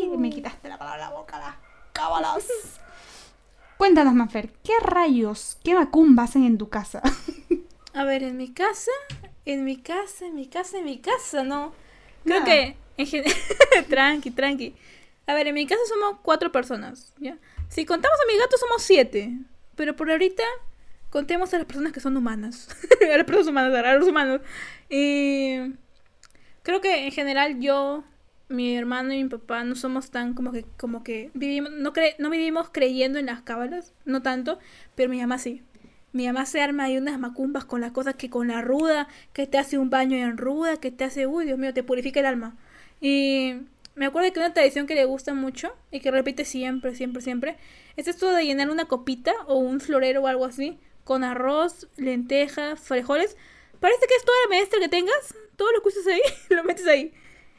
Sí, 0.00 0.08
me 0.16 0.30
quitaste 0.30 0.68
la 0.68 0.78
palabra 0.78 1.08
la 1.08 1.10
boca, 1.10 1.38
las 1.38 1.56
cábalas. 1.92 2.46
Cuéntanos, 3.76 4.14
Mafer, 4.14 4.50
¿qué 4.62 4.74
rayos, 4.82 5.58
qué 5.64 5.74
macumba 5.74 6.24
hacen 6.24 6.44
en 6.44 6.58
tu 6.58 6.68
casa? 6.68 7.02
A 7.94 8.04
ver, 8.04 8.22
en 8.22 8.36
mi 8.36 8.52
casa, 8.52 8.92
en 9.44 9.64
mi 9.64 9.76
casa, 9.78 10.26
en 10.26 10.36
mi 10.36 10.46
casa, 10.46 10.78
en 10.78 10.84
mi 10.84 10.98
casa, 10.98 11.42
no. 11.42 11.72
Creo 12.24 12.40
Nada. 12.40 12.44
que, 12.52 12.76
en 12.98 13.06
gen- 13.06 13.24
tranqui, 13.88 14.30
tranqui. 14.30 14.76
A 15.26 15.34
ver, 15.34 15.48
en 15.48 15.54
mi 15.54 15.66
casa 15.66 15.80
somos 15.88 16.18
cuatro 16.22 16.52
personas, 16.52 17.12
¿ya? 17.18 17.36
Si 17.68 17.84
contamos 17.86 18.16
a 18.22 18.32
mi 18.32 18.38
gato 18.38 18.56
somos 18.58 18.82
siete. 18.82 19.32
Pero 19.74 19.96
por 19.96 20.10
ahorita, 20.10 20.44
contemos 21.10 21.52
a 21.54 21.58
las 21.58 21.66
personas 21.66 21.92
que 21.92 22.00
son 22.00 22.16
humanas. 22.16 22.68
a 23.12 23.16
las 23.16 23.26
personas 23.26 23.48
humanas, 23.48 23.74
a 23.84 23.94
los 23.94 24.08
humanos. 24.08 24.40
Y 24.88 25.74
creo 26.62 26.80
que 26.80 27.06
en 27.06 27.12
general 27.12 27.60
yo, 27.60 28.04
mi 28.48 28.76
hermano 28.76 29.12
y 29.14 29.22
mi 29.22 29.28
papá 29.30 29.64
no 29.64 29.74
somos 29.74 30.10
tan 30.10 30.34
como 30.34 30.52
que, 30.52 30.64
como 30.78 31.02
que 31.02 31.30
vivimos, 31.34 31.72
no, 31.72 31.92
cre- 31.92 32.16
no 32.18 32.30
vivimos 32.30 32.70
creyendo 32.70 33.18
en 33.18 33.26
las 33.26 33.42
cábalas, 33.42 33.94
no 34.04 34.22
tanto, 34.22 34.58
pero 34.94 35.08
mi 35.10 35.20
mamá 35.20 35.38
sí. 35.38 35.62
Mi 36.12 36.26
mamá 36.26 36.44
se 36.44 36.60
arma 36.60 36.84
ahí 36.84 36.98
unas 36.98 37.20
macumbas 37.20 37.64
con 37.64 37.80
las 37.80 37.92
cosas 37.92 38.16
que 38.16 38.30
con 38.30 38.48
la 38.48 38.62
ruda, 38.62 39.06
que 39.32 39.46
te 39.46 39.58
hace 39.58 39.78
un 39.78 39.90
baño 39.90 40.16
en 40.16 40.38
ruda, 40.38 40.76
que 40.78 40.90
te 40.90 41.04
hace, 41.04 41.26
uy, 41.28 41.44
Dios 41.46 41.58
mío, 41.58 41.72
te 41.72 41.84
purifica 41.84 42.18
el 42.20 42.26
alma. 42.26 42.56
Y 43.00 43.54
me 43.94 44.06
acuerdo 44.06 44.32
que 44.32 44.40
una 44.40 44.52
tradición 44.52 44.86
que 44.88 44.96
le 44.96 45.04
gusta 45.04 45.34
mucho 45.34 45.72
y 45.92 46.00
que 46.00 46.10
repite 46.10 46.44
siempre, 46.44 46.94
siempre, 46.96 47.22
siempre, 47.22 47.56
es 47.96 48.08
esto 48.08 48.28
de 48.32 48.44
llenar 48.44 48.70
una 48.70 48.86
copita 48.86 49.32
o 49.46 49.54
un 49.58 49.78
florero 49.80 50.22
o 50.22 50.26
algo 50.26 50.44
así 50.46 50.78
con 51.10 51.24
arroz, 51.24 51.88
lentejas, 51.96 52.78
frijoles. 52.78 53.36
Parece 53.80 54.06
que 54.06 54.14
es 54.14 54.24
toda 54.24 54.38
la 54.44 54.50
maestra 54.50 54.78
que 54.78 54.88
tengas, 54.88 55.34
todo 55.56 55.72
lo 55.72 55.82
que 55.82 55.88
uses 55.88 56.06
ahí, 56.06 56.20
lo 56.50 56.62
metes 56.62 56.86
ahí. 56.86 57.12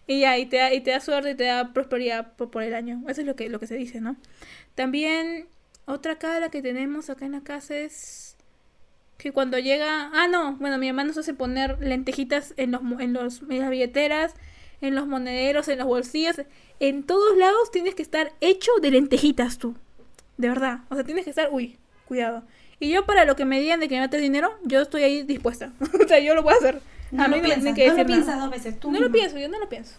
Y 0.08 0.22
ya, 0.22 0.38
y 0.38 0.46
te 0.46 0.56
da, 0.56 0.74
y 0.74 0.80
te 0.80 0.92
da 0.92 1.02
suerte 1.02 1.32
y 1.32 1.36
te 1.36 1.44
da 1.44 1.74
prosperidad 1.74 2.34
por, 2.38 2.50
por 2.50 2.64
el 2.64 2.74
año. 2.74 3.04
Eso 3.10 3.20
es 3.20 3.28
lo 3.28 3.36
que, 3.36 3.50
lo 3.50 3.60
que 3.60 3.68
se 3.68 3.76
dice, 3.76 4.00
¿no? 4.00 4.16
También, 4.74 5.50
otra 5.84 6.18
cara 6.18 6.48
que 6.48 6.62
tenemos 6.62 7.10
acá 7.10 7.26
en 7.26 7.34
la 7.34 7.42
casa 7.42 7.76
es 7.76 8.38
que 9.18 9.34
cuando 9.34 9.60
llega... 9.60 10.10
Ah, 10.14 10.30
no, 10.30 10.56
bueno, 10.56 10.78
mi 10.78 10.88
mamá 10.88 11.04
nos 11.04 11.18
hace 11.18 11.34
poner 11.34 11.78
lentejitas 11.82 12.54
en, 12.56 12.72
los, 12.72 12.82
en, 13.00 13.12
los, 13.12 13.42
en 13.42 13.60
las 13.60 13.70
billeteras, 13.70 14.34
en 14.80 14.96
los 14.96 15.08
monederos, 15.08 15.68
en 15.68 15.80
los 15.80 15.88
bolsillos. 15.88 16.38
En 16.80 17.04
todos 17.04 17.38
lados 17.38 17.70
tienes 17.70 17.96
que 17.96 18.02
estar 18.02 18.32
hecho 18.40 18.72
de 18.82 18.92
lentejitas 18.92 19.58
tú. 19.58 19.76
De 20.38 20.48
verdad. 20.48 20.86
O 20.88 20.96
sea, 20.96 21.04
tienes 21.04 21.26
que 21.26 21.32
estar... 21.32 21.50
Uy, 21.52 21.78
cuidado. 22.06 22.44
Y 22.82 22.90
yo 22.90 23.06
para 23.06 23.24
lo 23.26 23.36
que 23.38 23.46
me 23.46 23.62
digan 23.62 23.80
de 23.80 23.88
que 23.88 23.96
me 23.96 24.02
metes 24.02 24.20
dinero, 24.22 24.58
yo 24.64 24.82
estoy 24.82 25.04
ahí 25.04 25.24
dispuesta. 25.24 25.72
o 26.04 26.08
sea, 26.08 26.20
yo 26.20 26.36
lo 26.36 26.44
voy 26.44 26.54
a 26.54 26.58
hacer. 26.58 26.82
No 27.12 27.24
a 27.24 27.28
lo 27.30 27.36
mí 27.38 27.42
piensas, 27.44 27.74
que 27.76 27.88
no 27.88 27.94
lo 27.96 28.06
piensas 28.06 28.40
dos 28.42 28.50
veces. 28.50 28.80
Tú 28.80 28.92
No 28.92 29.00
lo 29.00 29.12
pienso, 29.12 29.38
yo 29.38 29.48
no 29.50 29.60
lo 29.60 29.70
pienso. 29.70 29.96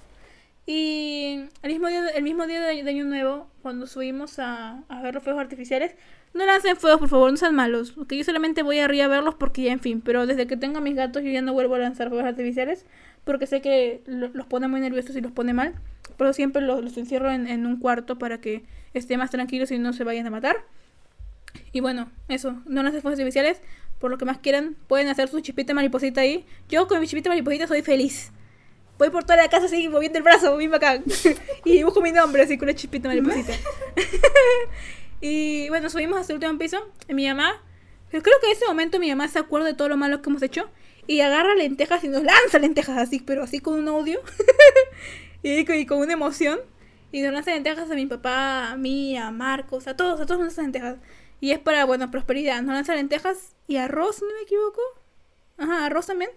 Y 0.67 1.45
el 1.63 1.73
mismo 1.73 1.89
día, 1.89 2.09
el 2.09 2.23
mismo 2.23 2.47
día 2.47 2.61
de, 2.61 2.83
de 2.83 2.91
Año 2.91 3.05
Nuevo, 3.05 3.49
cuando 3.63 3.87
subimos 3.87 4.39
a, 4.39 4.83
a 4.89 5.03
ver 5.03 5.15
los 5.15 5.23
fuegos 5.23 5.41
artificiales, 5.43 5.95
no 6.35 6.47
lancen 6.47 6.77
fuegos, 6.77 7.01
por 7.01 7.09
favor, 7.09 7.31
no 7.31 7.37
sean 7.37 7.55
malos. 7.55 7.93
Porque 7.93 8.17
yo 8.17 8.25
solamente 8.25 8.63
voy 8.63 8.79
arriba 8.79 9.05
a 9.07 9.09
verlos 9.09 9.35
porque 9.35 9.63
ya, 9.63 9.73
en 9.73 9.81
fin. 9.81 10.01
Pero 10.01 10.27
desde 10.27 10.47
que 10.47 10.57
tengo 10.57 10.79
a 10.79 10.81
mis 10.81 10.95
gatos, 10.95 11.23
yo 11.23 11.31
ya 11.31 11.43
no 11.43 11.53
vuelvo 11.53 11.75
a 11.75 11.79
lanzar 11.79 12.09
fuegos 12.09 12.27
artificiales. 12.27 12.87
Porque 13.25 13.47
sé 13.47 13.61
que 13.61 14.03
lo- 14.07 14.31
los 14.33 14.47
pone 14.47 14.69
muy 14.69 14.81
nerviosos 14.81 15.15
y 15.17 15.21
los 15.21 15.33
pone 15.33 15.53
mal. 15.53 15.75
Pero 16.17 16.33
siempre 16.33 16.63
los, 16.63 16.83
los 16.83 16.97
encierro 16.97 17.31
en, 17.31 17.47
en 17.49 17.67
un 17.67 17.79
cuarto 17.79 18.19
para 18.19 18.41
que 18.41 18.63
estén 18.95 19.19
más 19.19 19.31
tranquilos 19.31 19.71
y 19.73 19.79
no 19.79 19.93
se 19.93 20.05
vayan 20.05 20.27
a 20.27 20.31
matar. 20.31 20.57
Y 21.73 21.81
bueno, 21.81 22.11
eso, 22.29 22.63
no 22.67 22.83
lancen 22.83 23.03
fuegos 23.03 23.19
artificiales. 23.19 23.61
Por 23.99 24.11
lo 24.11 24.19
que 24.19 24.25
más 24.25 24.39
quieran, 24.39 24.77
pueden 24.89 25.09
hacer 25.09 25.29
su 25.29 25.41
chispita 25.41 25.75
mariposita 25.75 26.23
ahí. 26.23 26.45
Yo 26.69 26.89
con 26.89 27.01
mi 27.01 27.07
chispita 27.07 27.31
mariposita 27.31 27.67
soy 27.69 27.83
feliz. 27.83 28.33
Voy 28.99 29.11
por 29.11 29.25
toda 29.25 29.37
la 29.37 29.49
casa 29.49 29.67
así 29.67 29.89
moviendo 29.89 30.19
el 30.19 30.25
brazo, 30.25 30.57
bien 30.57 30.71
bacán. 30.71 31.05
y 31.65 31.73
dibujo 31.73 32.01
mi 32.01 32.13
nombre 32.13 32.43
así 32.43 32.59
con 32.59 32.69
una 32.69 32.77
chispita 32.77 33.09
mariposita. 33.09 33.53
y 35.21 35.69
bueno, 35.69 35.89
subimos 35.89 36.21
hasta 36.21 36.33
el 36.33 36.37
último 36.37 36.59
piso. 36.59 36.79
Y 37.09 37.15
mi 37.15 37.27
mamá, 37.27 37.63
pero 38.11 38.23
creo 38.23 38.37
que 38.41 38.47
en 38.47 38.53
ese 38.53 38.67
momento 38.67 38.99
mi 38.99 39.09
mamá 39.09 39.29
se 39.29 39.39
acuerda 39.39 39.67
de 39.67 39.75
todo 39.75 39.89
lo 39.89 39.97
malo 39.97 40.21
que 40.21 40.31
hemos 40.31 40.43
hecho. 40.43 40.69
Y 41.07 41.21
agarra 41.21 41.55
lentejas 41.55 42.05
y 42.05 42.09
nos 42.09 42.23
lanza 42.23 42.59
lentejas 42.59 42.99
así, 42.99 43.21
pero 43.21 43.43
así 43.43 43.61
con 43.61 43.75
un 43.75 43.89
audio. 43.89 44.21
y, 45.43 45.71
y 45.71 45.87
con 45.87 45.99
una 45.99 46.13
emoción. 46.13 46.61
Y 47.11 47.23
nos 47.23 47.33
lanza 47.33 47.53
lentejas 47.53 47.91
a 47.91 47.95
mi 47.95 48.07
papá, 48.07 48.73
a 48.73 48.77
mí, 48.77 49.17
a 49.17 49.31
Marcos, 49.31 49.87
a 49.87 49.97
todos, 49.97 50.21
a 50.21 50.27
todos 50.27 50.41
nos 50.41 50.49
lanza 50.49 50.63
lentejas. 50.63 50.97
Y 51.43 51.51
es 51.51 51.59
para, 51.59 51.85
bueno, 51.85 52.09
prosperidad. 52.13 52.63
Nos 52.63 52.73
lanza 52.75 52.95
lentejas 52.95 53.57
y 53.67 53.77
arroz, 53.77 54.23
no 54.23 54.29
me 54.29 54.43
equivoco. 54.45 54.81
Ajá, 55.59 55.87
arroz 55.87 56.07
también. 56.07 56.31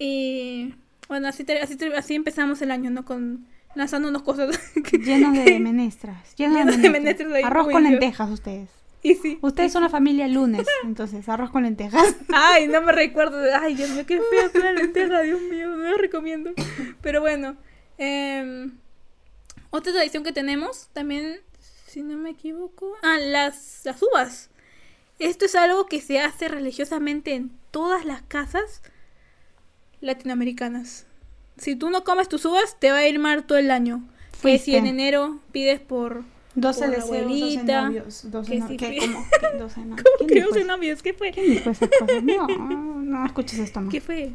Y 0.00 0.74
bueno, 1.08 1.28
así, 1.28 1.46
así, 1.62 1.78
así 1.96 2.14
empezamos 2.16 2.60
el 2.60 2.72
año, 2.72 2.90
¿no? 2.90 3.04
Con 3.04 3.46
lanzándonos 3.76 4.22
cosas. 4.22 4.58
Llenos 4.92 5.32
de 5.32 5.60
menestras. 5.60 6.34
Llenos, 6.36 6.56
Llenos 6.58 6.76
de 6.76 6.82
de 6.82 6.90
menestras. 6.90 7.28
menestras 7.28 7.32
ahí 7.34 7.42
Arroz 7.44 7.68
con 7.68 7.82
limpios. 7.84 8.00
lentejas 8.00 8.30
ustedes. 8.30 8.68
Y 9.04 9.14
sí. 9.14 9.38
Ustedes 9.42 9.72
son 9.72 9.82
la 9.84 9.88
familia 9.88 10.26
lunes, 10.26 10.66
entonces, 10.84 11.28
arroz 11.28 11.50
con 11.50 11.62
lentejas. 11.62 12.16
Ay, 12.32 12.66
no 12.66 12.82
me 12.82 12.90
recuerdo. 12.92 13.38
Ay, 13.60 13.74
Dios 13.76 13.90
mío, 13.90 14.04
qué 14.06 14.20
fue 14.50 14.60
la 14.60 14.72
lenteja, 14.72 15.20
Dios 15.22 15.40
mío, 15.42 15.68
no 15.70 15.90
lo 15.90 15.96
recomiendo. 15.98 16.50
Pero 17.00 17.20
bueno, 17.20 17.56
em, 17.98 18.72
otra 19.70 19.92
tradición 19.92 20.24
que 20.24 20.32
tenemos 20.32 20.88
también, 20.92 21.40
si 21.92 22.02
no 22.02 22.16
me 22.16 22.30
equivoco, 22.30 22.94
ah, 23.02 23.18
las, 23.18 23.82
las 23.84 24.02
uvas. 24.02 24.50
Esto 25.18 25.44
es 25.44 25.54
algo 25.54 25.86
que 25.86 26.00
se 26.00 26.20
hace 26.20 26.48
religiosamente 26.48 27.34
en 27.34 27.52
todas 27.70 28.04
las 28.04 28.22
casas 28.22 28.82
latinoamericanas. 30.00 31.06
Si 31.58 31.76
tú 31.76 31.90
no 31.90 32.02
comes 32.04 32.28
tus 32.28 32.44
uvas, 32.44 32.76
te 32.80 32.90
va 32.90 32.98
a 32.98 33.06
ir 33.08 33.18
mal 33.18 33.44
todo 33.44 33.58
el 33.58 33.70
año. 33.70 34.02
Que 34.42 34.58
si 34.58 34.72
Fuiste. 34.72 34.76
en 34.78 34.86
enero 34.86 35.38
pides 35.52 35.80
por... 35.80 36.24
12 36.54 36.80
Por 36.80 36.88
la 36.88 36.94
deseos, 36.96 37.08
12 37.10 37.22
abuelita, 37.24 37.82
novios. 37.82 38.30
12 38.30 38.50
que 38.52 38.58
no- 38.58 38.68
sí 38.68 38.76
¿qué? 38.76 38.98
¿Cómo? 38.98 39.26
¿Qué? 39.40 39.58
12 39.58 39.80
novios. 39.80 40.02
¿Cómo 40.02 40.16
¿Quién 40.18 40.28
que 40.28 40.34
dijo 40.34 40.48
12 40.48 40.58
eso? 40.60 40.68
novios? 40.68 41.02
¿Qué 41.02 41.12
fue? 41.14 41.30
¿Quién 41.32 41.46
dijo 41.46 41.70
esas 41.70 41.88
cosas? 41.98 42.22
No, 42.22 42.46
no 42.46 43.26
escuches 43.26 43.58
esto 43.58 43.80
más. 43.80 43.90
¿Qué 43.92 44.00
fue? 44.02 44.32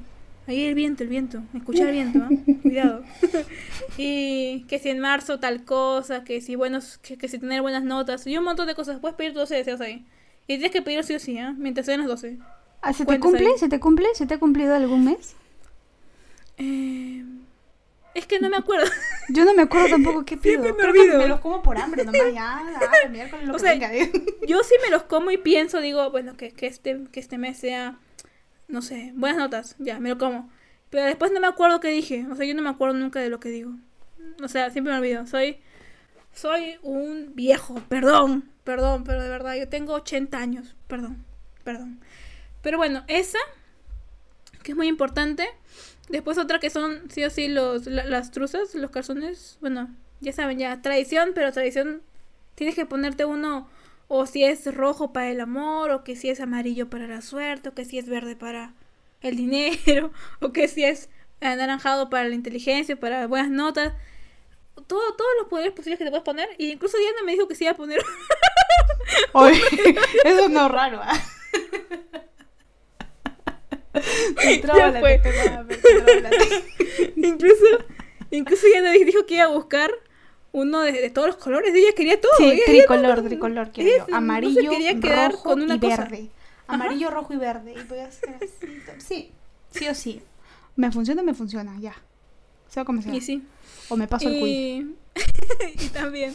Ahí 0.48 0.64
el 0.64 0.76
viento, 0.76 1.04
el 1.04 1.10
viento. 1.10 1.44
Escucha 1.54 1.84
el 1.84 1.92
viento, 1.92 2.20
¿ah? 2.20 2.30
Cuidado. 2.62 3.04
y 3.98 4.64
que 4.70 4.80
si 4.80 4.90
en 4.90 5.00
marzo 5.00 5.40
tal 5.40 5.66
cosa, 5.66 6.24
que 6.24 6.40
si 6.40 6.56
buenos, 6.56 6.98
que, 7.00 7.18
que 7.18 7.28
si 7.28 7.38
tener 7.38 7.62
buenas 7.62 7.84
notas, 7.84 8.26
y 8.26 8.38
un 8.38 8.46
montón 8.46 8.66
de 8.68 8.74
cosas. 8.74 9.00
Puedes 9.00 9.16
pedir 9.18 9.34
12 9.34 9.56
deseos 9.56 9.82
ahí. 9.82 10.06
Y 10.44 10.56
tienes 10.56 10.72
que 10.72 10.82
pedirlo 10.82 11.04
sí 11.04 11.16
o 11.16 11.20
sí, 11.20 11.38
¿ah? 11.38 11.54
Mientras 11.58 11.86
sean 11.86 12.00
las 12.00 12.08
12. 12.08 12.38
Ah, 12.82 12.94
¿Se 12.94 13.06
te 13.06 13.20
cumple? 13.20 13.58
¿Se 13.58 13.68
te 13.68 13.80
cumple? 13.80 14.08
¿Se 14.14 14.26
te 14.26 14.36
ha 14.36 14.40
cumplido 14.40 14.74
algún 14.74 15.04
mes? 15.04 15.36
Eh, 16.58 17.24
es 18.14 18.26
que 18.26 18.40
no 18.40 18.50
me 18.50 18.58
acuerdo. 18.58 18.86
Yo 19.30 19.44
no 19.44 19.54
me 19.54 19.64
acuerdo 19.64 19.90
tampoco 19.90 20.24
qué 20.24 20.38
pido. 20.38 20.64
Siempre 20.64 20.84
me 20.84 20.90
olvido. 20.90 21.20
me 21.20 21.28
los 21.28 21.42
como 21.42 21.62
por 21.62 21.78
hambre 21.78 22.06
nomás, 22.06 22.34
ya. 22.34 22.58
Ah, 22.58 23.10
miércoles 23.10 23.46
lo 23.46 23.54
O 23.54 23.58
que 23.58 23.64
sea, 23.64 23.74
digo. 23.74 24.12
Yo 24.48 24.64
sí 24.64 24.76
me 24.82 24.90
los 24.90 25.04
como 25.04 25.30
y 25.32 25.38
pienso, 25.38 25.82
digo, 25.82 26.10
bueno, 26.10 26.38
que, 26.38 26.52
que, 26.52 26.68
este, 26.68 27.04
que 27.12 27.20
este 27.20 27.38
mes 27.38 27.58
sea, 27.58 28.00
no 28.68 28.82
sé, 28.82 29.12
buenas 29.16 29.40
notas. 29.40 29.76
Ya, 29.80 30.00
me 30.00 30.10
lo 30.10 30.18
como. 30.18 30.50
Pero 30.90 31.06
después 31.06 31.32
no 31.32 31.40
me 31.40 31.48
acuerdo 31.48 31.80
qué 31.80 31.90
dije. 31.90 32.26
O 32.32 32.36
sea, 32.36 32.46
yo 32.46 32.56
no 32.56 32.62
me 32.62 32.70
acuerdo 32.70 32.96
nunca 32.96 33.20
de 33.20 33.30
lo 33.30 33.40
que 33.40 33.50
digo. 33.50 33.72
O 34.44 34.48
sea, 34.48 34.70
siempre 34.72 34.94
me 34.94 35.00
olvido. 35.00 35.26
Soy, 35.28 35.58
soy 36.34 36.78
un 36.84 37.34
viejo. 37.36 37.76
Perdón, 37.90 38.50
perdón, 38.64 39.04
pero 39.06 39.22
de 39.24 39.30
verdad, 39.30 39.56
yo 39.56 39.70
tengo 39.70 39.94
80 39.94 40.40
años. 40.40 40.76
Perdón, 40.88 41.26
perdón. 41.64 42.00
Pero 42.62 42.78
bueno, 42.78 43.04
esa, 43.08 43.40
que 44.64 44.72
es 44.72 44.76
muy 44.78 44.88
importante. 44.88 45.48
Después 46.10 46.38
otra 46.38 46.60
que 46.60 46.70
son, 46.70 47.10
sí 47.12 47.24
o 47.24 47.30
sí, 47.30 47.48
los, 47.48 47.86
la- 47.88 48.06
las 48.06 48.32
truzas, 48.32 48.76
los 48.76 48.92
calzones. 48.92 49.58
Bueno, 49.62 49.90
ya 50.22 50.32
saben, 50.34 50.60
ya, 50.60 50.82
tradición, 50.82 51.32
pero 51.36 51.52
tradición, 51.52 52.02
tienes 52.56 52.76
que 52.76 52.86
ponerte 52.86 53.26
uno, 53.26 53.70
o 54.08 54.26
si 54.26 54.44
es 54.44 54.74
rojo 54.74 55.12
para 55.12 55.30
el 55.30 55.40
amor, 55.42 55.92
o 55.92 56.04
que 56.04 56.16
si 56.16 56.30
es 56.30 56.40
amarillo 56.40 56.90
para 56.90 57.08
la 57.08 57.22
suerte, 57.22 57.70
o 57.70 57.74
que 57.74 57.86
si 57.86 57.98
es 57.98 58.08
verde 58.08 58.36
para 58.36 58.74
el 59.22 59.36
dinero, 59.36 60.12
o 60.42 60.52
que 60.52 60.68
si 60.68 60.84
es 60.84 61.10
anaranjado 61.42 62.10
para 62.10 62.28
la 62.28 62.36
inteligencia, 62.36 62.96
para 62.96 63.28
buenas 63.28 63.50
notas. 63.50 63.94
Todo, 64.88 65.16
todos 65.16 65.32
los 65.40 65.50
poderes 65.50 65.74
posibles 65.74 65.98
que 65.98 66.06
te 66.06 66.12
puedes 66.12 66.24
poner. 66.24 66.50
Y 66.58 66.72
incluso 66.72 66.98
Diana 66.98 67.24
me 67.26 67.32
dijo 67.32 67.48
que 67.48 67.56
se 67.56 67.64
iba 67.64 67.72
a 67.72 67.76
poner. 67.76 68.00
Oye, 69.34 69.62
eso 70.24 70.50
no 70.50 70.68
es 70.68 70.72
raro, 70.72 71.00
¿ah? 71.02 71.20
Ya 74.64 75.00
fue. 75.00 75.20
incluso, 77.16 77.66
incluso 78.30 78.68
Diana 78.68 78.92
dijo 78.92 79.26
que 79.26 79.36
iba 79.36 79.46
a 79.46 79.48
buscar 79.48 79.92
uno 80.60 80.82
de, 80.82 80.92
de 80.92 81.10
todos 81.10 81.28
los 81.28 81.38
colores. 81.38 81.74
Ella 81.74 81.94
quería 81.96 82.20
todo. 82.20 82.32
Sí, 82.38 82.46
ella- 82.46 82.64
tricolor, 82.66 83.24
tricolor 83.24 83.72
ella 83.76 83.98
yo. 83.98 84.00
no 84.00 84.06
se 84.08 84.16
Amarillo, 84.16 84.70
quería 84.72 85.00
quedar 85.00 85.32
rojo 85.32 85.44
con 85.44 85.62
una 85.62 85.76
y 85.76 85.80
cosa. 85.80 85.98
verde. 86.04 86.30
Amarillo, 86.68 87.10
rojo 87.12 87.34
y 87.34 87.38
verde. 87.38 87.74
Y 87.80 87.84
voy 87.88 88.00
a 88.00 88.08
hacer 88.08 88.36
así. 88.36 88.68
Sí, 88.98 89.32
sí 89.72 89.88
o 89.88 89.96
sí. 89.96 90.22
Me 90.76 90.92
funciona, 90.92 91.24
me 91.24 91.34
funciona, 91.34 91.76
ya. 91.80 91.96
Sea 92.70 92.86
como 92.86 93.02
sea. 93.02 93.14
Y 93.14 93.22
sí. 93.22 93.44
O 93.90 93.96
me 93.96 94.08
paso 94.08 94.28
el 94.28 94.40
cuy. 94.40 94.50
Y... 94.50 94.96
y 95.86 95.90
también. 95.90 96.34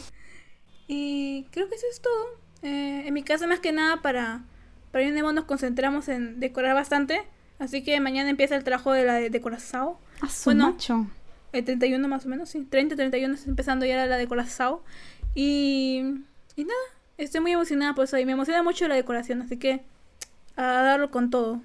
Y 0.87 1.45
creo 1.51 1.69
que 1.69 1.75
eso 1.75 1.85
es 1.91 2.01
todo. 2.01 2.25
Eh, 2.61 3.03
en 3.05 3.13
mi 3.13 3.23
casa 3.23 3.45
más 3.45 3.59
que 3.59 3.71
nada 3.73 4.01
para, 4.01 4.43
para 4.91 5.03
ir 5.03 5.13
nos 5.33 5.43
concentramos 5.45 6.07
en 6.07 6.39
decorar 6.39 6.73
bastante. 6.75 7.21
Así 7.59 7.83
que 7.83 7.99
mañana 7.99 8.29
empieza 8.29 8.55
el 8.55 8.63
trabajo 8.63 8.91
de 8.93 9.05
la 9.05 9.15
de 9.15 9.29
su 10.29 10.45
bueno, 10.45 10.71
macho. 10.71 11.07
El 11.53 11.63
31 11.65 12.07
más 12.07 12.25
o 12.25 12.29
menos, 12.29 12.49
sí. 12.49 12.65
30, 12.69 12.95
31 12.95 13.33
está 13.35 13.49
empezando 13.49 13.85
ya 13.85 14.05
la 14.05 14.17
decoración. 14.17 14.79
Y, 15.35 16.01
y 16.55 16.63
nada, 16.65 16.79
estoy 17.17 17.41
muy 17.41 17.51
emocionada 17.53 17.93
por 17.95 18.05
eso. 18.05 18.17
Y 18.17 18.25
me 18.25 18.33
emociona 18.33 18.61
mucho 18.63 18.87
la 18.87 18.95
decoración, 18.95 19.41
así 19.41 19.57
que 19.57 19.83
a 20.55 20.63
darlo 20.63 21.09
con 21.11 21.29
todo. 21.29 21.61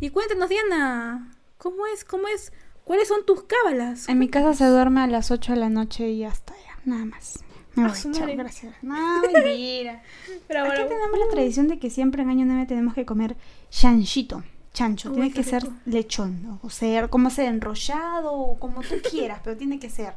Y 0.00 0.10
cuéntanos, 0.10 0.48
Diana, 0.48 1.30
¿cómo 1.58 1.86
es? 1.86 2.04
¿Cómo 2.04 2.28
es? 2.28 2.52
¿Cuáles 2.84 3.08
son 3.08 3.24
tus 3.26 3.44
cábalas? 3.44 4.08
En 4.08 4.18
mi 4.18 4.28
casa 4.28 4.54
se 4.54 4.66
duerme 4.66 5.00
a 5.00 5.06
las 5.06 5.30
8 5.30 5.52
de 5.52 5.58
la 5.58 5.68
noche 5.70 6.08
y 6.08 6.18
ya 6.18 6.28
está, 6.28 6.52
ya. 6.54 6.78
Nada 6.84 7.04
más. 7.04 7.42
Me 7.76 7.88
voy, 7.88 7.92
chao, 8.12 8.28
gracias. 8.36 8.74
No, 8.82 9.20
mentira. 9.22 10.02
Pero 10.48 10.60
Aquí 10.64 10.70
ahora- 10.70 10.88
tenemos 10.88 11.18
la 11.18 11.28
tradición 11.28 11.66
de 11.66 11.78
que 11.80 11.90
siempre 11.90 12.22
en 12.22 12.30
año 12.30 12.44
9 12.46 12.66
tenemos 12.66 12.94
que 12.94 13.04
comer 13.04 13.36
chanchito. 13.70 14.44
Chancho, 14.74 15.08
Uy, 15.10 15.14
tiene 15.14 15.32
que 15.32 15.44
ser 15.44 15.62
rico. 15.62 15.74
lechón, 15.86 16.42
¿no? 16.42 16.58
o 16.62 16.68
sea, 16.68 17.08
como 17.08 17.30
sea 17.30 17.48
enrollado 17.48 18.32
o 18.32 18.58
como 18.58 18.82
tú 18.82 18.96
quieras, 19.10 19.40
pero 19.42 19.56
tiene 19.56 19.78
que 19.78 19.88
ser. 19.88 20.14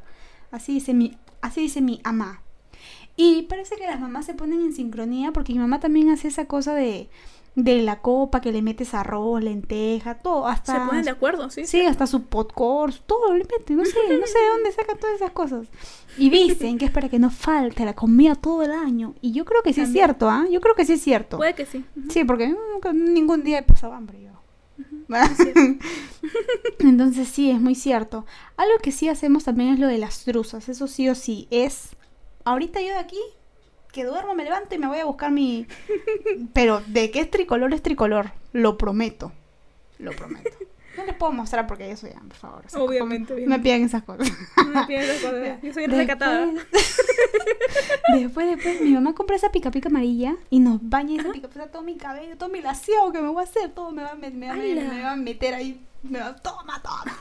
Así 0.52 0.74
dice 0.74 0.94
mi, 0.94 1.18
así 1.42 1.62
dice 1.62 1.80
mi 1.82 2.02
mamá. 2.04 2.42
Y 3.16 3.44
parece 3.44 3.76
que 3.78 3.86
las 3.86 4.00
mamás 4.00 4.26
se 4.26 4.34
ponen 4.34 4.62
en 4.62 4.74
sincronía 4.74 5.32
porque 5.32 5.54
mi 5.54 5.60
mamá 5.60 5.80
también 5.80 6.10
hace 6.10 6.28
esa 6.28 6.46
cosa 6.46 6.74
de, 6.76 7.10
de 7.56 7.82
la 7.82 8.00
copa 8.02 8.42
que 8.42 8.52
le 8.52 8.62
metes 8.62 8.94
arroz, 8.94 9.44
lenteja, 9.44 10.16
todo, 10.16 10.48
hasta 10.48 10.74
Se 10.74 10.80
ponen 10.88 11.04
de 11.06 11.12
acuerdo, 11.12 11.50
¿sí? 11.50 11.66
Sí, 11.66 11.82
hasta 11.82 12.06
su 12.08 12.24
popcorn, 12.26 12.94
todo 13.08 13.34
le 13.34 13.44
no 13.44 13.50
sé, 13.60 13.76
no 13.76 13.86
sé 13.86 14.40
de 14.40 14.50
dónde 14.54 14.72
saca 14.72 14.96
todas 14.96 15.16
esas 15.16 15.32
cosas. 15.32 15.68
Y 16.18 16.30
dicen 16.32 16.78
que 16.78 16.86
es 16.86 16.92
para 16.92 17.10
que 17.10 17.18
no 17.20 17.30
falte 17.32 17.86
la 17.86 17.96
comida 17.96 18.36
todo 18.36 18.62
el 18.64 18.72
año. 18.72 19.14
Y 19.22 19.32
yo 19.34 19.46
creo 19.46 19.62
que 19.64 19.74
sí 19.74 19.82
es 19.82 19.88
También. 19.88 20.06
cierto, 20.06 20.30
¿ah? 20.30 20.46
Yo 20.52 20.62
creo 20.62 20.76
que 20.76 20.86
sí 20.86 20.94
es 20.94 21.02
cierto. 21.02 21.38
Puede 21.38 21.56
que 21.56 21.66
sí. 21.66 21.84
Ujú. 21.96 22.10
Sí, 22.12 22.24
porque 22.24 22.48
nunca- 22.50 22.94
ningún 22.94 23.44
día 23.44 23.60
he 23.60 23.64
pasado 23.64 23.94
hambre. 23.94 24.27
Entonces 26.80 27.28
sí, 27.28 27.52
es 27.52 27.60
muy 27.60 27.76
cierto. 27.76 28.26
Algo 28.58 28.78
que 28.82 28.92
sí 28.92 29.10
hacemos 29.10 29.44
también 29.44 29.74
es 29.74 29.80
lo 29.80 29.88
de 29.88 29.98
las 29.98 30.24
truzas, 30.24 30.70
eso 30.70 30.88
sí 30.88 31.10
o 31.10 31.16
sí. 31.16 31.48
Es, 31.52 31.96
ahorita 32.44 32.82
yo 32.82 32.90
de 32.90 33.00
aquí, 33.00 33.20
que 33.92 34.04
duermo, 34.06 34.36
me 34.36 34.44
levanto 34.44 34.76
y 34.76 34.78
me 34.78 34.88
voy 34.88 35.00
a 35.00 35.06
buscar 35.06 35.32
mi... 35.32 35.68
Pero 36.54 36.82
de 36.88 37.12
que 37.12 37.22
es 37.22 37.32
tricolor 37.32 37.74
es 37.74 37.82
tricolor, 37.82 38.32
lo 38.54 38.78
prometo. 38.78 39.32
Lo 40.00 40.12
prometo. 40.12 40.50
No 40.98 41.06
les 41.06 41.16
puedo 41.16 41.32
mostrar 41.32 41.68
porque 41.68 41.88
yo 41.90 41.96
soy, 41.96 42.12
por 42.12 42.34
favor. 42.34 42.66
Obviamente, 42.76 43.46
me 43.46 43.60
pidan 43.60 43.84
esas 43.84 44.04
cosas. 44.04 44.30
No 44.58 44.66
me 44.66 44.86
pidas 44.86 45.06
esas 45.06 45.32
cosas. 45.32 45.62
Yo 45.62 45.74
soy 45.74 45.88
recatada. 45.88 46.48
después, 48.14 48.48
después, 48.48 48.82
mi 48.82 48.92
mamá 48.92 49.14
compra 49.14 49.36
esa 49.36 49.52
pica 49.52 49.72
pica 49.72 49.90
amarilla 49.90 50.36
y 50.50 50.60
nos 50.60 50.80
baña 50.82 51.22
esa 51.22 51.32
pica 51.32 51.48
pica 51.48 51.68
todo 51.68 51.84
mi 51.84 51.96
cabello, 51.96 52.38
todo 52.38 52.50
mi 52.50 52.62
laseado 52.62 53.12
que 53.12 53.22
me 53.22 53.30
voy 53.30 53.42
a 53.42 53.44
hacer, 53.44 53.72
todo 53.72 53.92
me 53.92 54.04
va, 54.04 54.16
me, 54.16 54.30
me, 54.32 54.54
me 54.54 55.04
va 55.04 55.12
a 55.12 55.16
meter 55.16 55.54
ahí, 55.54 55.86
me 56.04 56.20
va, 56.20 56.36
toma, 56.36 56.82
toma. 56.82 57.18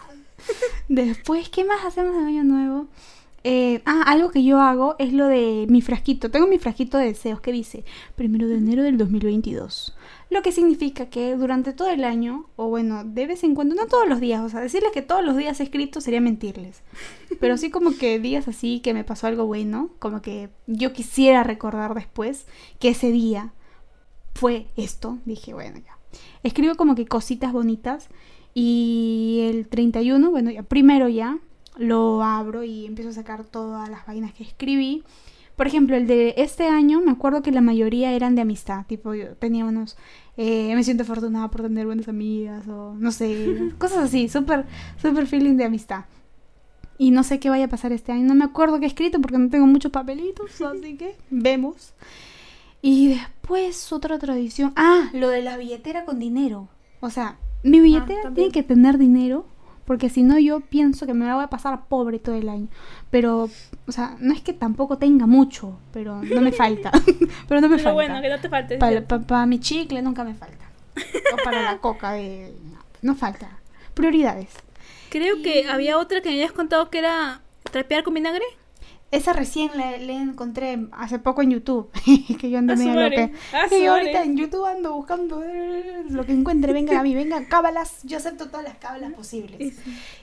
después, 0.89 1.49
¿qué 1.49 1.64
más 1.64 1.85
hacemos 1.85 2.16
de 2.16 2.22
año 2.22 2.45
nuevo? 2.45 2.89
Eh, 3.49 3.81
ah, 3.85 4.03
algo 4.07 4.33
que 4.33 4.43
yo 4.43 4.61
hago 4.61 4.97
es 4.99 5.12
lo 5.12 5.29
de 5.29 5.66
mi 5.68 5.81
frasquito. 5.81 6.33
Tengo 6.33 6.49
mi 6.49 6.59
frasquito 6.59 6.99
de 6.99 7.07
deseos 7.07 7.41
que 7.41 7.53
dice 7.53 7.85
primero 8.16 8.49
de 8.49 8.57
enero 8.57 8.83
del 8.83 8.99
2022. 8.99 9.95
Lo 10.29 10.43
que 10.43 10.51
significa 10.51 11.07
que 11.07 11.37
durante 11.37 11.72
todo 11.72 11.89
el 11.89 12.05
año, 12.05 12.47
o 12.57 12.68
bueno, 12.68 13.05
de 13.05 13.27
vez 13.27 13.45
en 13.45 13.55
cuando, 13.55 13.74
no 13.74 13.87
todos 13.87 14.09
los 14.09 14.20
días, 14.20 14.43
o 14.43 14.49
sea, 14.49 14.61
decirles 14.61 14.91
que 14.93 15.03
todos 15.03 15.24
los 15.24 15.37
días 15.37 15.61
he 15.61 15.62
escrito 15.62 16.01
sería 16.01 16.20
mentirles. 16.20 16.83
Pero 17.41 17.57
sí 17.57 17.70
como 17.70 17.97
que 17.97 18.18
días 18.18 18.49
así 18.49 18.81
que 18.81 18.93
me 18.93 19.05
pasó 19.05 19.29
algo 19.29 19.47
bueno, 19.47 19.91
como 20.01 20.22
que 20.22 20.51
yo 20.66 20.93
quisiera 20.93 21.45
recordar 21.45 21.95
después 21.95 22.47
que 22.81 22.89
ese 22.89 23.12
día 23.12 23.53
fue 24.35 24.66
esto. 24.77 25.18
Dije, 25.24 25.55
bueno, 25.55 25.79
ya. 25.79 25.97
Escribo 26.43 26.74
como 26.74 26.95
que 26.95 27.07
cositas 27.07 27.53
bonitas 27.53 28.09
y 28.53 29.47
el 29.49 29.68
31, 29.68 30.31
bueno, 30.31 30.51
ya 30.51 30.62
primero 30.62 31.09
ya 31.09 31.39
lo 31.77 32.22
abro 32.22 32.64
y 32.64 32.87
empiezo 32.87 33.11
a 33.11 33.14
sacar 33.14 33.45
todas 33.45 33.89
las 33.89 34.07
vainas 34.07 34.33
que 34.33 34.43
escribí. 34.43 35.05
Por 35.57 35.66
ejemplo, 35.66 35.96
el 35.96 36.07
de 36.07 36.34
este 36.36 36.68
año, 36.68 37.00
me 37.00 37.11
acuerdo 37.11 37.42
que 37.42 37.50
la 37.50 37.62
mayoría 37.62 38.12
eran 38.12 38.34
de 38.34 38.42
amistad. 38.42 38.84
Tipo, 38.86 39.14
yo 39.14 39.34
tenía 39.36 39.64
unos, 39.64 39.96
eh, 40.36 40.74
me 40.74 40.84
siento 40.84 41.02
afortunada 41.04 41.50
por 41.50 41.62
tener 41.62 41.86
buenas 41.86 42.09
amigas 42.09 42.68
o 42.68 42.94
no 42.94 43.11
sé, 43.11 43.72
cosas 43.78 43.98
así, 43.98 44.28
súper, 44.28 44.66
súper 45.00 45.26
feeling 45.26 45.57
de 45.57 45.64
amistad. 45.64 46.04
Y 46.98 47.11
no 47.11 47.24
sé 47.24 47.40
qué 47.40 47.50
vaya 47.50 47.66
a 47.66 47.68
pasar 47.68 47.92
este 47.92 48.12
año. 48.12 48.26
No 48.26 48.34
me 48.34 48.44
acuerdo 48.44 48.78
qué 48.78 48.84
he 48.84 48.88
escrito 48.88 49.20
porque 49.20 49.38
no 49.38 49.48
tengo 49.48 49.66
muchos 49.66 49.92
papelitos, 49.92 50.61
así 50.61 50.96
que 50.96 51.16
vemos. 51.30 51.94
Y 52.82 53.09
después 53.09 53.92
otra 53.92 54.18
tradición. 54.18 54.72
Ah, 54.76 55.11
lo 55.14 55.28
de 55.30 55.42
la 55.42 55.57
billetera 55.57 56.04
con 56.04 56.18
dinero. 56.18 56.68
O 57.00 57.09
sea, 57.11 57.38
mi 57.62 57.80
billetera 57.80 58.22
también. 58.22 58.50
tiene 58.50 58.52
que 58.52 58.62
tener 58.62 58.98
dinero 58.98 59.46
Porque 59.87 60.11
si 60.11 60.22
no, 60.22 60.39
yo 60.39 60.61
pienso 60.61 61.07
que 61.07 61.14
me 61.14 61.24
la 61.26 61.37
voy 61.37 61.45
a 61.45 61.49
pasar 61.49 61.87
pobre 61.87 62.18
todo 62.18 62.34
el 62.34 62.49
año. 62.49 62.68
Pero, 63.11 63.49
o 63.87 63.93
sea, 63.93 64.16
no 64.20 64.34
es 64.34 64.41
que 64.43 64.53
tampoco 64.53 64.99
tenga 64.99 65.26
mucho, 65.26 65.78
pero 65.93 66.20
no 66.22 66.41
me 66.41 66.53
falta. 66.53 66.91
pero 67.49 67.61
no 67.61 67.68
me 67.68 67.76
Pero 67.76 67.84
falta. 67.91 67.93
bueno, 67.93 68.20
que 68.20 68.28
no 68.28 68.41
te 68.41 68.49
falte. 68.49 68.78
Para, 68.78 69.01
pa- 69.07 69.20
pa 69.20 69.47
mi 69.47 69.61
chicle 69.61 70.03
nunca 70.03 70.24
me 70.24 70.34
falta. 70.34 70.64
O 71.32 71.37
para 71.45 71.62
la 71.62 71.78
coca 71.78 72.12
de... 72.12 72.53
No, 72.72 72.78
no 73.03 73.14
falta. 73.14 73.49
Prioridades. 73.95 74.49
Creo 75.11 75.41
que 75.43 75.68
había 75.68 75.99
otra 75.99 76.20
que 76.20 76.28
me 76.30 76.34
habías 76.34 76.53
contado 76.53 76.91
que 76.91 76.99
era 76.99 77.41
trapear 77.70 78.03
con 78.03 78.14
vinagre. 78.14 78.45
Esa 79.12 79.32
recién 79.32 79.70
la, 79.76 79.96
la 79.98 80.12
encontré 80.14 80.88
hace 80.92 81.18
poco 81.20 81.40
en 81.40 81.52
YouTube. 81.52 81.88
que 82.40 82.50
yo 82.50 82.59
ando 82.59 82.72
A 82.72 82.76
su 82.76 82.82
medio 82.84 83.09
loca. 83.09 83.30
a 83.52 83.68
Que 83.68 83.78
su 83.78 83.84
yo 83.84 83.92
ahorita 83.92 84.24
en 84.24 84.36
YouTube 84.36 84.66
ando 84.66 84.94
buscando 84.94 85.42
eh, 85.44 86.04
lo 86.11 86.26
que 86.26 86.32
encuentre. 86.32 86.72
Venga 86.72 86.98
a 86.98 87.02
mí, 87.02 87.14
venga, 87.14 87.44
cábalas. 87.46 88.00
Yo 88.02 88.16
acepto 88.16 88.48
todas 88.48 88.64
las 88.64 88.76
cábalas 88.78 89.12
posibles. 89.12 89.74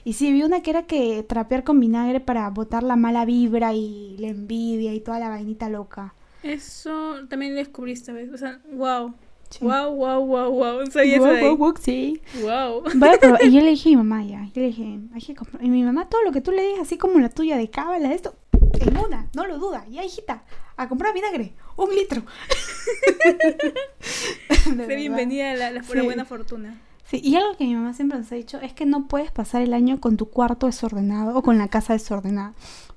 Y 0.04 0.12
sí, 0.12 0.32
vi 0.32 0.42
una 0.42 0.60
que 0.62 0.70
era 0.70 0.82
que 0.82 1.22
trapear 1.22 1.64
con 1.64 1.80
vinagre 1.80 2.20
para 2.20 2.48
botar 2.50 2.82
la 2.82 2.96
mala 2.96 3.24
vibra 3.24 3.72
y 3.72 4.16
la 4.18 4.28
envidia 4.28 4.92
y 4.92 5.00
toda 5.00 5.18
la 5.18 5.30
vainita 5.30 5.68
loca. 5.70 6.14
Eso 6.42 7.14
también 7.30 7.52
lo 7.54 7.58
descubriste, 7.60 8.12
¿ves? 8.12 8.30
O 8.32 8.36
sea, 8.36 8.60
wow. 8.74 9.14
Sí. 9.48 9.64
Wow, 9.64 9.94
wow, 9.94 10.20
wow, 10.26 10.50
wow. 10.50 10.78
De 10.84 11.18
guau, 11.18 11.30
ahí. 11.30 11.54
guau, 11.54 11.74
sí. 11.80 12.20
Wow. 12.42 12.82
A 12.86 13.18
probar. 13.18 13.44
Y 13.44 13.52
yo 13.52 13.60
le 13.60 13.70
dije 13.70 13.88
a 13.88 13.92
mi 13.92 13.96
mamá 13.96 14.24
ya, 14.24 14.44
yo 14.46 14.60
le 14.62 14.66
dije, 14.68 14.98
hay 15.14 15.22
que 15.22 15.34
comprar. 15.34 15.62
Y 15.64 15.70
mi 15.70 15.82
mamá, 15.84 16.08
todo 16.08 16.22
lo 16.22 16.32
que 16.32 16.40
tú 16.40 16.50
le 16.50 16.62
digas, 16.62 16.80
así 16.80 16.98
como 16.98 17.18
la 17.20 17.28
tuya 17.28 17.56
de 17.56 17.70
cábala, 17.70 18.12
esto, 18.12 18.34
en 18.80 18.96
una, 18.96 19.28
no 19.34 19.46
lo 19.46 19.58
duda. 19.58 19.84
Ya, 19.88 20.04
hijita, 20.04 20.44
a 20.76 20.88
comprar 20.88 21.14
vinagre, 21.14 21.54
un 21.76 21.94
litro. 21.94 22.22
Sé 24.00 24.96
bienvenida 24.96 25.52
a 25.52 25.54
la, 25.56 25.70
la, 25.70 25.82
Sí. 25.82 26.00
buena 26.00 26.24
fortuna. 26.24 26.80
Sí, 27.06 27.20
y 27.22 27.36
algo 27.36 27.56
que 27.56 27.64
mi 27.64 27.74
mamá 27.74 27.92
siempre 27.94 28.18
nos 28.18 28.30
ha 28.32 28.34
dicho 28.34 28.58
es 28.60 28.72
que 28.72 28.86
no 28.86 29.06
puedes 29.08 29.30
pasar 29.30 29.62
el 29.62 29.74
año 29.74 30.00
con 30.00 30.16
tu 30.16 30.30
cuarto 30.30 30.66
desordenado 30.66 31.36
o 31.36 31.42
con 31.42 31.58
la 31.58 31.68
casa 31.68 31.92
desordenada. 31.92 32.54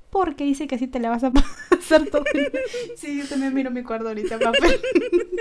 Porque 0.10 0.46
dice 0.46 0.66
que 0.68 0.76
así 0.76 0.88
te 0.88 1.00
la 1.00 1.10
vas 1.10 1.24
a 1.26 1.32
pasar 1.70 2.06
todo. 2.06 2.24
el- 2.34 2.52
Sí, 2.96 3.18
yo 3.18 3.28
también 3.28 3.54
miro 3.54 3.70
mi 3.72 3.84
cuarto 3.84 4.08
ahorita, 4.08 4.40
papel. 4.40 4.80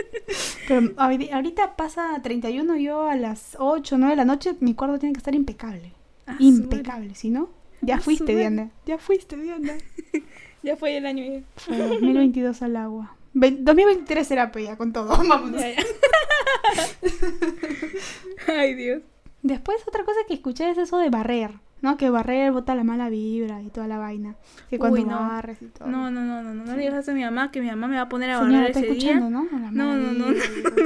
Pero 0.69 0.81
ahori- 0.97 1.33
ahorita 1.33 1.77
pasa 1.77 2.21
31, 2.23 2.77
yo 2.77 3.09
a 3.09 3.15
las 3.17 3.57
8, 3.59 3.97
9 3.99 4.11
de 4.13 4.17
la 4.17 4.25
noche, 4.25 4.57
mi 4.61 4.75
cuarto 4.75 4.99
tiene 4.99 5.13
que 5.13 5.19
estar 5.19 5.35
impecable. 5.35 5.93
Ah, 6.27 6.35
impecable, 6.41 7.15
si 7.15 7.31
no, 7.31 7.51
ya 7.83 8.01
fuiste. 8.01 8.35
Diana. 8.35 8.71
Ya 8.87 8.99
fuiste, 8.99 9.37
Diana. 9.37 9.75
Ya 10.63 10.77
fue 10.77 10.97
el 10.97 11.07
año. 11.07 11.23
ya. 11.23 11.43
Fue 11.57 11.77
2022 11.79 12.61
al 12.63 12.77
agua. 12.77 13.15
Ve- 13.35 13.57
2023 13.61 14.27
será 14.27 14.51
ya 14.51 14.77
con 14.77 14.93
todo. 14.93 15.07
Vámonos. 15.17 15.63
Ay, 18.49 18.75
Dios. 18.75 19.03
Después 19.47 19.79
otra 19.87 20.05
cosa 20.05 20.19
que 20.27 20.35
escuché 20.35 20.69
es 20.71 20.77
eso 20.79 20.99
de 20.99 21.09
barrer, 21.09 21.53
¿no? 21.81 21.97
Que 21.97 22.11
barrer 22.11 22.51
bota 22.51 22.75
la 22.75 22.83
mala 22.83 23.09
vibra 23.09 23.63
y 23.63 23.69
toda 23.69 23.87
la 23.87 23.97
vaina. 23.97 24.35
Que 24.69 24.77
cuando 24.77 24.99
Uy, 24.99 25.05
no. 25.05 25.17
barres 25.17 25.63
y 25.63 25.67
todo. 25.67 25.87
No, 25.89 26.11
no, 26.11 26.21
no, 26.23 26.43
no, 26.43 26.53
no, 26.53 26.65
no 26.65 26.75
le 26.75 26.83
digas 26.83 26.99
eso 26.99 27.13
a 27.13 27.15
mi 27.15 27.23
mamá, 27.23 27.53
que 27.53 27.61
mi 27.61 27.69
mamá 27.69 27.87
me 27.87 27.95
va 27.95 28.03
a 28.03 28.09
poner 28.09 28.31
a 28.31 28.39
Señora, 28.41 28.55
barrer 28.59 28.71
está 28.71 28.81
ese 28.81 28.89
escuchando, 28.91 29.27
día. 29.29 29.39
¿no? 29.39 29.59
La 29.61 29.71
No, 29.71 29.97
no, 29.97 30.13
no, 30.13 30.27
vibra, 30.33 30.33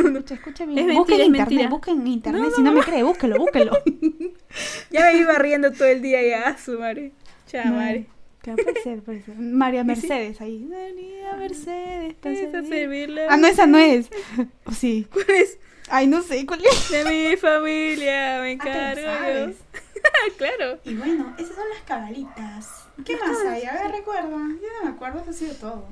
Escucha, 0.09 0.35
escucha 0.35 0.67
bien. 0.67 0.79
Es 0.79 0.85
mentira, 0.87 0.99
busca 0.99 1.15
en 1.15 1.21
es 1.21 1.27
internet, 1.27 1.49
mentira. 1.49 1.69
busca 1.71 1.91
en 1.93 2.07
internet. 2.07 2.43
No, 2.43 2.51
si 2.51 2.63
no 2.63 2.73
me 2.73 2.81
cree, 2.83 3.03
búsquelo, 3.03 3.37
búsquelo. 3.39 3.73
Ya 4.91 5.05
me 5.07 5.19
iba 5.19 5.39
riendo 5.39 5.73
todo 5.73 5.89
el 5.89 6.03
día 6.03 6.21
ya, 6.23 6.59
su 6.59 6.79
madre. 6.79 7.13
Chamare. 7.47 8.07
Claro, 8.43 8.63
puede 8.63 8.83
ser, 8.83 9.03
puede 9.03 9.23
ser. 9.23 9.37
María 9.37 9.85
Mercedes 9.85 10.41
ahí. 10.41 10.59
María 10.61 11.35
Mercedes. 11.37 12.15
para 12.15 12.35
Es 12.35 12.49
a 12.49 12.51
servir. 12.51 12.69
servirle. 12.71 13.27
Ah, 13.29 13.37
no, 13.37 13.47
esa 13.47 13.67
no 13.67 13.79
es. 13.79 14.09
¿O 14.65 14.73
sí? 14.73 15.07
¿Cuál 15.13 15.27
es? 15.31 15.59
Ay, 15.89 16.07
no 16.07 16.23
sé 16.23 16.47
cuál 16.47 16.63
es. 16.65 16.91
De 16.91 17.05
mi 17.05 17.37
familia, 17.37 18.39
me 18.41 18.49
Ah, 18.49 18.51
encargo 18.51 19.03
sabes. 19.03 19.57
claro. 20.39 20.79
Y 20.85 20.95
bueno, 20.95 21.35
esas 21.39 21.55
son 21.57 21.69
las 21.69 21.83
cabalitas. 21.83 22.87
¿Qué 23.05 23.17
más 23.17 23.37
hay? 23.47 23.65
A 23.65 23.73
ver, 23.75 23.93
recuerda. 23.93 24.31
Yo 24.31 24.37
no 24.37 24.85
me 24.85 24.91
acuerdo, 24.91 25.21
eso 25.21 25.31
ha 25.31 25.33
sido 25.33 25.55
todo. 25.57 25.89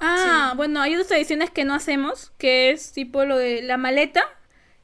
Ah, 0.00 0.54
bueno, 0.56 0.80
hay 0.80 0.94
otras 0.94 1.08
tradiciones 1.08 1.50
que 1.50 1.64
no 1.64 1.74
hacemos, 1.74 2.32
que 2.38 2.70
es 2.70 2.92
tipo 2.92 3.24
lo 3.24 3.36
de 3.36 3.62
la 3.62 3.76
maleta. 3.76 4.24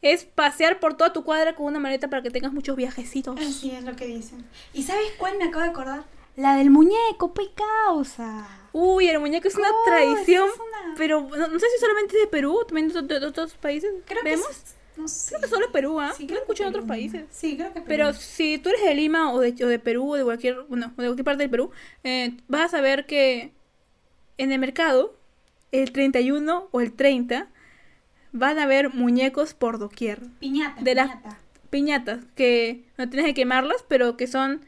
Es 0.03 0.25
pasear 0.25 0.79
por 0.79 0.95
toda 0.97 1.13
tu 1.15 1.25
cuadra 1.25 1.55
con 1.57 1.67
una 1.67 1.79
maleta 1.81 2.09
para 2.09 2.23
que 2.23 2.31
tengas 2.31 2.53
muchos 2.53 2.77
viajecitos. 2.77 3.41
Así 3.41 3.71
es 3.71 3.83
lo 3.83 3.97
que 3.97 4.07
dicen. 4.07 4.45
¿Y 4.75 4.83
sabes 4.83 5.07
cuál 5.19 5.39
me 5.39 5.45
acabo 5.45 5.65
de 5.65 5.71
acordar? 5.71 6.05
La 6.37 6.57
del 6.57 6.71
muñeco, 6.71 7.33
pues 7.35 7.49
causa. 7.87 8.47
Uy, 8.73 9.09
el 9.09 9.19
muñeco 9.21 9.49
es 9.49 9.55
una 9.57 9.71
Oh, 9.71 9.85
tradición, 9.87 10.45
esa 10.45 10.55
es 10.55 10.61
una- 10.61 10.95
pero 10.97 11.21
no, 11.23 11.49
no 11.49 11.59
sé 11.59 11.67
si 11.75 11.81
solamente 11.81 12.15
es 12.17 12.23
de 12.23 12.29
Perú, 12.29 12.59
también 12.69 12.89
de, 12.89 13.03
de- 13.03 13.21
de 13.21 13.27
otros 13.27 13.55
países. 13.55 13.91
Creo 14.07 14.23
que 14.23 14.35
es- 14.35 14.77
no 14.97 15.09
sé. 15.09 15.31
Creo 15.31 15.41
que 15.41 15.49
solo 15.49 15.73
Perú, 15.73 15.99
¿ah? 16.01 16.13
Sí, 16.15 16.25
Yo 16.25 16.27
creo 16.29 16.39
lo 16.39 16.43
escucho 16.43 16.63
en 16.65 16.69
otros 16.71 16.85
países. 16.85 17.25
Sí, 17.31 17.57
creo 17.57 17.73
que 17.73 17.81
Pero 17.81 18.07
Perú. 18.09 18.19
si 18.21 18.59
tú 18.59 18.69
eres 18.69 18.83
de 18.83 18.95
Lima 18.95 19.33
o 19.33 19.41
de, 19.41 19.55
o 19.65 19.69
de 19.69 19.79
Perú 19.79 20.13
o 20.13 20.17
de 20.17 20.25
cualquier, 20.25 20.63
bueno, 20.69 20.89
de 20.89 20.95
cualquier 20.95 21.25
parte 21.25 21.43
del 21.43 21.51
Perú, 21.51 21.71
eh, 22.05 22.37
vas 22.49 22.63
a 22.67 22.69
saber 22.77 23.07
que 23.07 23.53
en 24.39 24.53
el 24.53 24.59
mercado, 24.59 25.17
el 25.73 25.91
31 25.93 26.69
o 26.71 26.81
el 26.83 26.93
30, 26.93 27.49
van 28.33 28.59
a 28.59 28.65
haber 28.65 28.93
muñecos 28.93 29.55
por 29.55 29.79
doquier. 29.79 30.21
Piñata, 30.39 30.83
de 30.83 30.93
piñata. 30.93 31.39
Piñatas, 31.71 32.25
que 32.35 32.85
no 32.99 33.09
tienes 33.09 33.27
que 33.27 33.35
quemarlas, 33.35 33.85
pero 33.89 34.17
que 34.19 34.27
son, 34.27 34.65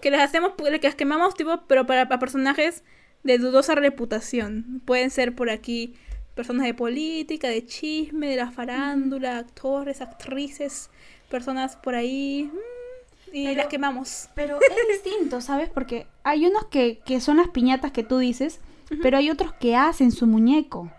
que 0.00 0.10
las 0.10 0.20
hacemos, 0.22 0.52
que 0.56 0.80
las 0.86 0.94
quemamos 0.94 1.34
tipo, 1.34 1.62
pero 1.66 1.86
para, 1.86 2.08
para 2.08 2.18
personajes 2.18 2.84
de 3.22 3.38
dudosa 3.38 3.74
reputación. 3.74 4.80
Pueden 4.84 5.10
ser 5.10 5.34
por 5.34 5.50
aquí 5.50 5.94
personas 6.34 6.66
de 6.66 6.74
política, 6.74 7.48
de 7.48 7.64
chisme, 7.64 8.28
de 8.28 8.36
la 8.36 8.50
farándula, 8.50 9.38
actores, 9.38 10.00
actrices, 10.00 10.90
personas 11.30 11.76
por 11.76 11.94
ahí. 11.94 12.50
mm, 12.52 13.34
Y 13.34 13.44
Pero- 13.46 13.56
las 13.56 13.66
quemamos. 13.66 14.28
Pero 14.34 14.58
es 14.60 15.02
distinto, 15.04 15.40
¿sabes? 15.40 15.68
Porque 15.70 16.06
hay 16.24 16.46
unos 16.46 16.66
que, 16.66 17.00
que 17.04 17.20
son 17.20 17.38
las 17.38 17.48
piñatas 17.48 17.90
que 17.92 18.02
tú 18.04 18.18
dices, 18.18 18.60
pero 19.02 19.16
hay 19.18 19.30
otros 19.30 19.52
que 19.54 19.74
hacen 19.76 20.12
su 20.12 20.26
muñeco 20.26 20.92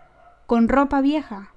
con 0.46 0.68
ropa 0.68 1.00
vieja. 1.00 1.54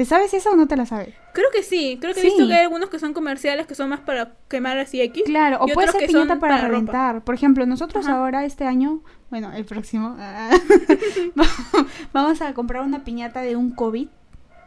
¿Te 0.00 0.06
sabes 0.06 0.32
eso 0.32 0.52
o 0.52 0.56
no 0.56 0.66
te 0.66 0.78
la 0.78 0.86
sabes? 0.86 1.14
Creo 1.34 1.50
que 1.52 1.62
sí, 1.62 1.98
creo 2.00 2.14
que 2.14 2.20
he 2.20 2.22
Sí. 2.22 2.28
visto 2.30 2.48
que 2.48 2.54
hay 2.54 2.62
algunos 2.62 2.88
que 2.88 2.98
son 2.98 3.12
comerciales 3.12 3.66
que 3.66 3.74
son 3.74 3.90
más 3.90 4.00
para 4.00 4.32
quemar 4.48 4.78
así 4.78 4.98
X. 4.98 5.24
Claro, 5.26 5.58
o 5.60 5.66
puede 5.66 5.88
ser 5.92 6.06
piñata 6.06 6.40
para, 6.40 6.56
reventar. 6.56 7.22
Por 7.22 7.34
ejemplo, 7.34 7.66
nosotros 7.66 8.06
Ajá. 8.06 8.16
ahora 8.16 8.46
este 8.46 8.64
año, 8.64 9.02
bueno, 9.28 9.52
el 9.52 9.66
próximo, 9.66 10.16
vamos 12.14 12.40
a 12.40 12.54
comprar 12.54 12.82
una 12.82 13.04
piñata 13.04 13.42
de 13.42 13.56
un 13.56 13.72
COVID, 13.72 14.08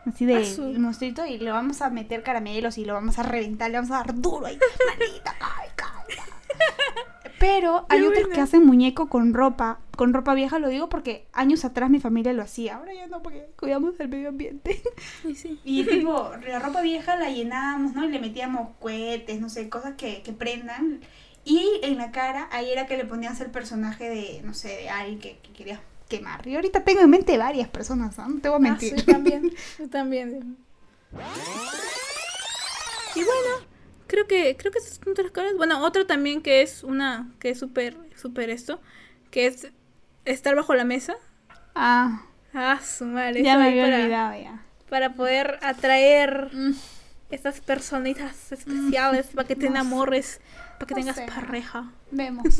así 0.06 0.28
de 0.28 0.38
Azul. 0.38 0.78
monstruito, 0.78 1.26
y 1.26 1.40
le 1.40 1.50
vamos 1.50 1.82
a 1.82 1.90
meter 1.90 2.22
caramelos 2.22 2.78
y 2.78 2.86
lo 2.86 2.94
vamos 2.94 3.18
a 3.18 3.24
reventar, 3.24 3.72
le 3.72 3.78
vamos 3.78 3.90
a 3.90 3.96
dar 3.96 4.14
duro 4.14 4.46
ahí, 4.46 4.60
maldita, 5.00 5.36
ay. 5.42 5.70
Pero 7.40 7.86
hay 7.90 8.02
Qué 8.02 8.08
otros 8.08 8.22
buena. 8.24 8.36
que 8.36 8.42
hacen 8.42 8.66
muñeco 8.66 9.10
con 9.10 9.34
ropa, 9.34 9.80
con 9.98 10.14
ropa 10.14 10.34
vieja, 10.34 10.60
lo 10.60 10.70
digo 10.70 10.88
porque 10.88 11.28
años 11.34 11.66
atrás 11.66 11.90
mi 11.90 12.00
familia 12.00 12.32
lo 12.34 12.42
hacía, 12.42 12.78
ahora 12.78 12.94
ya 12.94 13.08
no, 13.08 13.22
porque 13.22 13.48
cuidamos 13.60 13.98
del 13.98 14.08
medio 14.10 14.30
ambiente. 14.30 14.82
Sí, 15.24 15.36
sí. 15.36 15.60
Y 15.64 15.84
tipo, 15.84 16.32
la 16.48 16.60
ropa 16.60 16.82
vieja 16.82 17.16
la 17.18 17.30
llenábamos, 17.30 17.94
¿no? 17.94 18.06
Y 18.06 18.10
le 18.10 18.20
metíamos 18.20 18.70
cohetes, 18.80 19.42
no 19.42 19.50
sé, 19.50 19.68
cosas 19.70 19.96
que, 19.98 20.22
que 20.22 20.32
prendan. 20.32 21.02
Y 21.44 21.82
en 21.84 21.98
la 21.98 22.12
cara, 22.12 22.48
ahí 22.52 22.72
era 22.72 22.86
que 22.86 22.96
le 22.96 23.04
ponías 23.06 23.42
el 23.42 23.52
personaje 23.52 24.10
de, 24.10 24.42
no 24.44 24.54
sé, 24.54 24.70
de 24.70 24.90
alguien 24.90 25.20
que, 25.20 25.38
que 25.40 25.52
querías 25.52 25.80
quemar. 26.08 26.48
Y 26.48 26.56
ahorita 26.56 26.86
tengo 26.86 27.02
en 27.02 27.10
mente 27.10 27.38
varias 27.38 27.68
personas, 27.68 28.18
¿no? 28.18 28.30
No 28.30 28.40
te 28.42 28.48
voy 28.48 28.56
a 28.56 28.58
Ah, 28.58 28.60
mentir. 28.72 28.98
sí, 29.00 29.06
también. 29.06 29.52
Yo 29.80 29.90
también. 29.90 30.56
Y 33.16 33.20
bueno, 33.20 33.66
creo 34.14 34.28
que 34.28 34.56
creo 34.58 34.72
que 34.72 34.80
esas 34.80 35.00
son 35.04 35.14
las 35.18 35.32
cosas. 35.32 35.54
Bueno, 35.58 35.84
otra 35.84 36.06
también 36.06 36.42
que 36.42 36.62
es 36.62 36.84
una 36.84 37.32
que 37.40 37.50
es 37.50 37.60
súper 37.60 37.98
súper 38.16 38.50
esto, 38.52 38.80
que 39.32 39.48
es 39.48 39.68
estar 40.26 40.56
bajo 40.56 40.74
la 40.76 40.86
mesa. 40.86 41.16
ah, 41.76 42.22
Ah, 42.54 42.80
su 42.80 43.06
madre. 43.06 43.42
ya 43.44 43.58
me 43.58 43.70
había 43.70 43.84
para, 43.86 43.98
olvidado 44.04 44.34
ya. 44.40 44.64
para 44.90 45.14
poder 45.16 45.58
atraer 45.64 46.52
Mm, 46.54 46.74
esas 47.32 47.62
personitas 47.62 48.52
especiales 48.52 49.28
para 49.34 49.48
que 49.48 49.56
te 49.56 49.66
enamores, 49.66 50.40
para 50.78 50.86
que 50.86 50.94
No 50.94 51.00
tengas 51.02 51.16
sé. 51.16 51.26
pareja. 51.26 51.92
Vemos. 52.12 52.44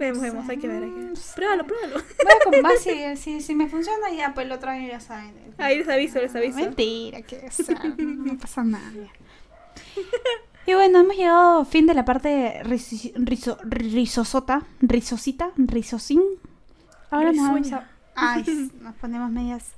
Vemos, 0.00 0.22
vemos, 0.22 0.48
hay 0.48 0.56
que 0.56 0.66
ver, 0.66 0.82
hay 0.82 0.90
que 0.90 1.00
ver. 1.00 1.12
Pruébalo, 1.34 1.66
pruébalo. 1.66 2.02
Com- 2.44 2.64
va, 2.64 2.70
si, 2.82 3.16
si, 3.18 3.40
si 3.42 3.54
me 3.54 3.68
funciona, 3.68 4.10
ya, 4.10 4.32
pues 4.32 4.46
el 4.46 4.52
otro 4.52 4.70
año 4.70 4.88
ya 4.88 4.98
saben. 4.98 5.34
Ahí 5.58 5.76
les 5.76 5.88
aviso, 5.90 6.18
les 6.22 6.34
aviso. 6.34 6.56
Mentira, 6.56 7.20
que 7.20 7.36
o 7.46 7.50
sea, 7.50 7.82
no 7.98 8.38
pasa 8.38 8.64
nada. 8.64 8.90
Y 10.66 10.74
bueno, 10.74 11.00
hemos 11.00 11.16
llegado 11.16 11.64
fin 11.64 11.86
de 11.86 11.94
la 11.94 12.04
parte 12.04 12.62
rizo- 12.64 13.12
rizo- 13.14 13.58
rizosota, 13.64 14.62
rizosita, 14.80 15.50
rizosín. 15.56 16.22
Ahora 17.10 17.32
nos 17.32 17.48
vamos 17.48 17.72
a... 17.72 17.88
Ay, 18.14 18.70
nos 18.80 18.94
ponemos 18.96 19.30
medias 19.30 19.72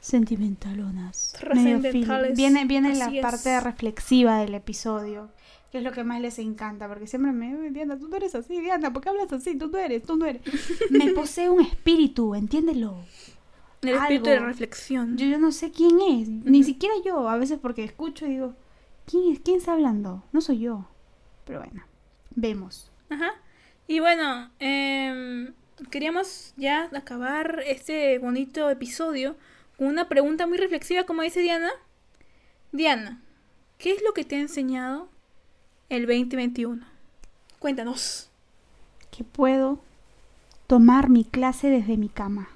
sentimentalonas. 0.00 1.34
medio 1.54 1.80
Trascendentales. 1.80 2.36
Viene, 2.36 2.64
viene 2.66 2.94
la 2.94 3.06
es. 3.06 3.22
parte 3.22 3.58
reflexiva 3.60 4.38
del 4.38 4.54
episodio, 4.54 5.30
que 5.70 5.78
es 5.78 5.84
lo 5.84 5.92
que 5.92 6.04
más 6.04 6.20
les 6.20 6.38
encanta, 6.38 6.88
porque 6.88 7.06
siempre 7.06 7.32
me... 7.32 7.54
"Uy, 7.56 7.70
Diana, 7.70 7.98
tú 7.98 8.08
no 8.08 8.16
eres 8.16 8.34
así, 8.34 8.60
Diana, 8.60 8.92
¿por 8.92 9.02
qué 9.02 9.08
hablas 9.10 9.32
así? 9.32 9.56
Tú 9.56 9.68
no 9.68 9.78
eres, 9.78 10.02
tú 10.02 10.16
no 10.16 10.26
eres. 10.26 10.42
Me 10.90 11.10
posee 11.12 11.48
un 11.48 11.60
espíritu, 11.60 12.34
entiéndelo. 12.34 12.96
El 13.82 13.90
espíritu 13.90 14.24
de 14.24 14.32
algo. 14.36 14.46
reflexión. 14.46 15.16
Yo, 15.16 15.26
yo 15.26 15.38
no 15.38 15.52
sé 15.52 15.70
quién 15.70 15.98
es, 16.00 16.28
ni 16.28 16.64
siquiera 16.64 16.94
yo, 17.04 17.28
a 17.28 17.36
veces 17.36 17.58
porque 17.60 17.84
escucho 17.84 18.26
y 18.26 18.30
digo, 18.30 18.54
¿quién 19.06 19.32
es? 19.32 19.40
¿Quién 19.40 19.58
está 19.58 19.72
hablando? 19.72 20.24
No 20.32 20.40
soy 20.40 20.60
yo. 20.60 20.88
Pero 21.44 21.60
bueno. 21.60 21.84
vemos. 22.34 22.90
Ajá. 23.10 23.32
Y 23.86 24.00
bueno, 24.00 24.50
em, 24.58 25.52
queríamos 25.90 26.54
ya 26.56 26.88
acabar 26.94 27.62
este 27.66 28.18
bonito 28.18 28.70
episodio 28.70 29.36
con 29.76 29.88
una 29.88 30.08
pregunta 30.08 30.46
muy 30.46 30.58
reflexiva, 30.58 31.04
como 31.04 31.22
dice 31.22 31.40
Diana. 31.40 31.70
Diana, 32.72 33.20
¿qué 33.78 33.92
es 33.92 34.02
lo 34.02 34.14
que 34.14 34.24
te 34.24 34.36
ha 34.36 34.40
enseñado 34.40 35.08
el 35.90 36.06
2021? 36.06 36.84
Cuéntanos. 37.58 38.30
Que 39.10 39.22
puedo 39.22 39.80
tomar 40.66 41.08
mi 41.10 41.24
clase 41.24 41.68
desde 41.68 41.96
mi 41.96 42.08
cama. 42.08 42.48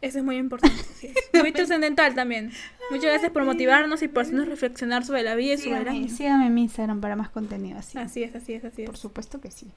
Eso 0.00 0.18
es 0.18 0.24
muy 0.24 0.36
importante. 0.36 0.76
sí. 0.94 1.12
Muy 1.38 1.52
trascendental 1.52 2.14
también. 2.14 2.50
Muchas 2.90 3.10
gracias 3.10 3.30
por 3.32 3.44
motivarnos 3.44 4.02
y 4.02 4.08
por 4.08 4.22
hacernos 4.22 4.48
reflexionar 4.48 5.04
sobre 5.04 5.22
la 5.22 5.34
vida 5.34 5.54
y 5.54 5.58
sobre 5.58 5.80
el 5.82 5.88
año. 5.88 6.08
síganme 6.08 6.46
en 6.46 6.54
mi 6.54 6.62
Instagram 6.62 7.00
para 7.00 7.16
más 7.16 7.30
contenido 7.30 7.78
así. 7.78 7.98
Así 7.98 8.22
es, 8.22 8.34
así 8.34 8.54
es, 8.54 8.64
así 8.64 8.82
es. 8.82 8.86
Por 8.88 8.96
supuesto 8.96 9.40
que 9.40 9.50
sí. 9.50 9.70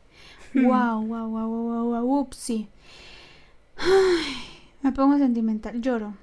Wow, 0.53 1.05
wow, 1.05 1.27
wow, 1.27 1.47
wow, 1.47 1.47
wow, 1.47 2.01
wow, 2.03 2.19
upsi. 2.19 2.67
Ay, 3.77 4.35
me 4.81 4.91
pongo 4.91 5.17
sentimental, 5.17 5.81
lloro. 5.81 6.15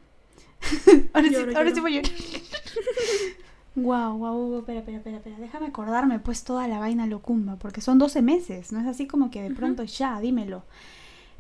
ahora 1.13 1.29
Lloro, 1.29 1.51
sí, 1.51 1.57
ahora 1.57 1.71
lloro. 1.71 1.75
sí 1.75 1.81
voy 1.81 1.99
a 1.99 2.03
llorar. 2.03 2.13
Wow, 3.75 4.19
wow, 4.19 4.59
espera, 4.59 4.81
espera, 4.81 4.97
espera, 4.99 5.17
espera. 5.19 5.37
Déjame 5.39 5.67
acordarme 5.67 6.19
pues 6.19 6.43
toda 6.43 6.67
la 6.67 6.81
vaina 6.81 7.07
locumba, 7.07 7.57
porque 7.57 7.81
son 7.81 7.99
12 7.99 8.23
meses, 8.23 8.73
no 8.73 8.81
es 8.81 8.87
así 8.87 9.07
como 9.07 9.31
que 9.31 9.41
de 9.41 9.55
pronto 9.55 9.85
ya, 9.85 10.21
dímelo. 10.21 10.65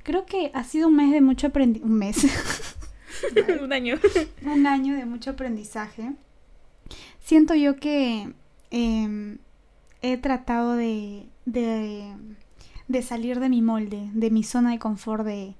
Creo 0.08 0.24
que 0.24 0.50
ha 0.54 0.64
sido 0.64 0.88
un 0.88 0.96
mes 0.96 1.12
de 1.12 1.20
mucho 1.20 1.48
aprendizaje. 1.48 1.86
Un 1.92 1.98
mes. 1.98 2.16
Un 3.62 3.74
año. 3.74 3.96
un 4.42 4.66
año 4.66 4.96
de 4.96 5.04
mucho 5.04 5.32
aprendizaje. 5.32 6.14
Siento 7.20 7.54
yo 7.54 7.76
que 7.76 8.32
em, 8.70 9.36
he 10.00 10.16
tratado 10.16 10.76
de, 10.76 11.28
de, 11.44 12.10
de 12.86 13.02
salir 13.02 13.38
de 13.38 13.50
mi 13.50 13.60
molde, 13.60 14.08
de 14.14 14.30
mi 14.30 14.44
zona 14.44 14.70
de 14.70 14.78
confort 14.78 15.26
de, 15.26 15.56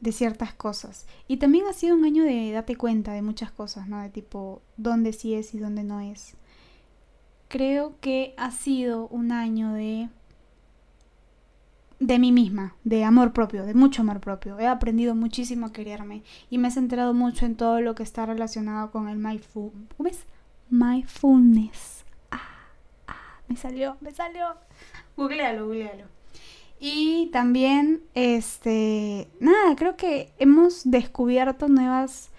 de 0.00 0.12
ciertas 0.12 0.54
cosas. 0.54 1.04
Y 1.28 1.36
también 1.36 1.66
ha 1.68 1.74
sido 1.74 1.94
un 1.94 2.06
año 2.06 2.24
de 2.24 2.52
date 2.52 2.76
cuenta 2.76 3.12
de 3.12 3.20
muchas 3.20 3.50
cosas, 3.50 3.86
¿no? 3.86 4.00
De 4.00 4.08
tipo, 4.08 4.62
dónde 4.78 5.12
sí 5.12 5.34
es 5.34 5.52
y 5.52 5.58
dónde 5.58 5.84
no 5.84 6.00
es. 6.00 6.36
Creo 7.48 8.00
que 8.00 8.32
ha 8.38 8.50
sido 8.50 9.08
un 9.08 9.30
año 9.30 9.74
de 9.74 10.08
de 12.00 12.18
mí 12.18 12.32
misma, 12.32 12.76
de 12.84 13.04
amor 13.04 13.32
propio, 13.32 13.64
de 13.64 13.74
mucho 13.74 14.02
amor 14.02 14.20
propio. 14.20 14.58
He 14.58 14.66
aprendido 14.66 15.14
muchísimo 15.14 15.66
a 15.66 15.72
quererme 15.72 16.22
y 16.50 16.58
me 16.58 16.68
he 16.68 16.70
centrado 16.70 17.14
mucho 17.14 17.46
en 17.46 17.56
todo 17.56 17.80
lo 17.80 17.94
que 17.94 18.02
está 18.02 18.26
relacionado 18.26 18.90
con 18.90 19.08
el 19.08 19.18
mindful, 19.18 19.72
¿cómo 19.96 20.08
es? 20.08 20.26
mindfulness. 20.70 22.04
Ah, 22.30 22.40
ah, 23.06 23.40
me 23.48 23.56
salió, 23.56 23.96
me 24.00 24.10
salió. 24.10 24.56
Googlealo, 25.16 25.66
googlealo. 25.66 26.04
Y 26.80 27.30
también, 27.32 28.02
este, 28.14 29.28
nada, 29.40 29.76
creo 29.76 29.96
que 29.96 30.32
hemos 30.38 30.90
descubierto 30.90 31.68
nuevas 31.68 32.30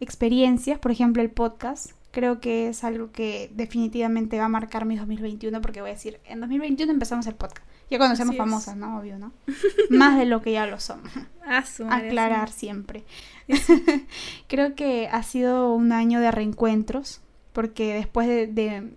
experiencias, 0.00 0.78
por 0.78 0.90
ejemplo 0.90 1.22
el 1.22 1.30
podcast. 1.30 1.92
Creo 2.10 2.40
que 2.40 2.68
es 2.68 2.84
algo 2.84 3.10
que 3.12 3.50
definitivamente 3.54 4.38
va 4.38 4.44
a 4.44 4.48
marcar 4.48 4.84
mi 4.84 4.96
2021 4.96 5.60
porque 5.60 5.80
voy 5.80 5.90
a 5.90 5.94
decir, 5.94 6.20
en 6.26 6.40
2021 6.40 6.92
empezamos 6.92 7.26
el 7.26 7.34
podcast. 7.34 7.66
Ya 7.90 7.98
cuando 7.98 8.16
seamos 8.16 8.36
famosas, 8.36 8.76
¿no? 8.76 8.98
Obvio, 8.98 9.18
¿no? 9.18 9.32
Más 9.90 10.18
de 10.18 10.24
lo 10.24 10.42
que 10.42 10.52
ya 10.52 10.66
lo 10.66 10.80
somos. 10.80 11.10
Ah, 11.46 11.62
Aclarar 11.90 12.50
siempre. 12.50 13.04
Creo 14.48 14.74
que 14.74 15.08
ha 15.08 15.22
sido 15.22 15.74
un 15.74 15.92
año 15.92 16.20
de 16.20 16.30
reencuentros, 16.30 17.20
porque 17.52 17.94
después 17.94 18.26
de, 18.26 18.46
de 18.46 18.94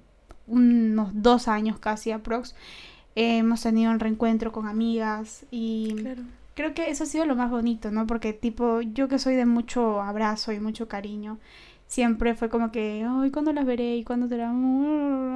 unos 0.47 1.09
dos 1.13 1.47
años 1.47 1.77
casi 1.79 2.11
aprox, 2.11 2.55
hemos 3.15 3.61
tenido 3.61 3.91
un 3.91 3.99
reencuentro 3.99 4.51
con 4.51 4.67
amigas 4.67 5.45
y. 5.51 5.95
Claro. 5.95 6.23
creo 6.55 6.73
que 6.73 6.89
eso 6.89 7.03
ha 7.03 7.07
sido 7.07 7.25
lo 7.25 7.35
más 7.35 7.49
bonito, 7.49 7.91
¿no? 7.91 8.07
Porque 8.07 8.33
tipo, 8.33 8.81
yo 8.81 9.07
que 9.07 9.19
soy 9.19 9.35
de 9.35 9.45
mucho 9.45 10.01
abrazo 10.01 10.51
y 10.53 10.59
mucho 10.59 10.87
cariño, 10.87 11.39
siempre 11.87 12.35
fue 12.35 12.49
como 12.49 12.71
que, 12.71 13.05
ay, 13.07 13.31
¿cuándo 13.31 13.53
las 13.53 13.65
veré? 13.65 13.97
¿Y 13.97 14.03
cuándo 14.03 14.27
te 14.27 14.37
la... 14.37 14.51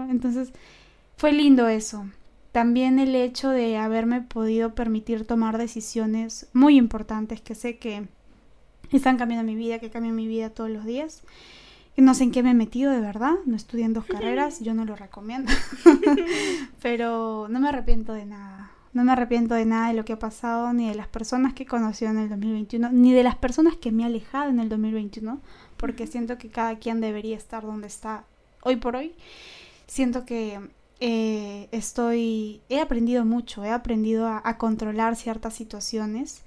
Entonces, 0.10 0.54
fue 1.18 1.32
lindo 1.32 1.68
eso. 1.68 2.06
También 2.52 2.99
el 2.99 3.16
hecho 3.16 3.49
de 3.49 3.78
haberme 3.78 4.22
podido 4.22 4.76
permitir 4.76 5.26
tomar 5.26 5.58
decisiones 5.58 6.49
muy 6.54 6.78
importantes 6.78 7.39
que 7.41 7.56
sé 7.56 7.78
que 7.78 8.08
están 8.91 9.18
cambiando 9.18 9.45
mi 9.45 9.56
vida, 9.56 9.80
que 9.80 9.89
cambian 9.89 10.16
mi 10.16 10.28
vida 10.28 10.49
todos 10.49 10.70
los 10.70 10.86
días. 10.86 11.24
No 11.97 12.14
sé 12.14 12.24
en 12.24 12.32
qué 12.32 12.43
me 12.43 12.52
he 12.52 12.54
metido 12.54 12.91
de 12.91 12.99
verdad, 12.99 13.36
no 13.45 13.56
estudié 13.56 13.86
en 13.86 13.93
dos 13.93 14.06
carreras, 14.06 14.62
yo 14.62 14.74
no 14.74 14.86
lo 14.86 14.95
recomiendo. 14.95 15.52
Pero 16.82 17.47
no 17.49 17.60
me 17.60 17.70
arrepiento 17.70 18.14
de 18.14 18.26
nada. 18.26 18.72
No 18.93 19.04
me 19.06 19.14
arrepiento 19.14 19.56
de 19.56 19.66
nada 19.66 19.89
de 19.89 19.93
lo 19.93 20.04
que 20.04 20.14
ha 20.14 20.20
pasado, 20.20 20.74
ni 20.74 20.89
de 20.89 20.95
las 20.95 21.08
personas 21.08 21.54
que 21.54 21.64
he 21.64 21.66
conocido 21.66 22.12
en 22.12 22.18
el 22.18 22.30
2021, 22.30 22.91
ni 22.91 23.14
de 23.14 23.24
las 23.24 23.36
personas 23.36 23.78
que 23.78 23.91
me 23.91 24.04
he 24.04 24.06
alejado 24.06 24.49
en 24.49 24.60
el 24.60 24.68
2021, 24.68 25.39
porque 25.78 26.08
siento 26.08 26.38
que 26.38 26.49
cada 26.49 26.78
quien 26.78 26.99
debería 26.99 27.38
estar 27.38 27.64
donde 27.64 27.88
está 27.88 28.26
hoy 28.64 28.76
por 28.76 28.97
hoy. 28.97 29.14
Siento 29.88 30.26
que 30.26 30.60
eh, 31.02 31.68
estoy, 31.72 32.62
he 32.70 32.80
aprendido 32.80 33.26
mucho, 33.26 33.66
he 33.66 33.70
aprendido 33.70 34.28
a, 34.28 34.41
a 34.43 34.58
controlar 34.58 35.18
ciertas 35.18 35.54
situaciones 35.54 36.43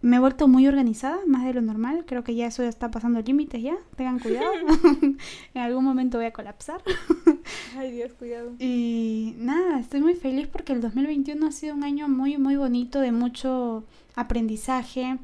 me 0.00 0.16
he 0.16 0.20
vuelto 0.20 0.46
muy 0.46 0.66
organizada, 0.68 1.18
más 1.26 1.44
de 1.44 1.54
lo 1.54 1.60
normal. 1.60 2.04
Creo 2.06 2.22
que 2.22 2.34
ya 2.34 2.46
eso 2.46 2.62
ya 2.62 2.68
está 2.68 2.90
pasando 2.90 3.20
límites 3.20 3.62
ya. 3.62 3.76
Tengan 3.96 4.18
cuidado. 4.20 4.52
en 5.54 5.62
algún 5.62 5.84
momento 5.84 6.18
voy 6.18 6.26
a 6.26 6.32
colapsar. 6.32 6.82
Ay, 7.76 7.90
Dios, 7.92 8.12
cuidado. 8.12 8.52
Y 8.58 9.34
nada, 9.38 9.80
estoy 9.80 10.00
muy 10.00 10.14
feliz 10.14 10.46
porque 10.46 10.72
el 10.72 10.80
2021 10.80 11.46
ha 11.46 11.52
sido 11.52 11.74
un 11.74 11.84
año 11.84 12.08
muy, 12.08 12.38
muy 12.38 12.56
bonito, 12.56 13.00
de 13.00 13.12
mucho 13.12 13.84
aprendizaje, 14.14 15.18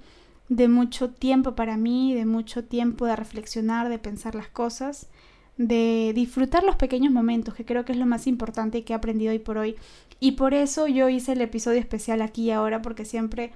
de 0.49 0.68
mucho 0.68 1.11
tiempo 1.11 1.55
para 1.55 1.77
mí, 1.77 2.14
de 2.14 2.27
mucho 2.27 2.64
tiempo 2.64 3.07
de 3.07 3.16
reflexionar, 3.16 3.89
de 3.89 3.99
pensar 3.99 4.35
las 4.35 4.49
cosas, 4.49 5.09
de 5.57 6.12
disfrutar 6.14 6.64
los 6.64 6.76
pequeños 6.76 7.12
momentos, 7.12 7.55
que 7.55 7.64
creo 7.64 7.84
que 7.84 7.92
es 7.92 7.98
lo 7.98 8.07
más 8.07 8.26
importante 8.26 8.84
que 8.84 8.92
he 8.92 8.96
aprendido 8.96 9.32
hoy 9.32 9.38
por 9.38 9.59
hoy. 9.59 9.76
Y 10.20 10.32
por 10.32 10.55
eso 10.55 10.86
yo 10.88 11.09
hice 11.09 11.32
el 11.32 11.40
episodio 11.40 11.78
especial 11.78 12.22
aquí 12.22 12.44
y 12.44 12.50
ahora, 12.50 12.82
porque 12.82 13.05
siempre 13.05 13.52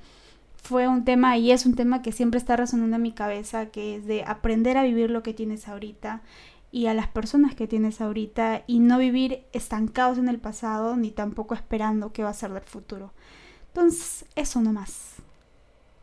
fue 0.63 0.89
un 0.89 1.05
tema 1.05 1.37
y 1.37 1.51
es 1.51 1.67
un 1.67 1.75
tema 1.75 2.03
que 2.03 2.13
siempre 2.13 2.39
está 2.39 2.57
resonando 2.57 2.97
en 2.97 3.03
mi 3.03 3.13
cabeza, 3.13 3.67
que 3.67 3.97
es 3.97 4.07
de 4.07 4.25
aprender 4.25 4.77
a 4.77 4.83
vivir 4.83 5.11
lo 5.11 5.23
que 5.23 5.35
tienes 5.35 5.69
ahorita 5.69 6.23
y 6.71 6.87
a 6.87 6.95
las 6.95 7.09
personas 7.09 7.55
que 7.55 7.67
tienes 7.67 8.01
ahorita 8.01 8.65
y 8.67 8.81
no 8.81 8.99
vivir 8.99 9.45
estancados 9.53 10.19
en 10.19 10.29
el 10.29 10.39
pasado 10.39 10.97
ni 10.97 11.11
tampoco 11.11 11.55
esperando 11.55 12.13
qué 12.13 12.23
va 12.23 12.31
a 12.31 12.35
ser 12.35 12.53
del 12.53 12.63
futuro. 12.63 13.13
Entonces, 13.69 14.27
eso 14.37 14.61
nomás. 14.61 15.17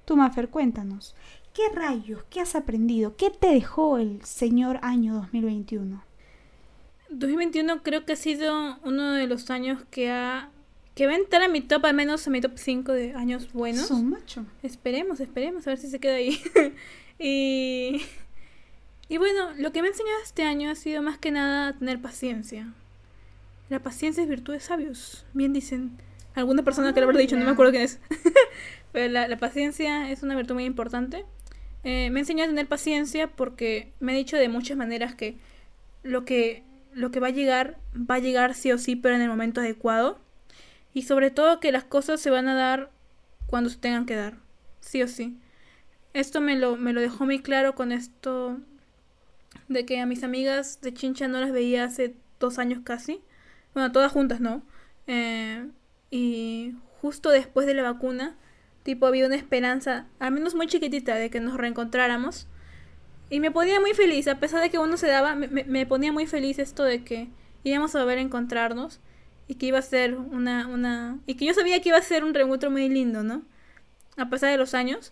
Tú, 0.06 0.16
Mafer, 0.16 0.50
cuéntanos. 0.50 1.16
¿Qué 1.56 1.70
rayos? 1.74 2.22
¿Qué 2.30 2.42
has 2.42 2.54
aprendido? 2.54 3.16
¿Qué 3.16 3.30
te 3.30 3.48
dejó 3.48 3.98
el 3.98 4.22
señor 4.26 4.78
año 4.82 5.14
2021? 5.14 6.04
2021 7.10 7.82
creo 7.82 8.04
que 8.04 8.12
ha 8.12 8.18
sido 8.18 8.78
uno 8.84 9.14
de 9.14 9.26
los 9.26 9.50
años 9.50 9.82
que 9.90 10.12
ha 10.12 10.50
que 10.96 11.08
va 11.08 11.14
a 11.14 11.16
entrar 11.16 11.44
a 11.44 11.48
mi 11.48 11.62
top, 11.62 11.86
al 11.86 11.94
menos 11.94 12.28
a 12.28 12.30
mi 12.30 12.42
top 12.42 12.58
5 12.58 12.92
de 12.92 13.14
años 13.14 13.54
buenos. 13.54 13.88
Son 13.88 14.10
macho. 14.10 14.46
Esperemos, 14.64 15.22
esperemos, 15.22 15.66
a 15.66 15.72
ver 15.72 15.78
si 15.78 15.90
se 15.90 16.00
queda 16.00 16.16
ahí. 16.16 16.42
y, 17.20 18.02
y 19.08 19.18
bueno, 19.18 19.54
lo 19.58 19.72
que 19.72 19.82
me 19.82 19.88
ha 19.88 19.92
enseñado 19.92 20.18
este 20.24 20.44
año 20.44 20.70
ha 20.70 20.76
sido 20.76 21.02
más 21.02 21.18
que 21.18 21.32
nada 21.32 21.72
tener 21.74 22.02
paciencia. 22.02 22.74
La 23.70 23.80
paciencia 23.80 24.24
es 24.24 24.30
virtud 24.30 24.54
de 24.54 24.60
sabios, 24.60 25.26
bien 25.34 25.54
dicen. 25.54 25.98
Alguna 26.34 26.64
persona 26.64 26.94
que 26.94 27.00
lo 27.00 27.08
habrá 27.08 27.20
dicho, 27.20 27.38
no 27.38 27.46
me 27.46 27.52
acuerdo 27.52 27.72
quién 27.72 27.84
es. 27.84 28.00
Pero 28.92 29.12
la, 29.12 29.30
la, 29.30 29.38
paciencia 29.38 30.12
es 30.12 30.22
una 30.22 30.36
virtud 30.36 30.56
muy 30.56 30.66
importante. 30.66 31.26
Eh, 31.86 32.10
me 32.10 32.20
ha 32.20 32.24
enseñado 32.24 32.50
a 32.50 32.52
tener 32.52 32.68
paciencia 32.68 33.28
porque 33.28 33.94
me 34.00 34.12
ha 34.12 34.16
dicho 34.16 34.38
de 34.38 34.50
muchas 34.50 34.76
maneras 34.76 35.14
que 35.14 35.38
lo 36.02 36.26
que, 36.26 36.64
lo 36.94 37.12
que 37.12 37.20
va 37.20 37.28
a 37.28 37.30
llegar, 37.30 37.78
va 37.96 38.16
a 38.16 38.20
llegar 38.20 38.56
sí 38.56 38.72
o 38.72 38.80
sí, 38.80 38.96
pero 38.96 39.16
en 39.16 39.22
el 39.22 39.30
momento 39.30 39.62
adecuado. 39.62 40.20
Y 40.96 41.04
sobre 41.04 41.30
todo 41.30 41.60
que 41.60 41.72
las 41.72 41.84
cosas 41.84 42.20
se 42.20 42.32
van 42.32 42.48
a 42.48 42.56
dar 42.56 42.90
cuando 43.46 43.70
se 43.70 43.78
tengan 43.78 44.08
que 44.08 44.16
dar. 44.16 44.34
Sí 44.82 45.04
o 45.04 45.08
sí. 45.08 45.38
Esto 46.14 46.42
me 46.42 46.58
lo, 46.58 46.76
me 46.76 46.92
lo 46.92 47.02
dejó 47.02 47.26
muy 47.26 47.40
claro 47.40 47.76
con 47.76 47.92
esto 47.92 48.58
de 49.68 49.86
que 49.86 50.00
a 50.00 50.08
mis 50.08 50.24
amigas 50.24 50.82
de 50.82 50.94
Chincha 50.94 51.28
no 51.28 51.40
las 51.40 51.52
veía 51.52 51.84
hace 51.84 52.16
dos 52.40 52.58
años 52.58 52.82
casi. 52.84 53.22
Bueno, 53.76 53.92
todas 53.92 54.12
juntas, 54.12 54.40
¿no? 54.42 54.64
Eh, 55.06 55.68
y 56.10 56.74
justo 57.02 57.30
después 57.30 57.68
de 57.68 57.76
la 57.76 57.84
vacuna, 57.84 58.36
tipo 58.86 59.08
había 59.08 59.26
una 59.26 59.36
esperanza, 59.36 60.06
al 60.20 60.32
menos 60.32 60.54
muy 60.54 60.68
chiquitita, 60.68 61.16
de 61.16 61.32
que 61.32 61.40
nos 61.40 61.58
reencontráramos. 61.58 62.48
Y 63.32 63.40
me 63.40 63.50
ponía 63.50 63.82
muy 63.82 63.96
feliz, 63.96 64.28
a 64.28 64.40
pesar 64.40 64.62
de 64.62 64.70
que 64.70 64.78
uno 64.78 64.96
se 64.96 65.08
daba, 65.08 65.34
me, 65.34 65.86
ponía 65.88 66.12
muy 66.12 66.28
feliz 66.28 66.60
esto 66.60 66.84
de 66.84 67.04
que 67.04 67.28
íbamos 67.64 67.96
a 67.96 68.02
volver 68.02 68.20
a 68.20 68.22
encontrarnos 68.22 69.00
y 69.48 69.56
que 69.56 69.66
iba 69.66 69.80
a 69.80 69.82
ser 69.82 70.16
una, 70.16 70.68
una... 70.68 71.18
y 71.26 71.34
que 71.34 71.46
yo 71.46 71.56
sabía 71.56 71.82
que 71.82 71.90
iba 71.90 71.98
a 71.98 72.04
ser 72.04 72.24
un 72.24 72.36
reencuentro 72.36 72.70
muy 72.70 72.88
lindo, 72.88 73.24
¿no? 73.24 73.42
A 74.18 74.30
pesar 74.30 74.52
de 74.52 74.58
los 74.58 74.76
años. 74.76 75.12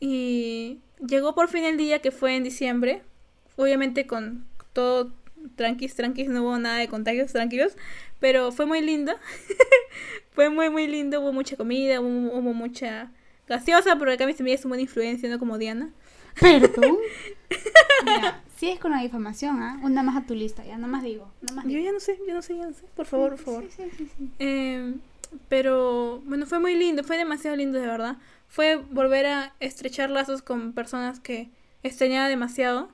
Y 0.00 0.80
llegó 1.06 1.36
por 1.36 1.48
fin 1.48 1.62
el 1.62 1.76
día 1.76 2.02
que 2.02 2.10
fue 2.10 2.34
en 2.34 2.42
diciembre, 2.42 3.02
obviamente 3.54 4.08
con 4.08 4.44
todo 4.72 5.12
tranquis, 5.56 5.94
tranquis, 5.94 6.28
no 6.28 6.42
hubo 6.42 6.58
nada 6.58 6.78
de 6.78 6.88
contagios, 6.88 7.32
tranquilos, 7.32 7.76
pero 8.20 8.52
fue 8.52 8.66
muy 8.66 8.80
lindo, 8.80 9.12
fue 10.34 10.50
muy, 10.50 10.68
muy 10.68 10.86
lindo, 10.86 11.20
hubo 11.20 11.32
mucha 11.32 11.56
comida, 11.56 12.00
hubo, 12.00 12.38
hubo 12.38 12.52
mucha 12.52 13.10
gaseosa, 13.46 13.96
pero 13.96 14.12
acá 14.12 14.26
mi 14.26 14.32
semilla 14.32 14.56
es 14.56 14.64
una 14.64 14.70
buena 14.70 14.82
influencia, 14.82 15.30
no 15.30 15.38
como 15.38 15.58
Diana. 15.58 15.90
Perdón. 16.40 16.96
Mira, 18.04 18.42
si 18.56 18.70
es 18.70 18.80
con 18.80 18.90
la 18.90 19.00
difamación, 19.00 19.62
¿ah? 19.62 19.78
Una 19.82 20.02
más 20.02 20.16
a 20.16 20.26
tu 20.26 20.34
lista, 20.34 20.64
ya 20.64 20.76
no 20.76 20.88
más 20.88 21.04
digo. 21.04 21.30
No 21.40 21.54
más 21.54 21.64
Yo 21.66 21.78
ya 21.78 21.92
no 21.92 22.00
sé, 22.00 22.18
yo 22.26 22.34
no 22.34 22.42
sé, 22.42 22.56
ya 22.56 22.66
no 22.66 22.72
sé, 22.72 22.84
por 22.96 23.06
favor, 23.06 23.36
por 23.36 23.38
favor. 23.38 23.64
Sí, 23.70 23.84
sí, 23.96 24.10
sí. 24.16 24.30
Eh, 24.40 24.94
pero 25.48 26.20
bueno, 26.24 26.46
fue 26.46 26.58
muy 26.58 26.74
lindo, 26.74 27.04
fue 27.04 27.16
demasiado 27.16 27.56
lindo 27.56 27.78
de 27.78 27.86
verdad. 27.86 28.16
Fue 28.48 28.74
volver 28.76 29.26
a 29.26 29.54
estrechar 29.60 30.10
lazos 30.10 30.42
con 30.42 30.72
personas 30.72 31.20
que 31.20 31.48
extrañaba 31.84 32.28
demasiado. 32.28 32.88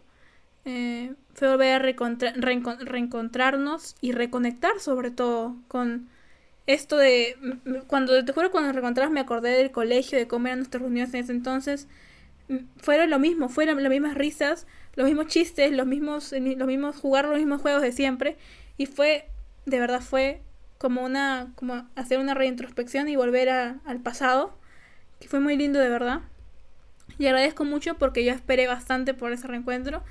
Eh, 0.66 1.14
fue 1.32 1.48
volver 1.48 1.72
a 1.72 1.78
reencontrarnos 1.78 3.96
y 4.02 4.12
reconectar 4.12 4.78
sobre 4.78 5.10
todo 5.10 5.56
con 5.68 6.09
esto 6.74 6.96
de... 6.96 7.36
Cuando 7.86 8.24
te 8.24 8.32
juro, 8.32 8.50
cuando 8.50 8.68
nos 8.68 8.74
reencontramos 8.76 9.12
me 9.12 9.20
acordé 9.20 9.50
del 9.50 9.70
colegio, 9.70 10.18
de 10.18 10.28
cómo 10.28 10.46
eran 10.46 10.60
nuestras 10.60 10.82
reuniones 10.82 11.14
en 11.14 11.20
ese 11.20 11.32
entonces. 11.32 11.88
Fueron 12.78 13.10
lo 13.10 13.18
mismo, 13.18 13.48
fueron 13.48 13.82
las 13.82 13.90
mismas 13.90 14.14
risas, 14.16 14.66
los 14.94 15.06
mismos 15.06 15.26
chistes, 15.28 15.72
los 15.72 15.86
mismos, 15.86 16.32
eh, 16.32 16.40
los 16.56 16.66
mismos 16.66 16.96
jugar 16.96 17.26
los 17.26 17.38
mismos 17.38 17.60
juegos 17.62 17.82
de 17.82 17.92
siempre. 17.92 18.36
Y 18.76 18.86
fue, 18.86 19.28
de 19.66 19.78
verdad 19.78 20.00
fue 20.00 20.42
como 20.78 21.04
una, 21.04 21.52
como 21.56 21.86
hacer 21.94 22.18
una 22.18 22.34
reintrospección 22.34 23.08
y 23.08 23.16
volver 23.16 23.50
a- 23.50 23.80
al 23.84 24.00
pasado, 24.00 24.56
que 25.20 25.28
fue 25.28 25.40
muy 25.40 25.56
lindo 25.56 25.80
de 25.80 25.88
verdad. 25.90 26.22
Y 27.18 27.26
agradezco 27.26 27.64
mucho 27.64 27.96
porque 27.98 28.24
yo 28.24 28.32
esperé 28.32 28.66
bastante 28.66 29.14
por 29.14 29.32
ese 29.32 29.46
reencuentro 29.46 30.02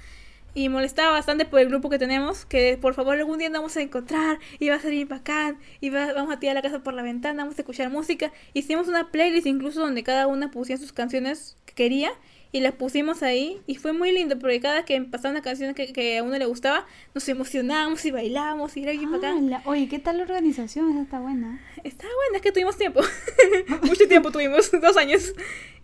y 0.56 0.70
molestaba 0.70 1.12
bastante 1.12 1.46
por 1.46 1.60
el 1.60 1.68
grupo 1.70 1.90
que 1.90 2.00
tenemos, 2.00 2.46
que 2.46 2.78
por 2.82 2.94
favor 2.96 3.16
algún 3.16 3.38
día 3.38 3.50
nos 3.50 3.60
vamos 3.60 3.78
a 3.78 3.82
encontrar 3.82 4.40
y 4.60 4.70
va 4.70 4.76
a 4.76 4.80
ser 4.80 4.92
bien 4.92 5.08
bacán 5.08 5.58
y 5.82 5.90
va- 5.90 6.14
vamos 6.14 6.34
a 6.34 6.40
tirar 6.40 6.56
la 6.56 6.62
casa 6.62 6.80
por 6.84 6.94
la 6.94 7.04
ventana, 7.04 7.44
vamos 7.44 7.58
a 7.58 7.62
escuchar 7.62 7.90
música. 7.90 8.32
Hicimos 8.54 8.88
una 8.88 9.12
playlist 9.12 9.48
incluso 9.48 9.82
donde 9.82 10.04
cada 10.04 10.28
una 10.28 10.52
pusía 10.52 10.78
sus 10.78 10.92
canciones 10.94 11.58
que 11.66 11.74
quería 11.76 12.12
y 12.52 12.62
las 12.62 12.74
pusimos 12.74 13.22
ahí 13.22 13.62
y 13.68 13.76
fue 13.76 13.94
muy 13.94 14.12
lindo 14.12 14.40
porque 14.40 14.60
cada 14.60 14.84
que 14.84 15.00
pasaba 15.02 15.34
una 15.34 15.44
canción 15.44 15.76
que, 15.76 15.94
que 15.94 16.18
a 16.18 16.24
uno 16.24 16.36
le 16.36 16.46
gustaba, 16.48 16.88
nos 17.14 17.30
emocionábamos 17.30 18.04
y 18.06 18.10
bailábamos 18.12 18.76
y 18.76 18.82
era 18.82 18.92
bien 18.92 19.12
bacán. 19.12 19.38
Ah, 19.38 19.42
la- 19.42 19.62
Oye, 19.66 19.88
¿qué 19.88 20.00
tal 20.00 20.18
la 20.18 20.24
organización? 20.24 20.90
Esa 20.92 21.02
está 21.04 21.20
buena. 21.20 21.62
Está 21.84 22.06
bueno, 22.08 22.36
es 22.38 22.42
que 22.42 22.52
tuvimos 22.52 22.76
tiempo. 22.76 23.02
mucho 23.84 24.08
tiempo 24.08 24.32
tuvimos, 24.32 24.72
dos 24.82 24.98
años. 24.98 25.32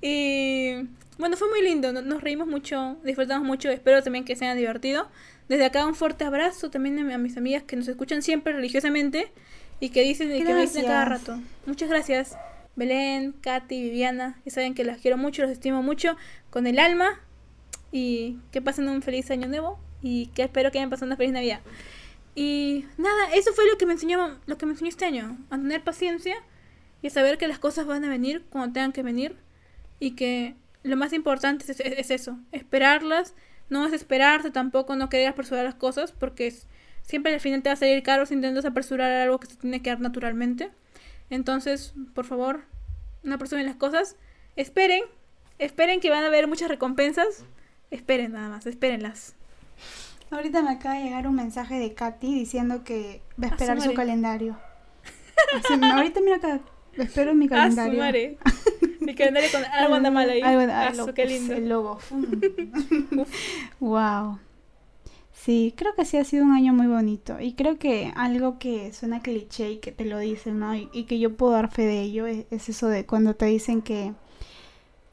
Y 0.01 0.71
bueno, 1.17 1.37
fue 1.37 1.49
muy 1.49 1.61
lindo, 1.61 1.91
no- 1.93 2.01
nos 2.01 2.21
reímos 2.21 2.47
mucho, 2.47 2.97
disfrutamos 3.03 3.45
mucho, 3.47 3.69
espero 3.69 4.03
también 4.03 4.25
que 4.25 4.35
se 4.35 4.45
haya 4.45 4.55
divertido. 4.55 5.07
Desde 5.47 5.65
acá 5.65 5.85
un 5.85 5.95
fuerte 5.95 6.23
abrazo 6.25 6.69
también 6.69 6.97
a, 6.99 7.03
mi- 7.03 7.13
a 7.13 7.17
mis 7.17 7.37
amigas 7.37 7.63
que 7.63 7.75
nos 7.75 7.87
escuchan 7.87 8.21
siempre 8.21 8.53
religiosamente 8.53 9.31
y 9.79 9.89
que 9.89 10.01
dicen 10.03 10.33
y 10.35 10.43
que 10.43 10.53
me 10.53 10.61
dicen 10.61 10.83
cada 10.85 11.05
Gracias. 11.05 11.27
rato. 11.27 11.41
Muchas 11.65 11.89
gracias. 11.89 12.35
Belén, 12.75 13.33
Katy, 13.41 13.81
Viviana, 13.83 14.39
ya 14.45 14.51
saben 14.51 14.73
que 14.73 14.83
las 14.83 14.99
quiero 14.99 15.17
mucho, 15.17 15.41
los 15.43 15.51
estimo 15.51 15.81
mucho 15.83 16.17
con 16.49 16.67
el 16.67 16.77
alma 16.79 17.21
y 17.91 18.37
que 18.51 18.61
pasen 18.61 18.89
un 18.89 19.01
feliz 19.01 19.31
año 19.31 19.47
nuevo 19.47 19.79
y 20.01 20.27
que 20.27 20.43
espero 20.43 20.71
que 20.71 20.79
hayan 20.79 20.89
pasado 20.89 21.05
una 21.07 21.15
feliz 21.15 21.31
Navidad. 21.31 21.61
Y 22.35 22.85
nada, 22.97 23.31
eso 23.33 23.53
fue 23.53 23.65
lo 23.69 23.77
que 23.77 23.85
me 23.85 23.93
enseñó, 23.93 24.37
lo 24.45 24.57
que 24.57 24.65
me 24.65 24.73
enseñó 24.73 24.89
este 24.89 25.05
año, 25.05 25.37
a 25.49 25.57
tener 25.57 25.83
paciencia 25.83 26.35
y 27.01 27.07
a 27.07 27.09
saber 27.09 27.37
que 27.37 27.47
las 27.47 27.59
cosas 27.59 27.85
van 27.85 28.03
a 28.03 28.09
venir 28.09 28.43
cuando 28.49 28.73
tengan 28.73 28.91
que 28.91 29.03
venir 29.03 29.37
y 29.99 30.11
que 30.11 30.55
lo 30.85 30.95
más 30.97 31.13
importante 31.13 31.63
es, 31.71 31.79
es- 31.79 31.97
es 31.99 32.11
eso, 32.11 32.37
esperarlas, 32.51 33.33
no 33.69 33.83
desesperarse 33.85 34.51
tampoco, 34.51 34.95
no 34.95 35.09
querer 35.09 35.27
apresurar 35.27 35.65
las 35.65 35.75
cosas 35.75 36.11
porque 36.11 36.47
es- 36.47 36.67
siempre 37.01 37.33
al 37.33 37.39
final 37.39 37.61
te 37.63 37.69
va 37.69 37.73
a 37.73 37.77
salir 37.77 38.01
caro 38.03 38.25
si 38.25 38.33
intentas 38.35 38.65
apresurar 38.65 39.11
algo 39.11 39.39
que 39.39 39.47
se 39.47 39.55
tiene 39.57 39.81
que 39.81 39.89
dar 39.89 39.99
naturalmente. 39.99 40.71
Entonces, 41.29 41.93
por 42.13 42.25
favor, 42.25 42.61
no 43.23 43.35
apresuren 43.35 43.65
las 43.65 43.75
cosas, 43.75 44.15
esperen, 44.55 45.01
esperen 45.59 45.99
que 45.99 46.09
van 46.09 46.23
a 46.23 46.27
haber 46.27 46.47
muchas 46.47 46.69
recompensas, 46.69 47.43
esperen 47.91 48.33
nada 48.33 48.49
más, 48.49 48.65
espérenlas. 48.67 49.35
Ahorita 50.31 50.61
me 50.61 50.71
acaba 50.71 50.95
de 50.95 51.03
llegar 51.05 51.27
un 51.27 51.35
mensaje 51.35 51.75
de 51.79 51.93
Katy 51.93 52.33
diciendo 52.33 52.83
que 52.83 53.21
va 53.41 53.47
a 53.47 53.49
Ah, 53.51 53.53
esperar 53.53 53.81
su 53.81 53.93
calendario. 53.93 54.57
Así, 55.53 55.73
ahorita 55.73 56.21
mira 56.21 56.37
acá, 56.37 56.59
espero 56.97 57.33
mi 57.35 57.45
Ah, 57.45 57.69
calendario. 57.69 58.37
Mi 59.01 59.13
calendario 59.13 59.49
con 59.51 59.63
algo 59.65 59.95
anda 59.95 60.09
mal 60.11 60.29
ahí. 60.29 60.41
Algo 60.41 60.61
anda- 60.61 60.87
Ah, 60.87 60.93
lo- 60.93 61.13
qué 61.13 61.25
lindo. 61.27 61.53
El 61.53 61.69
logo. 61.69 61.99
wow. 63.79 64.39
Sí, 65.31 65.75
creo 65.77 65.93
que 65.93 66.05
sí 66.05 66.17
ha 66.17 66.23
sido 66.23 66.43
un 66.43 66.53
año 66.53 66.73
muy 66.73 66.87
bonito. 66.87 67.39
Y 67.39 67.53
creo 67.53 67.77
que 67.77 68.11
algo 68.15 68.57
que 68.57 68.91
suena 68.93 69.21
cliché 69.21 69.69
y 69.73 69.77
que 69.77 69.91
te 69.91 70.03
lo 70.05 70.17
dicen, 70.17 70.57
¿no? 70.57 70.73
Y, 70.75 70.89
y 70.91 71.03
que 71.03 71.19
yo 71.19 71.35
puedo 71.37 71.51
dar 71.51 71.69
fe 71.69 71.83
de 71.85 72.01
ello 72.01 72.25
es, 72.25 72.45
es 72.49 72.67
eso 72.69 72.87
de 72.87 73.05
cuando 73.05 73.35
te 73.35 73.45
dicen 73.45 73.83
que, 73.83 74.13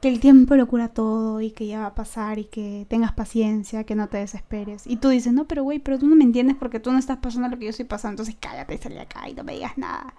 que 0.00 0.08
el 0.08 0.20
tiempo 0.20 0.56
lo 0.56 0.66
cura 0.68 0.88
todo 0.88 1.42
y 1.42 1.50
que 1.50 1.66
ya 1.66 1.80
va 1.80 1.86
a 1.86 1.94
pasar 1.94 2.38
y 2.38 2.44
que 2.46 2.86
tengas 2.88 3.12
paciencia, 3.12 3.84
que 3.84 3.94
no 3.94 4.08
te 4.08 4.16
desesperes. 4.18 4.86
Y 4.86 4.96
tú 4.96 5.10
dices, 5.10 5.34
no, 5.34 5.46
pero 5.46 5.64
güey, 5.64 5.80
pero 5.80 5.98
tú 5.98 6.06
no 6.06 6.16
me 6.16 6.24
entiendes 6.24 6.56
porque 6.58 6.80
tú 6.80 6.92
no 6.92 6.98
estás 6.98 7.18
pasando 7.18 7.48
lo 7.48 7.58
que 7.58 7.64
yo 7.66 7.70
estoy 7.70 7.84
pasando. 7.84 8.12
Entonces 8.22 8.36
cállate 8.40 8.74
y 8.76 8.78
sal 8.78 8.94
de 8.94 9.00
acá 9.00 9.28
y 9.28 9.34
no 9.34 9.44
me 9.44 9.52
digas 9.52 9.76
nada. 9.76 10.14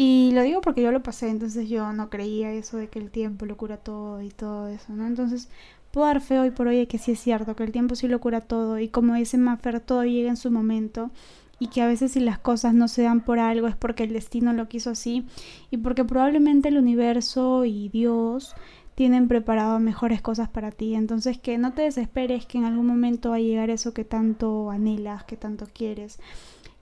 Y 0.00 0.30
lo 0.30 0.42
digo 0.42 0.60
porque 0.60 0.80
yo 0.80 0.92
lo 0.92 1.02
pasé, 1.02 1.28
entonces 1.28 1.68
yo 1.68 1.92
no 1.92 2.08
creía 2.08 2.52
eso 2.52 2.76
de 2.76 2.86
que 2.86 3.00
el 3.00 3.10
tiempo 3.10 3.46
lo 3.46 3.56
cura 3.56 3.78
todo 3.78 4.22
y 4.22 4.28
todo 4.28 4.68
eso, 4.68 4.92
¿no? 4.92 5.04
Entonces 5.04 5.48
puedo 5.90 6.06
dar 6.06 6.20
fe 6.20 6.38
hoy 6.38 6.52
por 6.52 6.68
hoy 6.68 6.76
de 6.76 6.86
que 6.86 6.98
sí 6.98 7.10
es 7.10 7.18
cierto, 7.18 7.56
que 7.56 7.64
el 7.64 7.72
tiempo 7.72 7.96
sí 7.96 8.06
lo 8.06 8.20
cura 8.20 8.40
todo 8.40 8.78
y 8.78 8.90
como 8.90 9.14
dice 9.14 9.38
Maffer, 9.38 9.80
todo 9.80 10.04
llega 10.04 10.28
en 10.28 10.36
su 10.36 10.52
momento 10.52 11.10
y 11.58 11.66
que 11.66 11.82
a 11.82 11.88
veces 11.88 12.12
si 12.12 12.20
las 12.20 12.38
cosas 12.38 12.74
no 12.74 12.86
se 12.86 13.02
dan 13.02 13.22
por 13.22 13.40
algo 13.40 13.66
es 13.66 13.74
porque 13.74 14.04
el 14.04 14.12
destino 14.12 14.52
lo 14.52 14.68
quiso 14.68 14.90
así 14.90 15.26
y 15.72 15.78
porque 15.78 16.04
probablemente 16.04 16.68
el 16.68 16.78
universo 16.78 17.64
y 17.64 17.88
Dios 17.88 18.54
tienen 18.94 19.26
preparado 19.26 19.78
mejores 19.80 20.22
cosas 20.22 20.48
para 20.48 20.70
ti. 20.70 20.94
Entonces 20.94 21.38
que 21.38 21.58
no 21.58 21.72
te 21.72 21.82
desesperes 21.82 22.46
que 22.46 22.58
en 22.58 22.64
algún 22.64 22.86
momento 22.86 23.30
va 23.30 23.36
a 23.36 23.40
llegar 23.40 23.70
eso 23.70 23.94
que 23.94 24.04
tanto 24.04 24.70
anhelas, 24.70 25.24
que 25.24 25.36
tanto 25.36 25.66
quieres. 25.72 26.20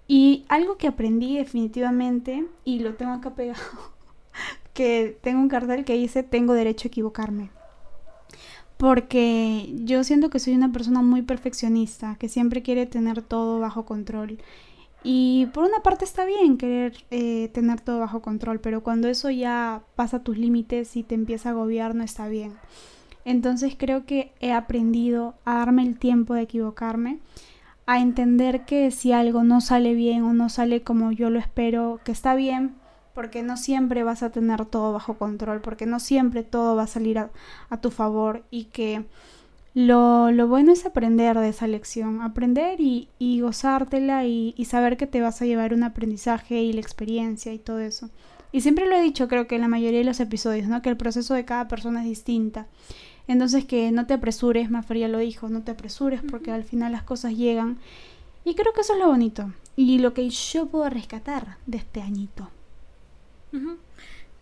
Y 0.09 0.44
algo 0.48 0.76
que 0.76 0.86
aprendí 0.86 1.36
definitivamente, 1.36 2.46
y 2.64 2.80
lo 2.80 2.94
tengo 2.94 3.12
acá 3.12 3.34
pegado, 3.34 3.61
que 4.72 5.18
tengo 5.22 5.40
un 5.40 5.48
cartel 5.48 5.84
que 5.84 5.94
dice 5.94 6.22
tengo 6.22 6.52
derecho 6.52 6.86
a 6.86 6.90
equivocarme. 6.90 7.50
Porque 8.76 9.72
yo 9.84 10.04
siento 10.04 10.28
que 10.28 10.38
soy 10.38 10.54
una 10.54 10.70
persona 10.70 11.02
muy 11.02 11.22
perfeccionista, 11.22 12.16
que 12.16 12.28
siempre 12.28 12.62
quiere 12.62 12.86
tener 12.86 13.22
todo 13.22 13.59
bajo 13.59 13.86
control. 13.86 14.38
Y 15.02 15.46
por 15.54 15.64
una 15.64 15.80
parte 15.80 16.04
está 16.04 16.24
bien 16.24 16.59
querer 16.59 17.04
eh, 17.11 17.48
tener 17.54 17.80
todo 17.80 18.00
bajo 18.00 18.20
control, 18.20 18.61
pero 18.61 18.82
cuando 18.82 19.09
eso 19.09 19.30
ya 19.30 19.82
pasa 19.94 20.22
tus 20.22 20.36
límites 20.36 20.96
y 20.96 21.04
te 21.04 21.14
empieza 21.14 21.48
a 21.48 21.52
agobiar 21.52 21.94
no 21.94 22.04
está 22.04 22.28
bien. 22.28 22.52
Entonces 23.24 23.74
creo 23.78 24.04
que 24.04 24.32
he 24.40 24.52
aprendido 24.52 25.34
a 25.44 25.54
darme 25.59 25.82
el 25.82 25.98
tiempo 25.98 26.34
de 26.34 26.42
equivocarme, 26.42 27.18
a 27.87 28.01
entender 28.01 28.64
que 28.64 28.91
si 28.91 29.12
algo 29.12 29.45
no 29.45 29.61
sale 29.61 29.95
bien 29.95 30.22
o 30.24 30.32
no 30.32 30.49
sale 30.49 30.82
como 30.82 31.12
yo 31.12 31.30
lo 31.30 31.39
espero, 31.39 32.01
que 32.05 32.12
está 32.12 32.34
bien, 32.34 32.74
porque 33.14 33.43
no 33.43 33.57
siempre 33.57 34.03
vas 34.03 34.22
a 34.22 34.30
tener 34.30 34.66
todo 34.66 34.93
bajo 34.93 35.14
control, 35.14 35.61
porque 35.61 35.87
no 35.87 36.01
siempre 36.01 36.43
todo 36.43 36.76
va 36.76 36.82
a 36.82 36.89
salir 36.89 37.18
a, 37.18 37.30
tu 37.80 37.91
favor 37.91 38.45
y 38.51 38.64
que 38.64 39.07
lo, 39.72 40.32
lo 40.32 40.49
bueno 40.49 40.72
es 40.72 40.84
aprender 40.84 41.39
de 41.39 41.49
esa 41.49 41.66
lección, 41.66 42.22
aprender 42.22 42.80
y, 42.80 43.09
y 43.18 43.41
gozártela 43.41 44.26
y, 44.26 44.55
y 44.57 44.64
saber 44.66 44.97
que 44.97 45.07
te 45.07 45.20
vas 45.20 45.41
a 45.41 45.47
llevar 45.47 45.72
un 45.72 45.84
aprendizaje 45.84 46.62
y 46.62 46.72
la 46.72 46.80
experiencia 46.80 47.53
y 47.53 47.59
todo 47.59 47.80
eso. 47.80 48.11
Y 48.53 48.62
siempre 48.62 48.87
lo 48.87 48.97
he 48.97 49.03
dicho, 49.03 49.28
creo 49.28 49.47
que 49.47 49.57
en 49.57 49.61
la 49.61 49.68
mayoría 49.68 49.99
de 49.99 50.05
los 50.05 50.20
episodios, 50.20 50.66
¿no? 50.66 50.82
Que 50.82 50.89
el 50.89 50.97
proceso 50.97 51.34
de 51.34 51.45
cada 51.45 51.68
persona 51.68 52.01
es 52.03 52.09
distinta. 52.09 52.66
Entonces 53.29 53.64
que 53.64 53.91
no 53.91 54.07
te 54.07 54.14
apresures, 54.14 54.70
Maffer 54.70 54.99
ya 54.99 55.09
lo 55.09 55.18
dijo, 55.18 55.49
no 55.49 55.62
te 55.62 55.72
apresures 55.72 56.22
porque 56.22 56.53
al 56.53 56.64
final 56.64 56.93
las 56.93 57.03
cosas 57.03 57.37
llegan. 57.37 57.79
Y 58.45 58.55
creo 58.55 58.72
que 58.72 58.83
eso 58.83 58.93
es 58.93 59.01
lo 59.01 59.09
bonito. 59.09 59.53
Y 59.74 59.99
lo 59.99 60.14
que 60.14 60.29
yo 60.31 60.66
puedo 60.66 60.89
rescatar 60.89 61.57
de 61.66 61.79
este 61.79 62.01
añito. 62.01 62.51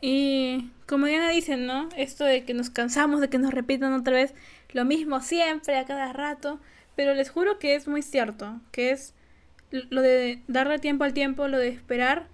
Y 0.00 0.70
como 0.86 1.06
Diana 1.06 1.30
dice, 1.30 1.56
¿no? 1.56 1.88
Esto 1.96 2.24
de 2.24 2.44
que 2.44 2.52
nos 2.52 2.68
cansamos 2.68 3.20
de 3.20 3.30
que 3.30 3.38
nos 3.38 3.54
repitan 3.54 3.94
otra 3.94 4.14
vez 4.14 4.34
lo 4.72 4.84
mismo 4.84 5.20
siempre, 5.20 5.78
a 5.78 5.86
cada 5.86 6.12
rato. 6.12 6.60
Pero 6.96 7.14
les 7.14 7.30
juro 7.30 7.58
que 7.58 7.74
es 7.74 7.88
muy 7.88 8.02
cierto, 8.02 8.60
que 8.70 8.90
es 8.90 9.14
lo 9.70 10.02
de 10.02 10.42
darle 10.46 10.78
tiempo 10.78 11.04
al 11.04 11.14
tiempo, 11.14 11.48
lo 11.48 11.58
de 11.58 11.68
esperar. 11.68 12.28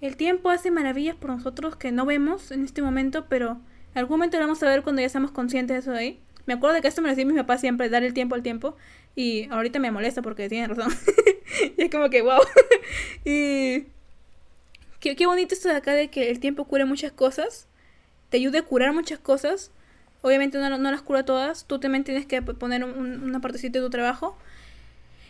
El 0.00 0.16
tiempo 0.16 0.48
hace 0.48 0.70
maravillas 0.70 1.14
por 1.14 1.30
nosotros 1.30 1.76
que 1.76 1.92
no 1.92 2.06
vemos 2.06 2.50
en 2.50 2.64
este 2.64 2.82
momento, 2.82 3.26
pero 3.28 3.60
algún 3.94 4.18
momento 4.18 4.38
lo 4.38 4.44
vamos 4.44 4.62
a 4.62 4.66
ver 4.68 4.82
cuando 4.82 5.02
ya 5.02 5.08
seamos 5.08 5.30
conscientes 5.32 5.74
de 5.74 5.80
eso 5.80 5.90
de 5.92 5.98
ahí. 5.98 6.20
Me 6.46 6.54
acuerdo 6.54 6.74
de 6.74 6.82
que 6.82 6.88
esto 6.88 7.02
me 7.02 7.08
lo 7.08 7.14
decía 7.14 7.26
mi 7.30 7.38
papá 7.38 7.58
siempre, 7.58 7.88
dar 7.88 8.02
el 8.02 8.14
tiempo 8.14 8.34
al 8.34 8.42
tiempo. 8.42 8.76
Y 9.14 9.48
ahorita 9.50 9.78
me 9.78 9.90
molesta 9.90 10.22
porque 10.22 10.48
tiene 10.48 10.68
razón. 10.68 10.92
y 11.76 11.82
es 11.82 11.90
como 11.90 12.10
que, 12.10 12.22
wow. 12.22 12.40
y 13.24 13.86
Qué, 15.00 15.16
qué 15.16 15.26
bonito 15.26 15.54
esto 15.54 15.68
de 15.68 15.76
acá 15.76 15.92
de 15.94 16.08
que 16.10 16.30
el 16.30 16.38
tiempo 16.40 16.64
cure 16.64 16.84
muchas 16.84 17.12
cosas, 17.12 17.66
te 18.30 18.36
ayude 18.38 18.58
a 18.58 18.62
curar 18.62 18.92
muchas 18.92 19.18
cosas. 19.18 19.70
Obviamente 20.22 20.58
no, 20.58 20.78
no 20.78 20.90
las 20.90 21.02
cura 21.02 21.24
todas, 21.24 21.66
tú 21.66 21.80
también 21.80 22.04
tienes 22.04 22.26
que 22.26 22.40
poner 22.42 22.84
un- 22.84 23.22
una 23.24 23.40
partecita 23.40 23.78
de 23.80 23.84
tu 23.84 23.90
trabajo. 23.90 24.36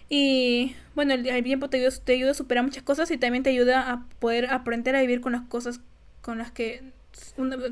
Y 0.09 0.75
bueno, 0.95 1.15
el, 1.15 1.27
el 1.27 1.43
tiempo 1.45 1.69
te 1.71 1.79
ayuda, 1.79 1.91
te 2.05 2.13
ayuda 2.13 2.33
a 2.33 2.35
superar 2.35 2.65
muchas 2.65 2.83
cosas 2.83 3.11
y 3.11 3.17
también 3.19 3.43
te 3.43 3.51
ayuda 3.51 3.91
a 3.91 4.07
poder 4.19 4.51
aprender 4.51 4.95
a 4.95 5.01
vivir 5.01 5.21
con 5.21 5.33
las 5.33 5.43
cosas 5.43 5.81
con 6.23 6.39
las 6.39 6.51
que, 6.51 6.83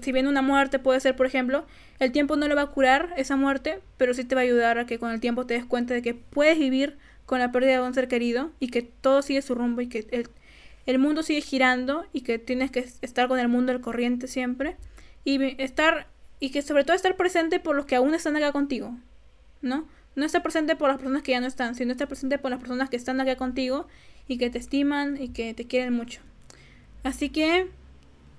si 0.03 0.12
bien 0.12 0.26
una 0.26 0.42
muerte 0.42 0.78
puede 0.78 1.01
ser, 1.01 1.16
por 1.16 1.26
ejemplo, 1.26 1.64
el 1.98 2.12
tiempo 2.12 2.36
no 2.36 2.46
le 2.48 2.55
va 2.55 2.62
a 2.62 2.66
curar 2.66 3.14
esa 3.16 3.36
muerte, 3.36 3.80
pero 3.96 4.12
sí 4.12 4.24
te 4.24 4.34
va 4.34 4.42
a 4.42 4.44
ayudar 4.44 4.78
a 4.78 4.86
que 4.86 4.98
con 4.98 5.11
el 5.11 5.20
tiempo 5.20 5.46
te 5.46 5.55
des 5.55 5.64
cuenta 5.64 5.94
de 5.94 6.03
que 6.03 6.14
puedes 6.14 6.59
vivir 6.59 6.98
con 7.24 7.38
la 7.38 7.53
pérdida 7.53 7.74
de 7.74 7.80
un 7.80 7.94
ser 7.94 8.09
querido 8.09 8.51
y 8.61 8.68
que 8.68 8.82
todo 8.82 9.22
sigue 9.22 9.40
su 9.40 9.55
rumbo 9.55 9.80
y 9.80 9.88
que 9.88 10.07
el, 10.11 10.28
el 10.86 10.98
mundo 10.98 11.22
sigue 11.22 11.40
girando 11.40 12.05
y 12.12 12.22
que 12.22 12.38
tienes 12.38 12.70
que 12.70 12.86
estar 13.03 13.28
con 13.28 13.38
el 13.38 13.48
mundo 13.48 13.72
al 13.72 13.80
corriente 13.80 14.26
siempre 14.26 14.76
y 15.24 15.62
estar 15.62 16.09
y 16.40 16.51
que 16.51 16.62
sobre 16.62 16.84
todo 16.84 16.96
estar 16.96 17.16
presente 17.16 17.61
por 17.61 17.76
los 17.76 17.86
que 17.86 17.96
aún 17.96 18.14
están 18.14 18.36
acá 18.36 18.51
contigo, 18.51 18.96
¿no? 19.61 19.86
No 20.16 20.24
estar 20.24 20.42
presente 20.42 20.74
por 20.74 20.88
las 20.88 20.96
personas 20.96 21.22
que 21.22 21.32
ya 21.32 21.40
no 21.40 21.46
están, 21.46 21.74
sino 21.74 21.92
estar 21.92 22.09
presente 22.09 22.38
por 22.38 22.51
las 22.51 22.59
personas 22.59 22.90
que 22.90 22.96
están 22.96 23.20
acá 23.20 23.36
contigo 23.36 23.86
y 24.26 24.38
que 24.38 24.51
te 24.51 24.59
estiman 24.59 25.22
y 25.22 25.28
que 25.28 25.55
te 25.55 25.66
quieren 25.66 25.92
mucho. 25.92 26.20
Así 27.05 27.28
que 27.28 27.68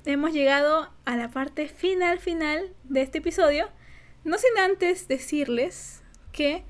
hemos 0.06 0.34
llegado 0.34 0.90
a 1.06 1.16
la 1.16 1.30
parte 1.30 1.68
final 1.68 2.20
final 2.20 2.74
de 2.84 3.02
este 3.02 3.20
episodio. 3.20 3.70
No 4.24 4.38
sin 4.38 4.58
antes 4.60 5.08
decirles 5.08 6.04
que 6.32 6.64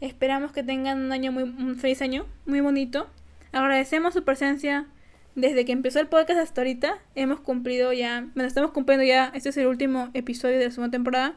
esperamos 0.00 0.52
que 0.52 0.62
tengan 0.62 1.00
un 1.00 1.12
año 1.12 1.32
muy 1.32 1.44
un 1.44 1.76
feliz 1.76 2.02
año, 2.02 2.26
muy 2.46 2.60
bonito. 2.60 3.08
Agradecemos 3.52 4.14
su 4.14 4.24
presencia 4.24 4.86
desde 5.34 5.64
que 5.64 5.72
empezó 5.72 6.00
el 6.00 6.08
podcast 6.08 6.40
hasta 6.40 6.60
ahorita. 6.60 6.98
Hemos 7.14 7.40
cumplido 7.40 7.92
ya, 7.92 8.28
bueno, 8.34 8.46
estamos 8.46 8.72
cumpliendo 8.72 9.04
ya, 9.04 9.30
este 9.34 9.50
es 9.50 9.56
el 9.56 9.66
último 9.66 10.10
episodio 10.14 10.58
de 10.58 10.66
la 10.66 10.70
segunda 10.70 10.90
temporada. 10.90 11.36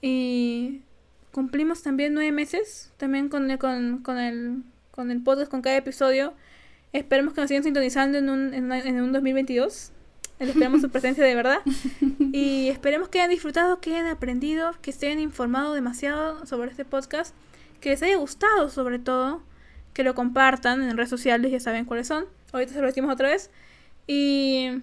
Y 0.00 0.82
cumplimos 1.32 1.82
también 1.82 2.14
nueve 2.14 2.32
meses, 2.32 2.92
también 2.96 3.28
con 3.28 3.50
el, 3.50 3.58
con, 3.58 3.98
con 4.02 4.18
el, 4.18 4.62
con 4.90 5.10
el 5.10 5.22
podcast, 5.22 5.50
con 5.50 5.62
cada 5.62 5.76
episodio. 5.76 6.34
Esperemos 6.92 7.34
que 7.34 7.40
nos 7.40 7.48
sigan 7.48 7.64
sintonizando 7.64 8.18
en 8.18 8.30
un, 8.30 8.54
en, 8.54 8.72
en 8.72 9.00
un 9.00 9.12
2022. 9.12 9.92
Esperamos 10.38 10.80
su 10.80 10.90
presencia 10.90 11.24
de 11.24 11.34
verdad. 11.34 11.60
Y 12.32 12.68
esperemos 12.68 13.08
que 13.08 13.18
hayan 13.18 13.30
disfrutado, 13.30 13.80
que 13.80 13.90
hayan 13.94 14.06
aprendido, 14.06 14.72
que 14.82 14.92
se 14.92 15.06
hayan 15.06 15.20
informado 15.20 15.72
demasiado 15.74 16.44
sobre 16.46 16.70
este 16.70 16.84
podcast. 16.84 17.34
Que 17.80 17.90
les 17.90 18.02
haya 18.02 18.16
gustado 18.16 18.68
sobre 18.68 18.98
todo. 18.98 19.42
Que 19.94 20.02
lo 20.02 20.14
compartan 20.14 20.82
en 20.82 20.96
redes 20.96 21.10
sociales, 21.10 21.50
ya 21.50 21.60
saben 21.60 21.86
cuáles 21.86 22.08
son. 22.08 22.26
Ahorita 22.52 22.74
se 22.74 22.80
lo 22.80 22.86
decimos 22.86 23.12
otra 23.12 23.28
vez. 23.28 23.50
Y 24.06 24.82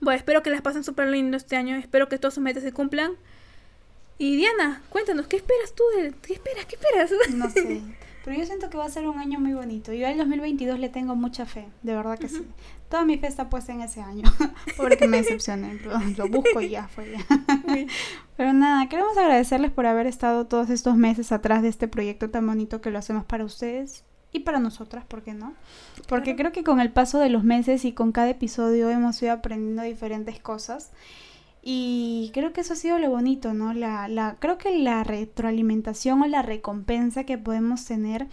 bueno, 0.00 0.16
espero 0.18 0.42
que 0.42 0.50
las 0.50 0.60
pasen 0.60 0.84
súper 0.84 1.08
lindo 1.08 1.36
este 1.36 1.56
año. 1.56 1.76
Espero 1.76 2.08
que 2.08 2.18
todas 2.18 2.34
sus 2.34 2.42
metas 2.42 2.62
se 2.62 2.72
cumplan. 2.72 3.12
Y 4.18 4.36
Diana, 4.36 4.82
cuéntanos, 4.90 5.26
¿qué 5.26 5.36
esperas 5.36 5.74
tú? 5.74 5.82
De... 5.96 6.12
¿Qué 6.22 6.34
esperas? 6.34 6.66
¿Qué 6.66 6.76
esperas? 6.76 7.30
No 7.30 7.50
sé. 7.50 7.82
Pero 8.24 8.38
yo 8.38 8.46
siento 8.46 8.70
que 8.70 8.76
va 8.76 8.84
a 8.84 8.90
ser 8.90 9.06
un 9.08 9.18
año 9.18 9.40
muy 9.40 9.52
bonito. 9.52 9.92
Yo 9.92 10.06
al 10.06 10.16
2022 10.16 10.78
le 10.78 10.88
tengo 10.88 11.16
mucha 11.16 11.44
fe, 11.44 11.66
de 11.82 11.94
verdad 11.94 12.18
que 12.18 12.28
sí. 12.28 12.46
Toda 12.92 13.06
mi 13.06 13.16
fe 13.16 13.26
está 13.26 13.48
puesta 13.48 13.72
en 13.72 13.80
ese 13.80 14.02
año. 14.02 14.24
Pobre 14.76 14.98
que 14.98 15.08
me 15.08 15.16
decepcioné. 15.16 15.76
Lo, 15.76 15.98
lo 15.98 16.28
busco 16.28 16.60
y 16.60 16.68
ya 16.68 16.88
fue 16.88 17.12
ya. 17.12 17.24
Pero 18.36 18.52
nada, 18.52 18.86
queremos 18.90 19.16
agradecerles 19.16 19.70
por 19.70 19.86
haber 19.86 20.06
estado 20.06 20.46
todos 20.46 20.68
estos 20.68 20.94
meses 20.94 21.32
atrás 21.32 21.62
de 21.62 21.70
este 21.70 21.88
proyecto 21.88 22.28
tan 22.28 22.46
bonito 22.46 22.82
que 22.82 22.90
lo 22.90 22.98
hacemos 22.98 23.24
para 23.24 23.46
ustedes 23.46 24.04
y 24.30 24.40
para 24.40 24.60
nosotras, 24.60 25.06
¿por 25.06 25.22
qué 25.22 25.32
no? 25.32 25.54
Porque 26.06 26.36
creo 26.36 26.52
que 26.52 26.64
con 26.64 26.80
el 26.82 26.92
paso 26.92 27.18
de 27.18 27.30
los 27.30 27.44
meses 27.44 27.86
y 27.86 27.92
con 27.92 28.12
cada 28.12 28.28
episodio 28.28 28.90
hemos 28.90 29.22
ido 29.22 29.32
aprendiendo 29.32 29.84
diferentes 29.84 30.38
cosas. 30.38 30.92
Y 31.62 32.30
creo 32.34 32.52
que 32.52 32.60
eso 32.60 32.74
ha 32.74 32.76
sido 32.76 32.98
lo 32.98 33.08
bonito, 33.08 33.54
¿no? 33.54 33.72
La, 33.72 34.06
la, 34.06 34.36
creo 34.38 34.58
que 34.58 34.78
la 34.78 35.02
retroalimentación 35.02 36.20
o 36.20 36.26
la 36.26 36.42
recompensa 36.42 37.24
que 37.24 37.38
podemos 37.38 37.86
tener 37.86 38.28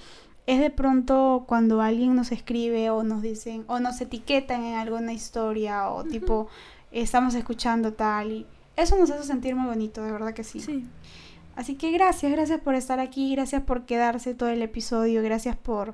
es 0.50 0.60
de 0.60 0.72
pronto 0.72 1.44
cuando 1.46 1.80
alguien 1.80 2.16
nos 2.16 2.32
escribe 2.32 2.90
o 2.90 3.04
nos 3.04 3.22
dicen 3.22 3.66
o 3.68 3.80
nos 3.80 4.02
etiquetan 4.02 4.64
en 4.64 4.78
alguna 4.78 5.14
historia 5.14 5.90
o 5.90 6.04
tipo 6.04 6.48
estamos 6.92 7.36
escuchando 7.36 7.94
tal 7.94 8.32
y 8.32 8.46
eso 8.76 8.98
nos 8.98 9.12
hace 9.12 9.26
sentir 9.26 9.56
muy 9.56 9.68
bonito, 9.68 10.04
de 10.04 10.12
verdad 10.12 10.34
que 10.34 10.44
sí. 10.44 10.60
Sí. 10.60 10.88
Así 11.56 11.76
que 11.76 11.92
gracias, 11.92 12.32
gracias 12.32 12.62
por 12.62 12.74
estar 12.74 13.00
aquí, 13.00 13.36
gracias 13.36 13.62
por 13.62 13.86
quedarse 13.86 14.34
todo 14.34 14.50
el 14.50 14.64
episodio, 14.64 15.22
gracias 15.22 15.56
por 15.56 15.94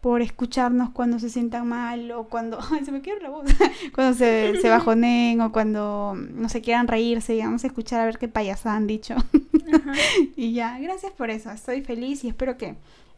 por 0.00 0.20
escucharnos 0.20 0.90
cuando 0.90 1.20
se 1.20 1.30
sientan 1.30 1.68
mal 1.68 2.10
o 2.10 2.24
cuando 2.24 2.58
ay, 2.72 2.84
se 2.84 2.90
me 2.90 3.02
quiebra 3.02 3.24
la 3.24 3.30
voz 3.30 3.44
cuando 3.94 4.18
se, 4.18 4.60
se 4.60 4.68
bajonen 4.68 5.40
o 5.42 5.52
cuando 5.52 6.16
no 6.16 6.48
se 6.48 6.60
quieran 6.60 6.88
reírse 6.88 7.36
y 7.36 7.38
vamos 7.38 7.62
a 7.62 7.68
escuchar 7.68 8.00
a 8.00 8.06
ver 8.06 8.18
qué 8.18 8.26
payasada 8.26 8.74
han 8.74 8.88
dicho 8.88 9.14
Ajá. 9.14 9.92
y 10.36 10.54
ya, 10.54 10.76
gracias 10.80 11.12
por 11.12 11.30
eso, 11.30 11.52
estoy 11.52 11.82
feliz 11.82 12.24
y 12.24 12.28
espero 12.28 12.56
que 12.56 12.74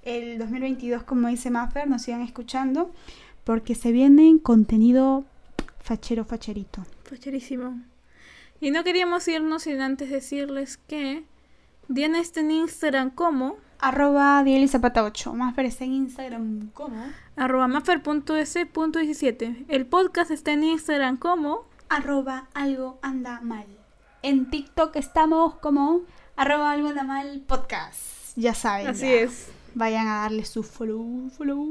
el 0.08 0.38
2022 0.38 1.02
como 1.02 1.28
dice 1.28 1.50
Maffer 1.50 1.86
nos 1.88 2.02
sigan 2.02 2.22
escuchando 2.22 2.90
porque 3.44 3.74
se 3.74 3.92
viene 3.92 4.40
contenido 4.42 5.24
fachero 5.80 6.24
facherito 6.24 6.84
Facherísimo. 7.04 7.80
Y 8.60 8.70
no 8.70 8.84
queríamos 8.84 9.26
irnos 9.28 9.62
sin 9.62 9.80
antes 9.80 10.10
decirles 10.10 10.76
que 10.76 11.24
Diana 11.88 12.20
está 12.20 12.40
en 12.40 12.50
Instagram 12.50 13.10
como 13.10 13.56
arroba 13.78 14.44
Zapata 14.66 15.04
8 15.04 15.32
Maffer 15.34 15.66
está 15.66 15.84
en 15.84 15.92
Instagram 15.92 16.70
como 16.74 16.96
arroba 17.36 17.68
maffer.s.17. 17.68 19.64
El 19.68 19.86
podcast 19.86 20.30
está 20.30 20.52
en 20.52 20.64
Instagram 20.64 21.16
como 21.16 21.64
arroba 21.88 22.48
algo 22.54 22.98
anda 23.02 23.40
mal. 23.40 23.66
En 24.22 24.50
TikTok 24.50 24.96
estamos 24.96 25.54
como 25.56 26.02
arroba 26.36 26.72
algo 26.72 26.88
anda 26.88 27.04
mal 27.04 27.42
podcast. 27.46 28.36
Ya 28.36 28.54
saben. 28.54 28.88
Así 28.88 29.06
ya. 29.06 29.12
es. 29.12 29.57
Vayan 29.78 30.08
a 30.08 30.22
darle 30.22 30.44
su 30.44 30.64
follow, 30.64 31.30
follow. 31.30 31.64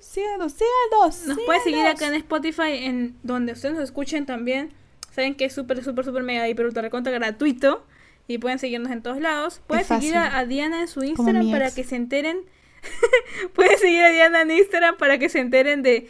Síganos, 0.00 0.52
síganos. 0.52 1.26
Nos 1.26 1.38
pueden 1.46 1.62
seguir 1.62 1.86
acá 1.86 2.06
en 2.08 2.14
Spotify, 2.14 2.84
en 2.84 3.16
donde 3.22 3.54
ustedes 3.54 3.74
nos 3.74 3.84
escuchen 3.84 4.26
también. 4.26 4.70
Saben 5.14 5.34
que 5.34 5.46
es 5.46 5.54
súper, 5.54 5.82
súper, 5.82 6.04
súper 6.04 6.22
mega 6.24 6.46
hiper 6.46 6.66
ultra 6.66 6.82
recontra 6.82 7.10
gratuito. 7.12 7.86
Y 8.28 8.36
pueden 8.36 8.58
seguirnos 8.58 8.92
en 8.92 9.02
todos 9.02 9.18
lados. 9.18 9.62
Pueden 9.66 9.84
seguir 9.84 10.14
a, 10.14 10.36
a 10.38 10.44
Diana 10.44 10.82
en 10.82 10.88
su 10.88 11.02
Instagram 11.04 11.50
para 11.50 11.70
que 11.70 11.84
se 11.84 11.96
enteren. 11.96 12.38
pueden 13.54 13.78
seguir 13.78 14.02
a 14.02 14.10
Diana 14.10 14.42
en 14.42 14.50
Instagram 14.50 14.96
para 14.98 15.18
que 15.18 15.30
se 15.30 15.40
enteren 15.40 15.82
de 15.82 16.06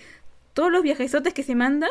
todos 0.54 0.72
los 0.72 0.82
viajesotes 0.82 1.32
que 1.34 1.44
se 1.44 1.54
manda. 1.54 1.86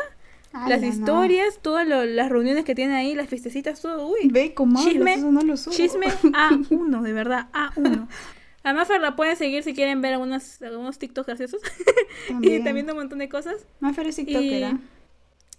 Ala, 0.52 0.68
las 0.76 0.80
no. 0.82 0.86
historias, 0.88 1.58
todas 1.62 1.88
lo- 1.88 2.04
las 2.04 2.28
reuniones 2.30 2.64
que 2.64 2.74
tiene 2.74 2.94
ahí, 2.96 3.14
las 3.14 3.28
fiestecitas, 3.28 3.80
todo. 3.80 4.06
Uy, 4.08 4.28
Ve 4.30 4.54
hablas, 4.56 4.84
Chisme, 4.84 5.16
no 5.16 5.40
lo 5.40 5.56
subo. 5.56 5.74
Chisme 5.74 6.06
A1, 6.22 7.00
de 7.02 7.12
verdad, 7.14 7.48
A1. 7.54 8.06
A 8.64 8.72
Maffer 8.72 9.00
la 9.00 9.14
pueden 9.14 9.36
seguir 9.36 9.62
si 9.62 9.74
quieren 9.74 10.00
ver 10.00 10.14
algunos, 10.14 10.60
algunos 10.62 10.98
TikToks 10.98 11.26
graciosos. 11.26 11.60
y 12.42 12.60
También. 12.64 12.90
un 12.90 12.96
montón 12.96 13.18
de 13.18 13.28
cosas. 13.28 13.66
Maffer 13.80 14.06
es 14.08 14.16
TikToker, 14.16 14.42
Y- 14.42 14.62
¿ah? 14.64 14.78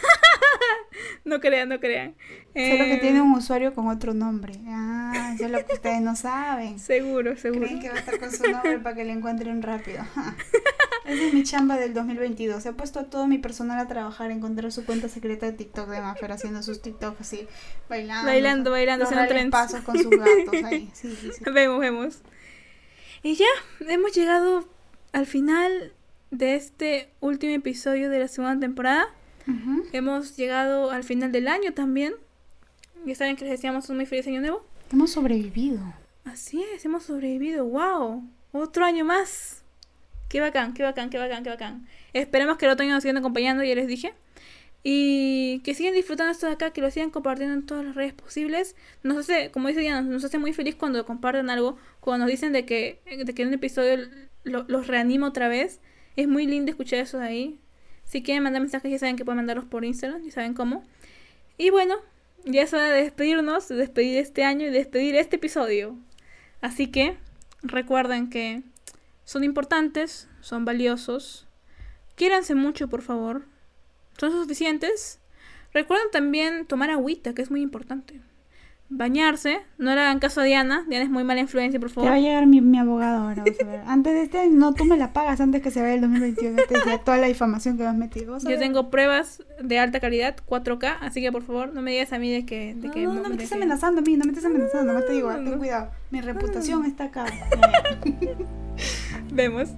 No 1.24 1.40
crean, 1.40 1.70
no 1.70 1.80
crean. 1.80 2.16
Solo 2.56 2.84
que 2.86 2.94
Eh, 2.96 2.98
tiene 3.00 3.22
un 3.22 3.32
usuario 3.34 3.74
con 3.74 3.88
otro 3.88 4.14
nombre. 4.14 4.54
Ah, 4.68 5.32
eso 5.36 5.46
es 5.46 5.52
lo 5.52 5.66
que 5.66 5.74
ustedes 5.74 6.02
no 6.02 6.16
saben. 6.16 6.80
Seguro, 6.80 7.38
seguro. 7.38 7.62
Creen 7.68 7.80
que 7.80 7.90
va 7.90 7.96
a 7.96 8.00
estar 8.00 8.20
con 8.20 8.32
su 8.32 8.50
nombre 8.50 8.80
para 8.80 8.96
que 8.96 9.06
le 9.06 9.14
encuentren 9.14 9.62
rápido. 9.62 10.04
Esa 11.06 11.24
es 11.24 11.34
mi 11.34 11.44
chamba 11.44 11.78
del 11.78 11.94
2022. 11.94 12.66
He 12.66 12.74
puesto 12.74 13.00
a 13.00 13.04
todo 13.04 13.28
mi 13.28 13.38
personal 13.38 13.80
a 13.80 13.88
trabajar, 13.88 14.32
a 14.32 14.34
encontrar 14.34 14.72
su 14.72 14.86
cuenta 14.86 15.10
secreta 15.10 15.46
de 15.46 15.54
TikTok 15.54 15.88
de 15.90 16.02
Maffer, 16.02 16.32
haciendo 16.32 16.64
sus 16.64 16.82
TikToks 16.82 17.22
así, 17.22 17.48
bailando. 17.88 18.26
Bailando, 18.26 18.72
bailando, 18.72 19.06
haciendo 19.06 19.50
pasos 19.52 19.82
con 19.82 19.98
sus 19.98 20.10
gatos 20.10 20.64
ahí. 20.66 20.90
Sí, 20.94 21.16
sí, 21.16 21.30
sí. 21.34 21.44
Vemos, 21.52 21.80
vemos. 21.80 22.22
Y 23.22 23.36
ya, 23.36 23.46
hemos 23.88 24.14
llegado 24.14 24.66
al 25.12 25.26
final 25.26 25.94
de 26.32 26.56
este 26.56 27.10
último 27.20 27.54
episodio 27.54 28.10
de 28.10 28.20
la 28.20 28.28
segunda 28.28 28.60
temporada. 28.60 29.08
Hemos 29.92 30.38
llegado 30.38 30.92
al 30.92 31.04
final 31.04 31.32
del 31.32 31.48
año 31.48 31.74
también. 31.74 32.14
Ya 33.06 33.16
saben 33.16 33.36
que 33.36 33.46
les 33.46 33.52
deseamos 33.52 33.90
un 33.90 33.98
muy 33.98 34.06
feliz 34.06 34.28
año 34.28 34.42
nuevo. 34.42 34.64
Hemos 34.92 35.12
sobrevivido. 35.12 35.80
Así 36.24 36.64
es, 36.76 36.86
hemos 36.86 37.04
sobrevivido. 37.04 37.66
¡Wow! 37.66 38.24
Otro 38.52 38.86
año 38.86 39.04
más. 39.06 39.64
Qué 40.30 40.40
bacán, 40.40 40.74
qué 40.74 40.84
bacán, 40.84 41.10
qué 41.10 41.18
bacán, 41.18 41.44
qué 41.44 41.50
bacán. 41.50 41.88
Esperemos 42.14 42.58
que 42.58 42.66
el 42.66 42.72
otro 42.72 42.86
año 42.86 42.94
nos 42.94 43.02
sigan 43.02 43.18
acompañando, 43.18 43.64
ya 43.64 43.76
les 43.76 43.88
dije. 43.88 44.14
Y 44.82 45.60
que 45.66 45.74
sigan 45.76 45.94
disfrutando 45.94 46.32
esto 46.32 46.46
de 46.48 46.54
acá, 46.54 46.72
que 46.72 46.82
lo 46.82 46.90
sigan 46.90 47.10
compartiendo 47.10 47.54
en 47.54 47.66
todas 47.66 47.86
las 47.86 47.96
redes 47.96 48.14
posibles. 48.14 48.76
Nos 49.04 49.18
hace, 49.18 49.52
como 49.52 49.68
dice 49.68 49.82
Diana, 49.82 50.02
nos 50.02 50.24
hace 50.24 50.38
muy 50.38 50.54
feliz 50.54 50.76
cuando 50.76 51.06
comparten 51.06 51.50
algo, 51.50 51.78
cuando 52.00 52.26
nos 52.26 52.32
dicen 52.32 52.54
de 52.54 52.66
que, 52.66 53.02
de 53.06 53.34
que 53.34 53.42
en 53.42 53.50
un 53.50 53.54
episodio 53.56 54.08
lo- 54.44 54.64
los 54.68 54.88
reanima 54.88 55.28
otra 55.28 55.48
vez. 55.50 55.82
Es 56.16 56.28
muy 56.28 56.48
lindo 56.48 56.72
escuchar 56.72 57.00
eso 57.00 57.20
de 57.20 57.26
ahí. 57.28 57.60
Si 58.06 58.24
quieren 58.24 58.44
mandar 58.44 58.62
mensajes, 58.62 58.90
ya 58.92 59.00
saben 59.00 59.16
que 59.18 59.26
pueden 59.26 59.38
mandarlos 59.38 59.66
por 59.66 59.84
Instagram, 59.86 60.24
ya 60.24 60.32
saben 60.32 60.54
cómo. 60.54 60.84
Y 61.58 61.70
bueno, 61.72 61.96
ya 62.46 62.62
es 62.64 62.74
hora 62.74 62.90
de 62.90 63.04
despedirnos, 63.04 63.68
de 63.68 63.76
despedir 63.76 64.18
este 64.18 64.44
año 64.46 64.66
y 64.66 64.70
despedir 64.70 65.16
este 65.16 65.36
episodio. 65.36 65.98
Así 66.62 66.88
que 66.88 67.18
recuerden 67.62 68.30
que 68.30 68.64
son 69.26 69.44
importantes, 69.44 70.30
son 70.40 70.64
valiosos. 70.66 71.48
Quiéranse 72.16 72.56
mucho, 72.56 72.88
por 72.88 73.02
favor. 73.02 73.44
Son 74.20 74.32
suficientes. 74.32 75.20
Recuerden 75.74 76.08
también 76.12 76.66
tomar 76.66 76.90
agüita, 76.90 77.34
que 77.34 77.42
es 77.42 77.52
muy 77.52 77.62
importante. 77.62 78.20
bañarse. 78.92 79.60
No 79.78 79.94
le 79.94 80.02
hagan 80.02 80.18
caso 80.18 80.42
a 80.42 80.44
Diana. 80.44 80.84
Diana 80.90 81.06
es 81.06 81.12
muy 81.12 81.24
mala 81.24 81.40
influencia, 81.42 81.80
por 81.80 81.92
Te 81.92 82.00
va 82.00 82.02
a 82.02 82.06
favor. 82.10 82.24
llegar 82.24 82.48
mi, 82.48 82.60
mi 82.60 82.80
abogado 82.80 83.20
ahora, 83.22 83.44
vamos 83.46 83.60
a 83.62 83.66
ver. 83.68 83.82
Antes 83.86 84.14
de 84.14 84.22
este, 84.24 84.50
no, 84.50 84.74
tú 84.74 84.84
me 84.86 84.98
la 84.98 85.14
pagas 85.14 85.40
antes 85.42 85.62
que 85.62 85.70
se 85.70 85.80
vaya 85.80 85.94
el 85.94 86.02
2021. 86.02 86.56
Te 86.68 86.74
decía 86.74 86.98
toda 86.98 87.18
la 87.18 87.28
difamación 87.28 87.78
que 87.78 87.84
me 87.84 87.90
has 87.90 87.96
metido. 87.96 88.40
Yo 88.40 88.58
tengo 88.58 88.90
pruebas 88.90 89.44
de 89.62 89.78
alta 89.78 90.00
calidad, 90.00 90.38
4K, 90.48 90.98
así 91.02 91.22
que 91.22 91.32
por 91.32 91.44
favor 91.44 91.72
no 91.72 91.84
me 91.84 91.92
digas 91.92 92.12
a 92.14 92.18
mí 92.18 92.32
de 92.32 92.48
que... 92.48 92.74
De 92.74 92.88
No, 92.88 92.94
que 92.96 93.04
no, 93.04 93.14
no 93.14 93.22
me 93.22 93.30
de 93.38 93.44
estés 93.44 93.52
amenazando 93.54 94.02
a 94.02 94.04
mí, 94.04 94.18
no 94.18 94.26
me 94.26 94.32
estés 94.32 94.46
amenazando, 94.46 94.92
no 94.94 95.04
te 95.04 95.14
digo, 95.14 95.30
No, 95.30 95.36
ten 95.36 95.52
no. 95.52 95.58
cuidado. 95.60 95.92
Mi 96.10 96.22
reputación 96.22 96.84
está 96.86 97.04
acá. 97.06 97.26
Vemos. 99.32 99.70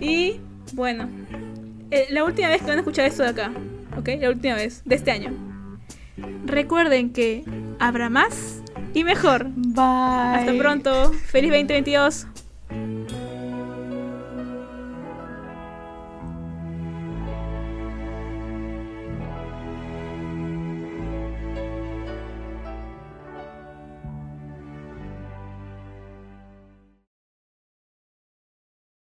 Y 0.00 0.40
bueno, 0.74 1.08
eh, 1.94 2.06
la 2.10 2.24
última 2.24 2.48
vez 2.48 2.60
que 2.60 2.66
van 2.66 2.78
a 2.78 2.80
escuchar 2.80 3.06
esto 3.06 3.22
de 3.22 3.28
acá, 3.28 3.52
¿ok? 3.96 4.08
La 4.20 4.28
última 4.30 4.54
vez, 4.54 4.82
de 4.84 4.94
este 4.96 5.10
año. 5.10 5.32
Recuerden 6.44 7.12
que 7.12 7.44
habrá 7.78 8.10
más 8.10 8.62
y 8.92 9.04
mejor. 9.04 9.46
Bye. 9.54 9.82
Hasta 9.82 10.54
pronto. 10.58 11.12
Feliz 11.12 11.50
2022. 11.50 12.26